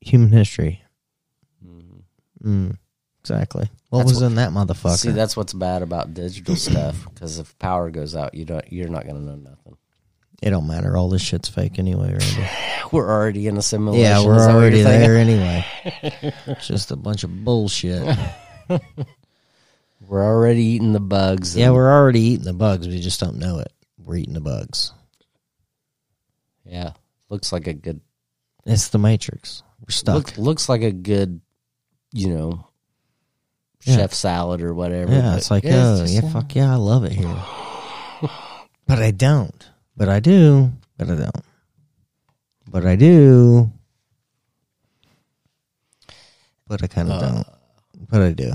[0.00, 0.82] human history.
[1.66, 2.02] Mhm.
[2.44, 2.76] Mm,
[3.22, 3.70] exactly.
[3.88, 4.98] What That's was in that motherfucker?
[4.98, 7.06] See, that's what's bad about digital stuff.
[7.12, 8.64] Because if power goes out, you don't.
[8.72, 9.76] You're not going to know nothing.
[10.42, 10.96] It don't matter.
[10.96, 12.48] All this shit's fake anyway, Randy.
[12.92, 14.02] We're already in a simulation.
[14.04, 15.00] yeah, we're that what you're already thinking?
[15.00, 15.64] there anyway.
[16.46, 18.02] It's just a bunch of bullshit.
[20.10, 21.56] We're already eating the bugs.
[21.56, 22.88] yeah, we're already eating the bugs.
[22.88, 23.72] We just don't know it.
[23.96, 24.90] We're eating the bugs.
[26.64, 26.94] yeah.
[27.28, 28.00] Looks like a good.
[28.66, 29.62] It's the Matrix.
[29.78, 30.16] We're stuck.
[30.16, 31.40] Look, looks like a good.
[32.12, 32.66] You know,
[33.84, 33.98] Yeah.
[33.98, 35.12] chef salad or whatever.
[35.12, 37.28] yeah, it's like, yeah, oh, it's yeah, fuck yeah, I love it here.
[38.88, 39.64] but I don't.
[39.96, 40.72] But I do.
[40.98, 41.44] But I don't.
[42.68, 43.70] But I do.
[46.66, 47.46] But I kind of uh, don't.
[48.10, 48.54] But I do.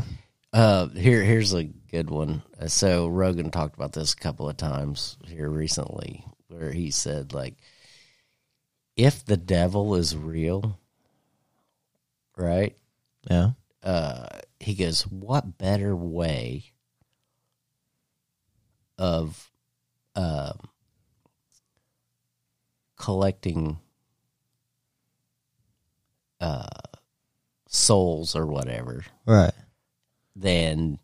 [0.55, 2.41] Uh, here, here's a good one.
[2.57, 7.33] Uh, So Rogan talked about this a couple of times here recently, where he said,
[7.33, 7.55] like,
[8.95, 10.79] if the devil is real,
[12.37, 12.73] right?
[13.29, 13.51] Yeah.
[13.83, 14.27] Uh,
[14.61, 16.71] he goes, what better way
[18.97, 19.51] of
[20.15, 20.57] um
[22.95, 23.77] collecting
[26.39, 26.65] uh,
[27.67, 29.51] souls or whatever Right.
[30.35, 30.99] Than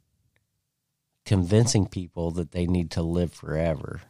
[1.26, 4.02] convincing people that they need to live forever.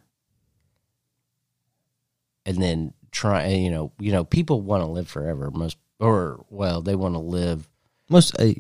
[2.46, 5.52] And then try you know you know people want to live forever.
[5.52, 7.70] Most or well they want to live
[8.10, 8.52] Most uh,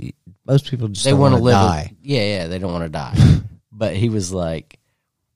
[0.46, 1.96] most people just they want to live die.
[2.02, 3.16] yeah yeah they don't want to die.
[3.72, 4.80] But he was like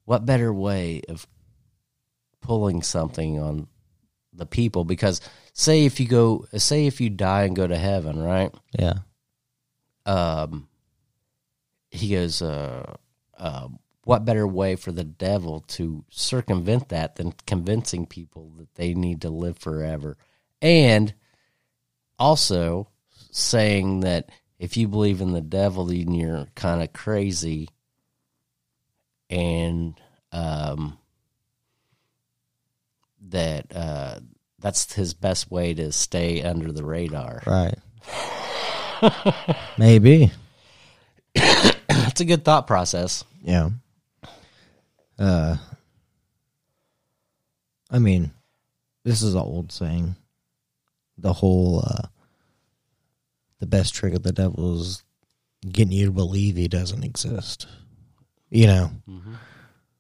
[0.03, 1.25] what better way of
[2.41, 3.67] pulling something on
[4.33, 4.83] the people?
[4.83, 5.21] Because
[5.53, 8.53] say if you go say if you die and go to heaven right?
[8.77, 8.99] Yeah.
[10.05, 10.67] um,
[11.95, 12.95] he goes, uh,
[13.37, 13.67] uh,
[14.03, 19.21] what better way for the devil to circumvent that than convincing people that they need
[19.21, 20.17] to live forever?
[20.61, 21.13] And
[22.17, 22.89] also
[23.31, 27.69] saying that if you believe in the devil, then you're kind of crazy.
[29.29, 29.99] And
[30.31, 30.97] um,
[33.29, 34.19] that uh,
[34.59, 37.41] that's his best way to stay under the radar.
[37.45, 37.75] Right.
[39.77, 40.31] Maybe.
[42.15, 43.25] It's a good thought process.
[43.43, 43.71] Yeah.
[45.19, 45.57] Uh
[47.91, 48.31] I mean,
[49.03, 50.15] this is an old saying.
[51.17, 52.07] The whole uh
[53.59, 55.03] the best trick of the devil is
[55.69, 57.67] getting you to believe he doesn't exist.
[58.49, 58.91] You know.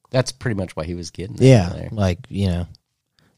[0.09, 1.35] That's pretty much why he was getting.
[1.37, 1.67] Yeah.
[1.67, 1.89] there.
[1.91, 2.67] Like, you know.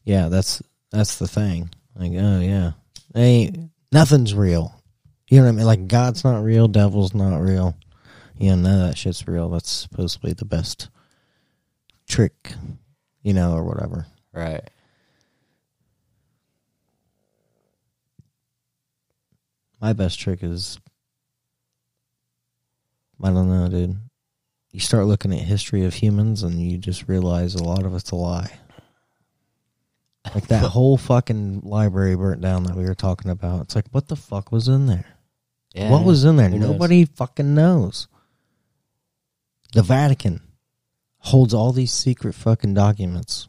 [0.04, 1.70] Yeah, that's that's the thing.
[1.96, 2.74] Like, oh yeah.
[3.16, 4.72] Ain't nothing's real.
[5.28, 5.66] You know what I mean?
[5.66, 7.76] Like God's not real, devil's not real.
[8.38, 9.48] You know, none of that shit's real.
[9.48, 10.90] That's supposed to be the best
[12.08, 12.52] trick,
[13.22, 14.06] you know, or whatever.
[14.32, 14.62] Right.
[19.80, 20.78] My best trick is
[23.22, 23.96] I don't know, dude.
[24.70, 28.10] You start looking at history of humans and you just realize a lot of it's
[28.12, 28.58] a lie.
[30.34, 33.62] Like that whole fucking library burnt down that we were talking about.
[33.62, 35.06] It's like what the fuck was in there?
[35.74, 35.90] Yeah.
[35.90, 36.48] What was in there?
[36.48, 36.70] Who knows?
[36.70, 38.06] Nobody fucking knows.
[39.72, 40.40] The Vatican
[41.18, 43.48] holds all these secret fucking documents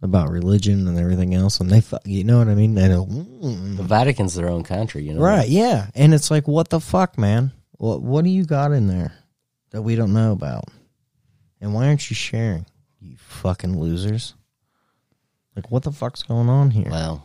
[0.00, 2.74] about religion and everything else, and they, fuck, you know what I mean?
[2.74, 5.20] Go, "Mm." The Vatican's their own country, you know.
[5.20, 5.48] right?
[5.48, 7.52] Yeah, and it's like, what the fuck, man?
[7.72, 9.12] What what do you got in there
[9.70, 10.64] that we don't know about?
[11.60, 12.66] And why aren't you sharing?
[13.00, 14.34] You fucking losers!
[15.56, 16.90] Like, what the fuck's going on here?
[16.90, 17.24] Well,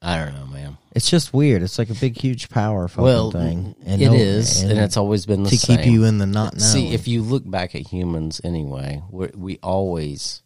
[0.00, 0.78] I don't know, man.
[0.92, 1.62] It's just weird.
[1.62, 3.76] It's like a big, huge power fucking Well, thing.
[3.86, 5.76] it is, and, it's always been the to same.
[5.76, 6.60] keep you in the not knowing.
[6.60, 10.42] See, if you look back at humans anyway, we we always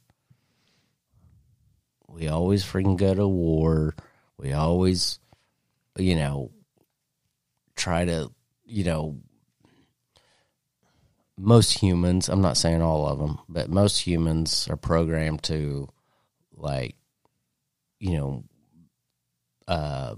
[2.09, 3.95] we always freaking go to war.
[4.37, 5.19] We always,
[5.97, 6.51] you know,
[7.75, 8.31] try to,
[8.67, 9.19] you know,
[11.39, 15.89] most humans, I'm not saying all of them, but most humans are programmed to
[16.53, 16.97] like,
[17.99, 18.45] you know,
[19.67, 20.15] uh,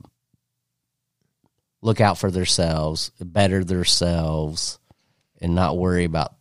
[1.87, 4.81] look out for themselves, better themselves,
[5.41, 6.35] and not worry about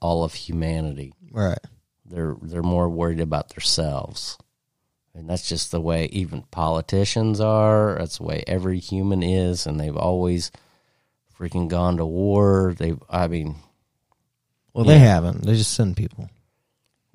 [0.00, 1.12] all of humanity.
[1.30, 1.58] right,
[2.06, 4.38] They're they're more worried about themselves.
[5.14, 7.96] And that's just the way even politicians are.
[7.98, 10.50] That's the way every human is, and they've always
[11.38, 12.74] freaking gone to war.
[12.76, 13.56] They, I mean,
[14.74, 15.42] well, they haven't.
[15.42, 16.28] They just send people.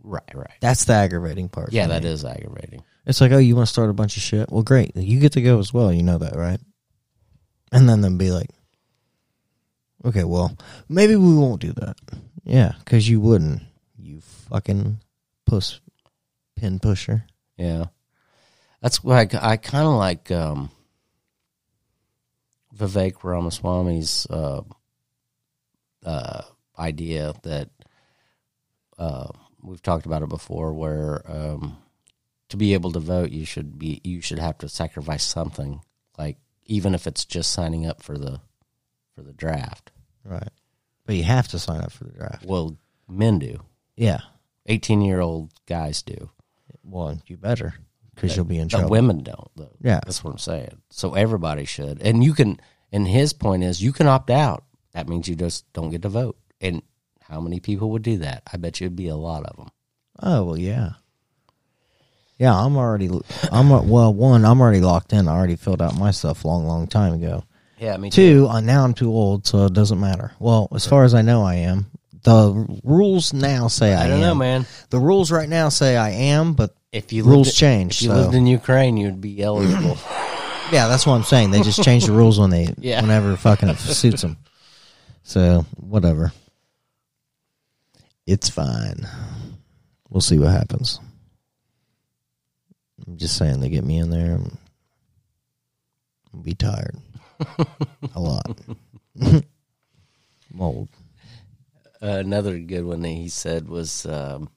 [0.04, 0.58] right, right.
[0.62, 1.74] That's the aggravating part.
[1.74, 2.10] Yeah, that me.
[2.10, 2.84] is aggravating.
[3.06, 4.52] It's like, oh, you want to start a bunch of shit?
[4.52, 4.96] Well, great.
[4.96, 5.92] You get to go as well.
[5.94, 6.60] You know that, right?
[7.72, 8.50] And then them be like,
[10.04, 10.58] okay, well,
[10.90, 11.98] maybe we won't do that.
[12.44, 13.62] Yeah, because you wouldn't.
[13.98, 15.00] You fucking
[15.46, 15.80] puss
[16.56, 17.26] pin pusher.
[17.58, 17.86] Yeah,
[18.82, 20.70] that's why I, I kind of like um,
[22.76, 24.62] Vivek Ramaswamy's uh,
[26.06, 26.42] uh,
[26.78, 27.70] idea that
[28.98, 29.28] uh,
[29.62, 31.78] we've talked about it before, where um,
[32.50, 35.82] to be able to vote, you should be you should have to sacrifice something,
[36.18, 36.38] like
[36.72, 38.40] even if it's just signing up for the
[39.14, 39.92] for the draft.
[40.24, 40.50] Right.
[41.06, 42.46] But you have to sign up for the draft.
[42.46, 42.78] Well,
[43.10, 43.62] men do.
[43.98, 44.22] Yeah.
[44.68, 46.30] Eighteen year old guys do.
[46.84, 47.74] Well, you better
[48.16, 48.90] because you'll be in But trouble.
[48.90, 49.76] women don't, though.
[49.82, 50.00] Yeah.
[50.06, 50.82] That's what I'm saying.
[50.90, 52.02] So everybody should.
[52.02, 52.60] And you can,
[52.92, 54.64] and his point is you can opt out.
[54.94, 56.38] That means you just don't get to vote.
[56.62, 56.82] And
[57.22, 58.44] how many people would do that?
[58.52, 59.70] I bet you it'd be a lot of them.
[60.22, 60.92] Oh well, yeah,
[62.42, 62.54] yeah.
[62.56, 63.10] I'm already.
[63.52, 64.14] I'm well.
[64.14, 65.28] One, I'm already locked in.
[65.28, 67.44] I already filled out my stuff long, long time ago.
[67.78, 70.32] Yeah, me Two, uh, now I'm too old, so it doesn't matter.
[70.40, 71.88] Well, as far as I know, I am.
[72.24, 74.22] The rules now say I, I don't am.
[74.22, 74.66] know, man.
[74.92, 77.96] The rules right now say I am, but If you rules lived, change.
[77.96, 79.98] if you so- lived in Ukraine, you'd be eligible.
[80.72, 81.50] yeah, that's what I'm saying.
[81.50, 83.02] They just change the rules when they, Yeah.
[83.02, 84.38] whenever fucking it suits them.
[85.24, 86.32] So whatever.
[88.28, 89.08] It's fine.
[90.12, 91.00] We'll see what happens.
[93.12, 94.36] I'm just saying they get me in there.
[94.36, 94.58] I'm,
[96.34, 96.96] I'll be tired.
[98.16, 98.58] A lot.
[99.22, 99.42] I'm
[100.58, 100.88] old.
[102.02, 104.50] uh, another good one that he said was um,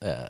[0.00, 0.28] uh,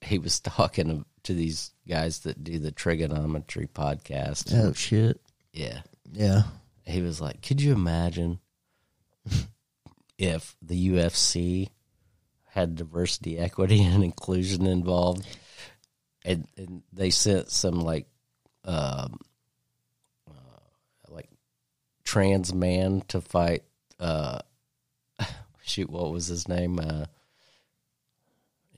[0.00, 4.54] he was talking to these guys that do the Triggernometry podcast.
[4.54, 5.20] Oh shit.
[5.52, 5.80] Yeah.
[6.12, 6.42] Yeah.
[6.84, 8.38] he was like, "Could you imagine
[10.18, 11.70] if the UFC
[12.50, 15.26] had diversity, equity, and inclusion involved?"
[16.24, 18.06] And, and they sent some like,
[18.64, 19.18] um,
[20.28, 20.60] uh,
[21.08, 21.28] like
[22.04, 23.62] trans man to fight.
[23.98, 24.40] Uh,
[25.64, 26.78] shoot, what was his name?
[26.78, 27.06] Uh,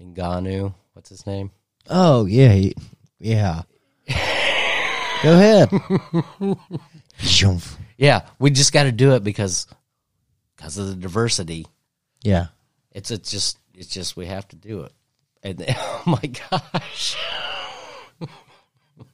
[0.00, 0.74] Ngannou.
[0.94, 1.50] What's his name?
[1.88, 2.52] Oh yeah.
[2.52, 2.76] he-
[3.18, 3.62] Yeah.
[5.22, 5.70] Go ahead.
[7.96, 9.66] Yeah, we just got to do it because
[10.56, 11.66] because of the diversity.
[12.22, 12.46] yeah.
[12.90, 14.92] It's it's just it's just we have to do it.
[15.42, 17.16] And oh my gosh,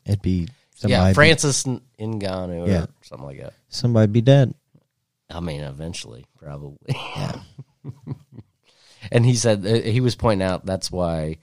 [0.05, 2.87] It'd be somebody yeah, Francis Ngannou or Yeah.
[3.03, 3.55] something like that.
[3.69, 4.55] Somebody'd be dead.
[5.31, 6.77] I mean, eventually, probably.
[6.89, 7.41] Yeah.
[9.13, 11.37] and he said uh, he was pointing out that's why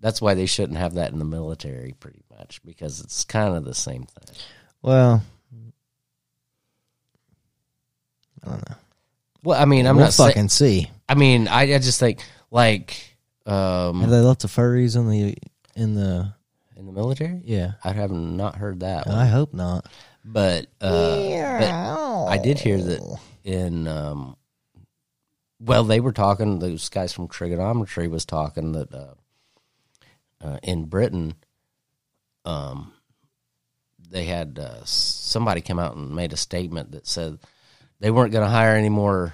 [0.00, 3.64] that's why they shouldn't have that in the military, pretty much, because it's kind of
[3.64, 4.36] the same thing.
[4.82, 5.22] Well,
[8.44, 8.76] I don't know.
[9.42, 10.90] Well, I mean, I'm we'll not fucking see.
[11.08, 13.15] I mean, I, I just think like
[13.46, 15.36] um, Have they left the furries in the
[15.74, 16.34] in the?
[16.76, 17.40] in the military.
[17.44, 19.06] Yeah, I have not heard that.
[19.06, 19.16] One.
[19.16, 19.86] I hope not.
[20.24, 24.36] but uh, but I did hear that in um,
[25.60, 26.58] well, they were talking.
[26.58, 29.14] Those guys from Triggernometry was talking that uh,
[30.42, 31.34] uh, in Britain,
[32.44, 32.92] um,
[34.10, 37.38] they had uh, somebody come out and made a statement that said
[38.00, 39.32] they weren't going to hire any more.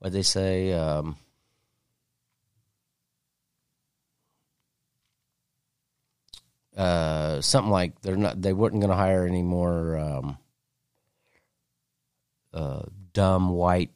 [0.00, 0.72] What they say?
[0.72, 1.16] Um,
[6.76, 8.40] uh, something like they're not.
[8.40, 9.98] They weren't going to hire any more.
[9.98, 10.38] Um,
[12.52, 12.82] uh,
[13.12, 13.90] dumb white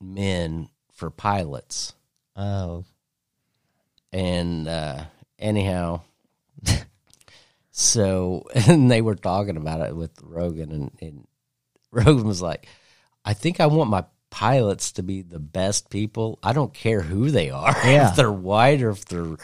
[0.00, 1.94] men for pilots.
[2.36, 2.84] Oh,
[4.12, 5.04] and uh,
[5.38, 6.00] anyhow,
[7.70, 11.26] so and they were talking about it with Rogan, and, and
[11.90, 12.66] Rogan was like,
[13.24, 16.38] "I think I want my pilots to be the best people.
[16.42, 18.10] I don't care who they are, Yeah.
[18.10, 19.36] if they're white or if they're."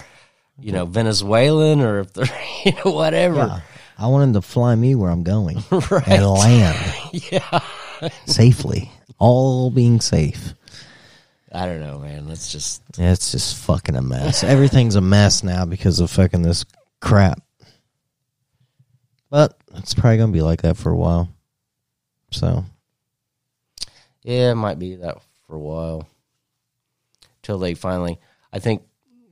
[0.61, 2.27] You know, Venezuelan or if they're,
[2.65, 3.37] you know, whatever.
[3.37, 3.61] Yeah.
[3.99, 6.09] I want him to fly me where I'm going Right.
[6.09, 6.95] and land
[7.33, 7.61] Yeah.
[8.27, 10.55] safely, all being safe.
[11.53, 12.29] I don't know, man.
[12.29, 14.45] Let's just Yeah, it's just fucking a mess.
[14.45, 16.65] Everything's a mess now because of fucking this
[17.01, 17.43] crap.
[19.31, 21.29] But it's probably gonna be like that for a while.
[22.31, 22.65] So
[24.23, 26.07] Yeah, it might be that for a while.
[27.43, 28.19] Till they finally
[28.53, 28.83] I think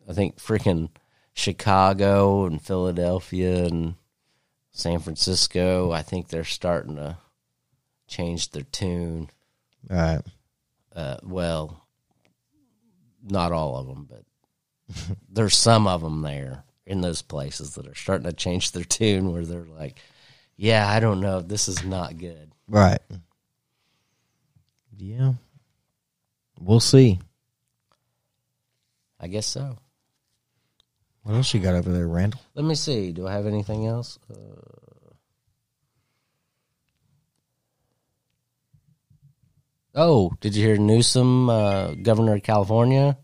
[0.08, 0.88] I think freaking
[1.38, 3.94] Chicago and Philadelphia and
[4.72, 7.16] San Francisco, I think they're starting to
[8.08, 9.30] change their tune.
[9.88, 10.22] all right.
[10.94, 11.86] Uh well,
[13.22, 14.24] not all of them, but
[15.28, 19.30] there's some of them there in those places that are starting to change their tune
[19.30, 20.00] where they're like,
[20.56, 22.50] yeah, I don't know, this is not good.
[22.66, 23.00] Right.
[24.96, 25.34] Yeah.
[26.58, 27.20] We'll see.
[29.20, 29.78] I guess so.
[31.28, 32.40] What else you got over there, Randall?
[32.54, 33.12] Let me see.
[33.12, 34.18] Do I have anything else?
[34.30, 35.10] Uh,
[39.94, 43.18] oh, did you hear Newsom, uh, governor of California?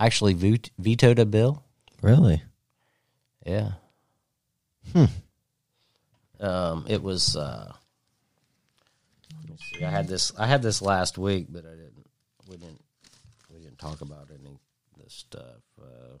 [0.00, 1.62] Actually vet- vetoed a bill.
[2.02, 2.42] Really?
[3.46, 3.74] Yeah.
[4.92, 5.04] Hmm.
[6.40, 7.36] Um, it was.
[7.36, 7.72] Uh,
[9.40, 9.84] let me see.
[9.84, 10.32] I had this.
[10.36, 12.10] I had this last week, but I didn't.
[12.48, 12.81] We didn't.
[13.82, 15.60] Talk about any of this stuff.
[15.76, 16.16] Uh,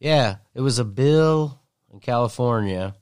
[0.00, 1.60] yeah, it was a bill
[1.92, 2.96] in California.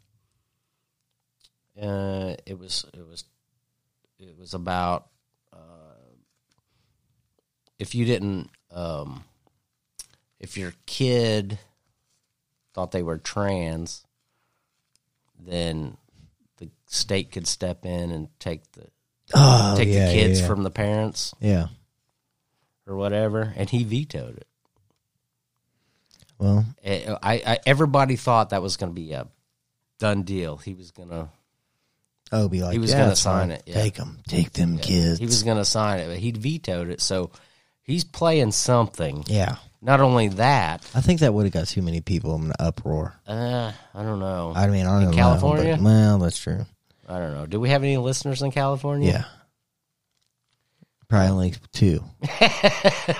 [1.81, 2.85] Uh, it was.
[2.93, 3.24] It was.
[4.19, 5.07] It was about
[5.51, 5.57] uh,
[7.79, 8.51] if you didn't.
[8.70, 9.24] Um,
[10.39, 11.59] if your kid
[12.74, 14.05] thought they were trans,
[15.39, 15.97] then
[16.59, 18.89] the state could step in and take the
[19.35, 21.69] Oh, take yeah, the kids yeah, from the parents yeah.
[22.86, 24.46] Or whatever, and he vetoed it.
[26.38, 29.26] Well, Eh, I, I everybody thought that was going to be a
[29.98, 30.56] done deal.
[30.56, 31.28] He was going to
[32.32, 33.50] oh, be like He was yeah, gonna sign fine.
[33.52, 33.74] it, yeah.
[33.74, 35.20] Take them, take them kids.
[35.20, 37.00] he was going to sign it, but he vetoed it.
[37.00, 37.30] So
[37.82, 39.24] he's playing something.
[39.26, 39.56] yeah.
[39.84, 43.14] Not only that, I think that would have got too many people in an uproar.
[43.26, 44.52] uh, I don't know.
[44.54, 45.74] I mean, I don't In know, California?
[45.76, 46.64] but- well, that's true.
[47.09, 47.46] I don't know.
[47.46, 49.10] Do we have any listeners in California?
[49.10, 49.24] Yeah.
[51.12, 52.02] Probably only two,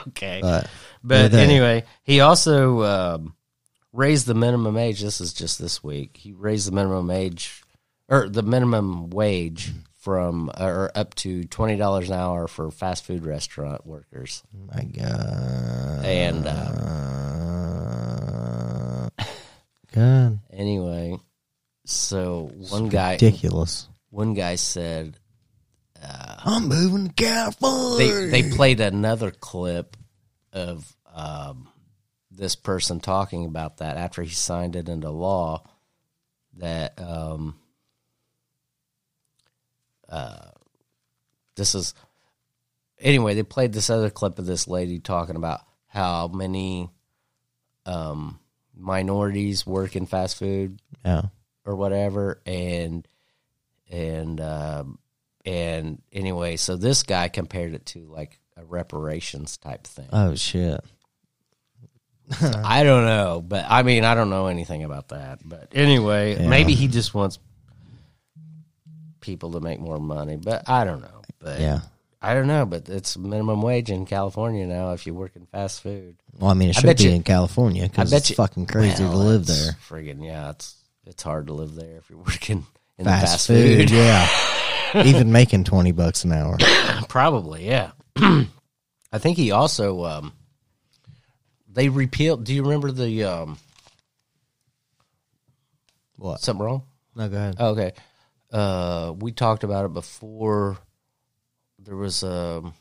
[0.09, 0.39] okay.
[0.41, 0.67] but
[1.05, 3.35] But anyway, he also um,
[3.93, 5.03] raised the minimum age.
[5.03, 6.17] This is just this week.
[6.17, 7.63] He raised the minimum age
[8.09, 13.27] or the minimum wage from or up to twenty dollars an hour for fast food
[13.27, 14.43] restaurant workers.
[14.75, 16.03] my God.
[16.07, 16.73] And uh,
[19.19, 19.25] Uh,
[19.93, 20.39] God.
[20.51, 21.19] anyway,
[21.85, 23.87] so one guy Ridiculous.
[24.09, 25.19] one guy said
[26.45, 28.27] I'm moving to California.
[28.31, 29.97] they they played another clip
[30.53, 31.69] of um,
[32.31, 35.65] this person talking about that after he signed it into law
[36.59, 37.57] that um,
[40.09, 40.51] uh,
[41.57, 41.95] this is
[42.99, 46.91] anyway they played this other clip of this lady talking about how many
[47.87, 48.39] um,
[48.77, 51.23] minorities work in fast food yeah.
[51.65, 53.07] or whatever and
[53.91, 54.99] and um
[55.45, 60.81] and anyway so this guy compared it to like a reparations type thing Oh shit.
[62.65, 66.49] i don't know but i mean i don't know anything about that but anyway Yeah.
[66.49, 67.39] maybe he just wants
[69.21, 71.81] people to make more money but i don't know but Yeah.
[72.23, 75.83] i don't know but it's minimum wage in california now if you work in fast
[75.83, 79.03] food Well, I mean, it should be you- in California because it's you fucking crazy
[79.03, 79.73] well, to live there.
[79.89, 82.65] friggin' yeah it's it's hard to live there if you're working
[82.99, 84.29] in Fast, fast food, food yeah.
[85.05, 86.57] Even making twenty bucks an hour.
[87.09, 87.93] Probably, yeah.
[88.17, 90.33] I think he also um,
[91.69, 92.45] they repealed.
[92.45, 93.59] Do you remember the um,
[96.17, 96.41] What?
[96.41, 96.83] something wrong?
[97.15, 97.57] No, go ahead.
[97.59, 97.93] Oh, okay,
[98.53, 100.79] uh, we talked about it before.
[101.79, 102.75] There was um,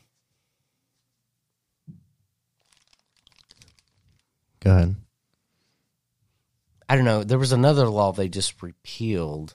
[4.62, 4.94] Go ahead.
[6.88, 7.24] I don't know.
[7.24, 9.54] There was another law they just repealed,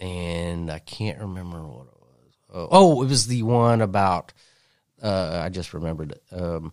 [0.00, 2.34] and I can't remember what it was.
[2.52, 4.32] Oh, oh it was the one about.
[5.02, 6.12] Uh, I just remembered.
[6.12, 6.22] it.
[6.32, 6.72] Um,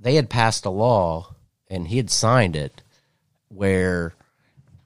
[0.00, 1.34] they had passed a law,
[1.68, 2.82] and he had signed it,
[3.48, 4.14] where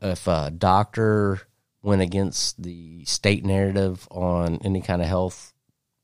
[0.00, 1.40] if a doctor
[1.82, 5.52] went against the state narrative on any kind of health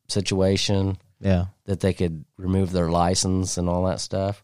[0.09, 1.47] situation Yeah.
[1.65, 4.43] that they could remove their license and all that stuff.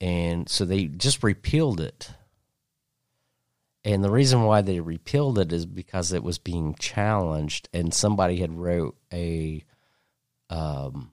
[0.00, 2.10] And so they just repealed it.
[3.84, 8.36] And the reason why they repealed it is because it was being challenged and somebody
[8.36, 9.64] had wrote a
[10.50, 11.12] um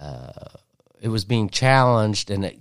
[0.00, 0.48] uh
[1.00, 2.58] it was being challenged and it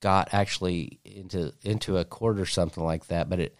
[0.00, 3.56] got actually into into a court or something like that, but it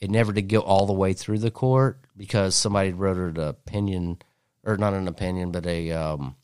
[0.00, 4.18] it never did go all the way through the court because somebody wrote an opinion
[4.64, 6.36] or not an opinion, but a um,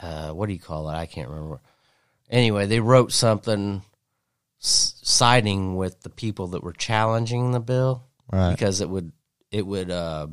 [0.00, 0.94] uh, what do you call it?
[0.94, 1.60] I can't remember.
[2.30, 3.82] Anyway, they wrote something
[5.08, 8.02] siding with the people that were challenging the bill
[8.32, 8.50] Right.
[8.50, 9.12] because it would
[9.52, 10.26] it would uh,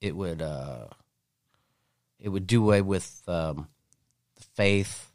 [0.00, 0.86] it would uh,
[2.20, 3.66] it would do away with um,
[4.36, 5.10] the faith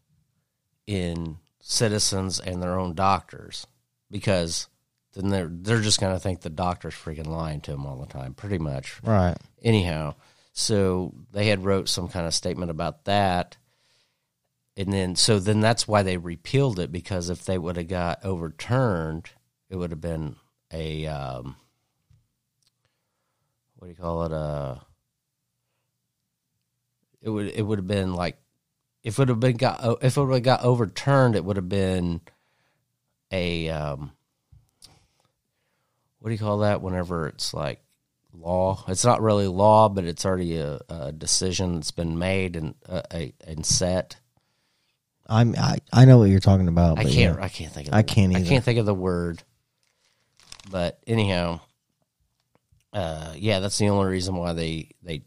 [0.85, 3.65] in citizens and their own doctors
[4.11, 4.67] because
[5.13, 8.07] then they're they're just going to think the doctor's freaking lying to them all the
[8.11, 9.37] time, pretty much Right.
[9.61, 10.15] anyhow
[10.51, 13.55] so they had wrote some kind of statement about that
[14.79, 18.23] and then so then that's why they repealed it because if they would have got
[18.23, 19.29] overturned
[19.69, 20.37] it would have been
[20.71, 21.57] a um,
[23.75, 24.31] what do you call it?
[24.31, 24.75] Uh
[27.21, 28.37] it would it would have been like
[29.03, 31.67] if it would have been got if it would have got overturned it would have
[31.67, 32.21] been
[33.31, 34.13] a um
[36.19, 37.81] what do you call that whenever it's like
[38.33, 38.83] law?
[38.87, 43.01] It's not really law but it's already a, a decision that's been made and uh,
[43.13, 44.15] a, and set
[45.29, 46.99] I'm I, I know what you're talking about.
[46.99, 47.43] i but can't yeah.
[47.45, 49.43] i can't think of I the- can't i can't think of the word
[50.71, 51.59] but anyhow
[52.93, 55.21] uh yeah that's the only reason why they they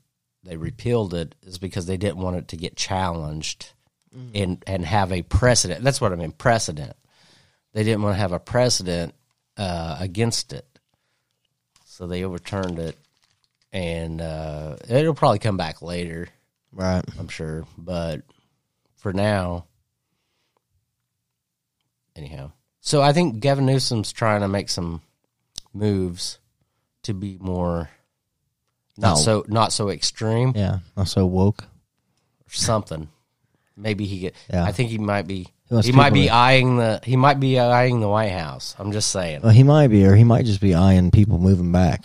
[0.45, 3.73] they repealed it is because they didn't want it to get challenged
[4.15, 4.31] Mm.
[4.35, 6.93] and and have a precedent that's what i mean precedent
[7.73, 9.15] they didn't want to have a precedent
[9.57, 10.67] uh against it
[11.87, 12.99] so they overturned it
[13.73, 16.29] and uh it'll probably come back later
[16.75, 17.03] Right.
[17.19, 17.65] I'm sure.
[17.79, 18.21] But
[18.97, 19.65] for now,
[22.17, 22.53] anyhow.
[22.81, 25.03] So I think Gavin Newsom's trying to make some
[25.73, 26.39] moves
[27.05, 27.91] to be more
[28.99, 29.17] not No.
[29.17, 30.81] so not so extreme Yeah.
[30.97, 31.65] Not so woke.
[31.65, 33.09] or something.
[33.77, 34.35] Maybe he get.
[34.53, 34.65] Yeah.
[34.65, 35.49] I think he might be.
[35.83, 37.01] He, might be eyeing the.
[37.03, 38.75] He might be eyeing the White House.
[38.79, 39.41] I'm just saying.
[39.41, 42.03] Well, he might be, or he might just be eyeing people moving back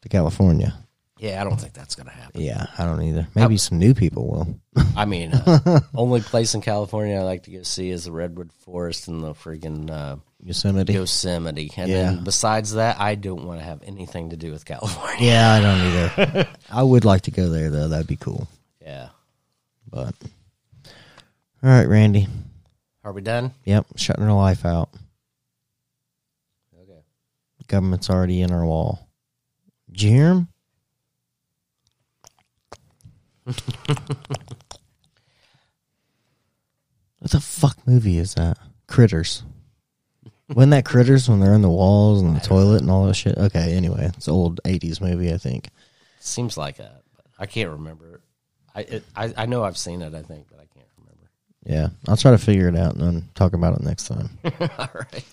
[0.00, 0.74] to California.
[1.20, 2.40] Yeah, I don't think that's gonna happen.
[2.40, 3.28] Yeah, I don't either.
[3.34, 4.60] Maybe some new people will.
[4.96, 8.50] I mean, uh, only place in California I like to go see is the redwood
[8.64, 10.94] forest and the freaking uh, Yosemite.
[10.94, 11.70] Yosemite.
[11.76, 12.02] And Yeah.
[12.04, 15.26] then besides that, I don't want to have anything to do with California.
[15.26, 15.80] yeah, I don't
[16.32, 16.48] either.
[16.70, 17.88] I would like to go there though.
[17.88, 18.48] That'd be cool.
[18.80, 19.10] Yeah.
[19.90, 20.14] But
[21.62, 22.28] all right, Randy.
[23.04, 23.52] Are we done?
[23.66, 24.88] Yep, shutting our life out.
[26.82, 27.00] Okay.
[27.66, 29.06] Government's already in our wall.
[29.90, 30.48] Did you hear him?
[37.18, 38.58] What the fuck movie is that?
[38.86, 39.42] Critters.
[40.48, 43.38] Wasn't that Critters when they're in the walls and the toilet and all that shit?
[43.38, 45.68] Okay, anyway, it's an old '80s movie, I think.
[46.18, 48.20] Seems like that, but I can't remember it.
[48.74, 51.30] I, it, I I know I've seen it, I think, but I can't remember.
[51.64, 54.30] Yeah, I'll try to figure it out and then talk about it next time.
[54.78, 55.24] All right.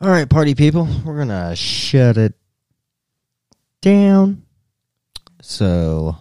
[0.00, 2.34] All right, party people, we're gonna shut it
[3.82, 4.42] down.
[5.42, 6.16] So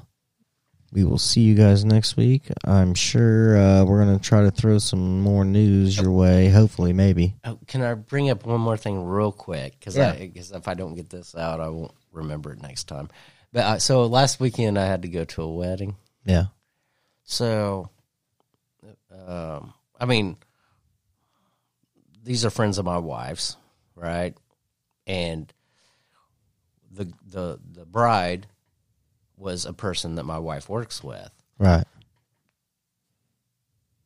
[0.91, 2.49] we will see you guys next week.
[2.65, 6.49] I'm sure uh, we're gonna try to throw some more news your way.
[6.49, 7.35] Hopefully, maybe.
[7.45, 9.79] Oh, can I bring up one more thing real quick?
[9.79, 10.13] Because Yeah.
[10.13, 13.09] if I don't get this out, I won't remember it next time.
[13.53, 15.95] But uh, so last weekend I had to go to a wedding.
[16.25, 16.45] Yeah.
[17.23, 17.89] So,
[19.27, 20.37] um, I mean,
[22.23, 23.55] these are friends of my wife's,
[23.95, 24.35] right?
[25.07, 25.51] And
[26.91, 28.47] the the the bride
[29.41, 31.31] was a person that my wife works with.
[31.57, 31.83] Right.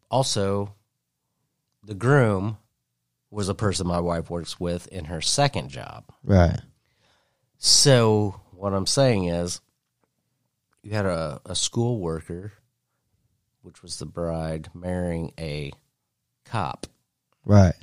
[0.10, 0.74] Also,
[1.84, 2.58] the groom
[3.30, 6.06] was a person my wife works with in her second job.
[6.24, 6.60] Right.
[7.58, 9.60] So what I'm saying is,
[10.84, 12.54] you had a, a school worker,
[13.62, 15.72] which was the bride, marrying a
[16.46, 16.88] cop,
[17.44, 17.76] Right.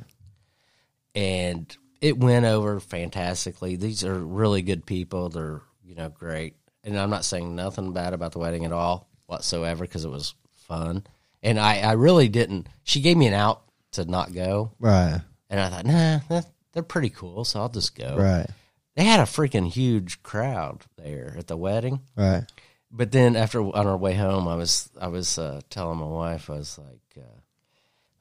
[1.14, 3.76] and it went over fantastically.
[3.76, 5.28] These are really good people.
[5.28, 6.54] They're you know great,
[6.84, 10.34] and I'm not saying nothing bad about the wedding at all whatsoever because it was
[10.66, 11.04] fun.
[11.42, 12.68] And I, I really didn't.
[12.84, 15.20] She gave me an out to not go, Right.
[15.50, 18.16] and I thought, nah, that, they're pretty cool, so I'll just go.
[18.16, 18.46] Right.
[18.94, 22.00] They had a freaking huge crowd there at the wedding.
[22.16, 22.44] Right.
[22.90, 26.50] But then after on our way home, I was I was uh, telling my wife
[26.50, 27.40] I was like, uh,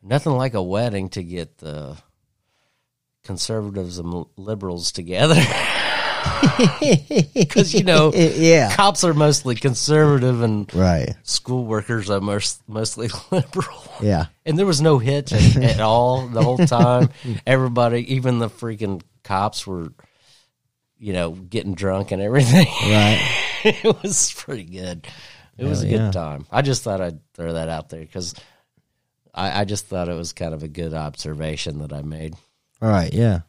[0.01, 1.97] nothing like a wedding to get the
[3.23, 5.35] conservatives and liberals together.
[7.33, 8.75] because you know yeah.
[8.75, 11.15] cops are mostly conservative and Right.
[11.23, 13.83] school workers are most, mostly liberal.
[14.01, 14.25] Yeah.
[14.45, 17.09] And there was no hitch at, at all the whole time.
[17.45, 19.89] Everybody, even the freaking cops, were,
[20.97, 22.67] you know, getting drunk and everything.
[22.83, 23.19] Right.
[23.63, 25.07] it was pretty good.
[25.57, 26.11] It was a Hell good yeah.
[26.11, 26.45] time.
[26.51, 28.33] I just thought I'd throw that out there because
[29.33, 32.35] I, I just thought it was kind of a good observation that I made.
[32.81, 33.13] All right.
[33.13, 33.41] Yeah.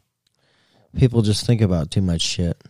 [0.97, 2.61] People just think about too much shit.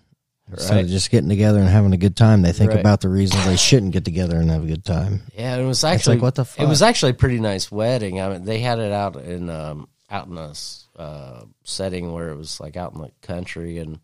[0.51, 2.81] Instead of just getting together and having a good time, they think Right.
[2.81, 5.23] about the reasons they shouldn't get together and have a good time.
[5.35, 6.63] Yeah, it was actually like, what the fuck?
[6.63, 8.21] It was actually a pretty nice wedding.
[8.21, 10.53] I mean, they had it out in um, out in a
[11.01, 13.99] uh, setting where it was like out in the country, and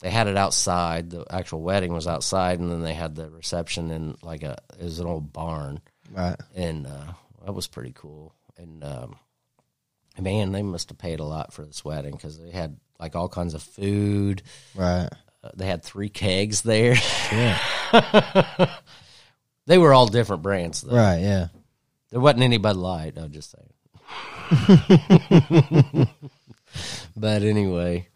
[0.00, 1.10] they had it outside.
[1.10, 4.84] The actual wedding was outside, and then they had the reception in like a it
[4.84, 5.80] was an old barn,
[6.12, 6.36] Right.
[6.54, 7.12] and uh,
[7.44, 8.32] that was pretty cool.
[8.56, 9.16] And um,
[10.20, 13.28] man, they must have paid a lot for this wedding because they had like all
[13.28, 14.42] kinds of food.
[14.74, 15.08] Right.
[15.42, 16.96] Uh, they had three kegs there.
[17.32, 17.58] Yeah.
[19.66, 20.82] they were all different brands.
[20.82, 20.96] Though.
[20.96, 21.18] Right.
[21.20, 21.48] Yeah.
[22.10, 23.16] There wasn't any Bud Light.
[23.16, 23.68] I'm just saying.
[27.16, 28.08] but anyway,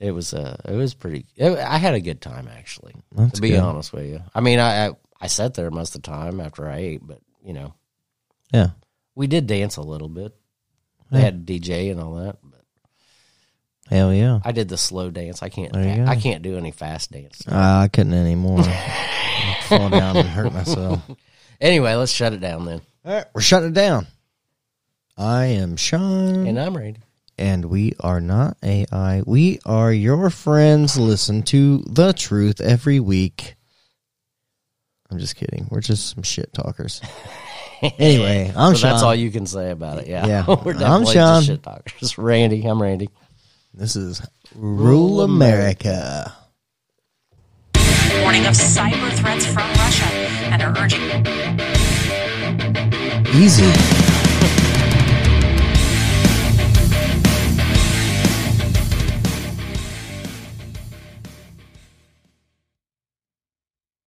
[0.00, 1.26] it was uh, it was pretty.
[1.36, 2.94] It, I had a good time actually.
[3.12, 3.60] That's to be good.
[3.60, 4.90] honest with you, I mean, I, I
[5.20, 7.74] I sat there most of the time after I ate, but you know,
[8.52, 8.70] Yeah.
[9.14, 10.34] we did dance a little bit.
[11.10, 11.24] They Yeah.
[11.24, 12.36] had DJ and all that,
[13.92, 14.40] Hell yeah.
[14.44, 15.42] I did the slow dance.
[15.42, 15.72] I can't.
[15.72, 16.10] There you go.
[16.10, 17.42] I can't do any fast dance.
[17.46, 17.54] Uh,
[17.84, 18.60] I couldn't anymore.
[18.60, 21.00] I'd fall down and hurt myself.
[21.60, 22.80] Anyway, let's shut it down then.
[23.04, 24.08] All right, we're shutting it down.
[25.16, 26.96] I am Shawn, And I'm ready.
[27.38, 29.22] and we are not AI.
[29.24, 30.98] We are your friends.
[30.98, 33.54] Listen to the truth every week.
[35.08, 35.68] I'm just kidding.
[35.70, 37.00] We're just some shit talkers.
[37.82, 38.90] anyway, I'm so Shawn.
[38.90, 40.08] that's all you can say about it.
[40.08, 40.44] Yeah, Yeah.
[40.48, 41.42] we're I'm definitely Shawn.
[41.42, 42.18] just shit talkers.
[42.18, 43.08] Randy, I'm Randy.
[43.74, 44.20] This is
[44.54, 46.30] Rural America.
[48.22, 50.04] warning of cyber threats from Russia
[50.52, 51.00] and are urging
[53.34, 54.01] Easy.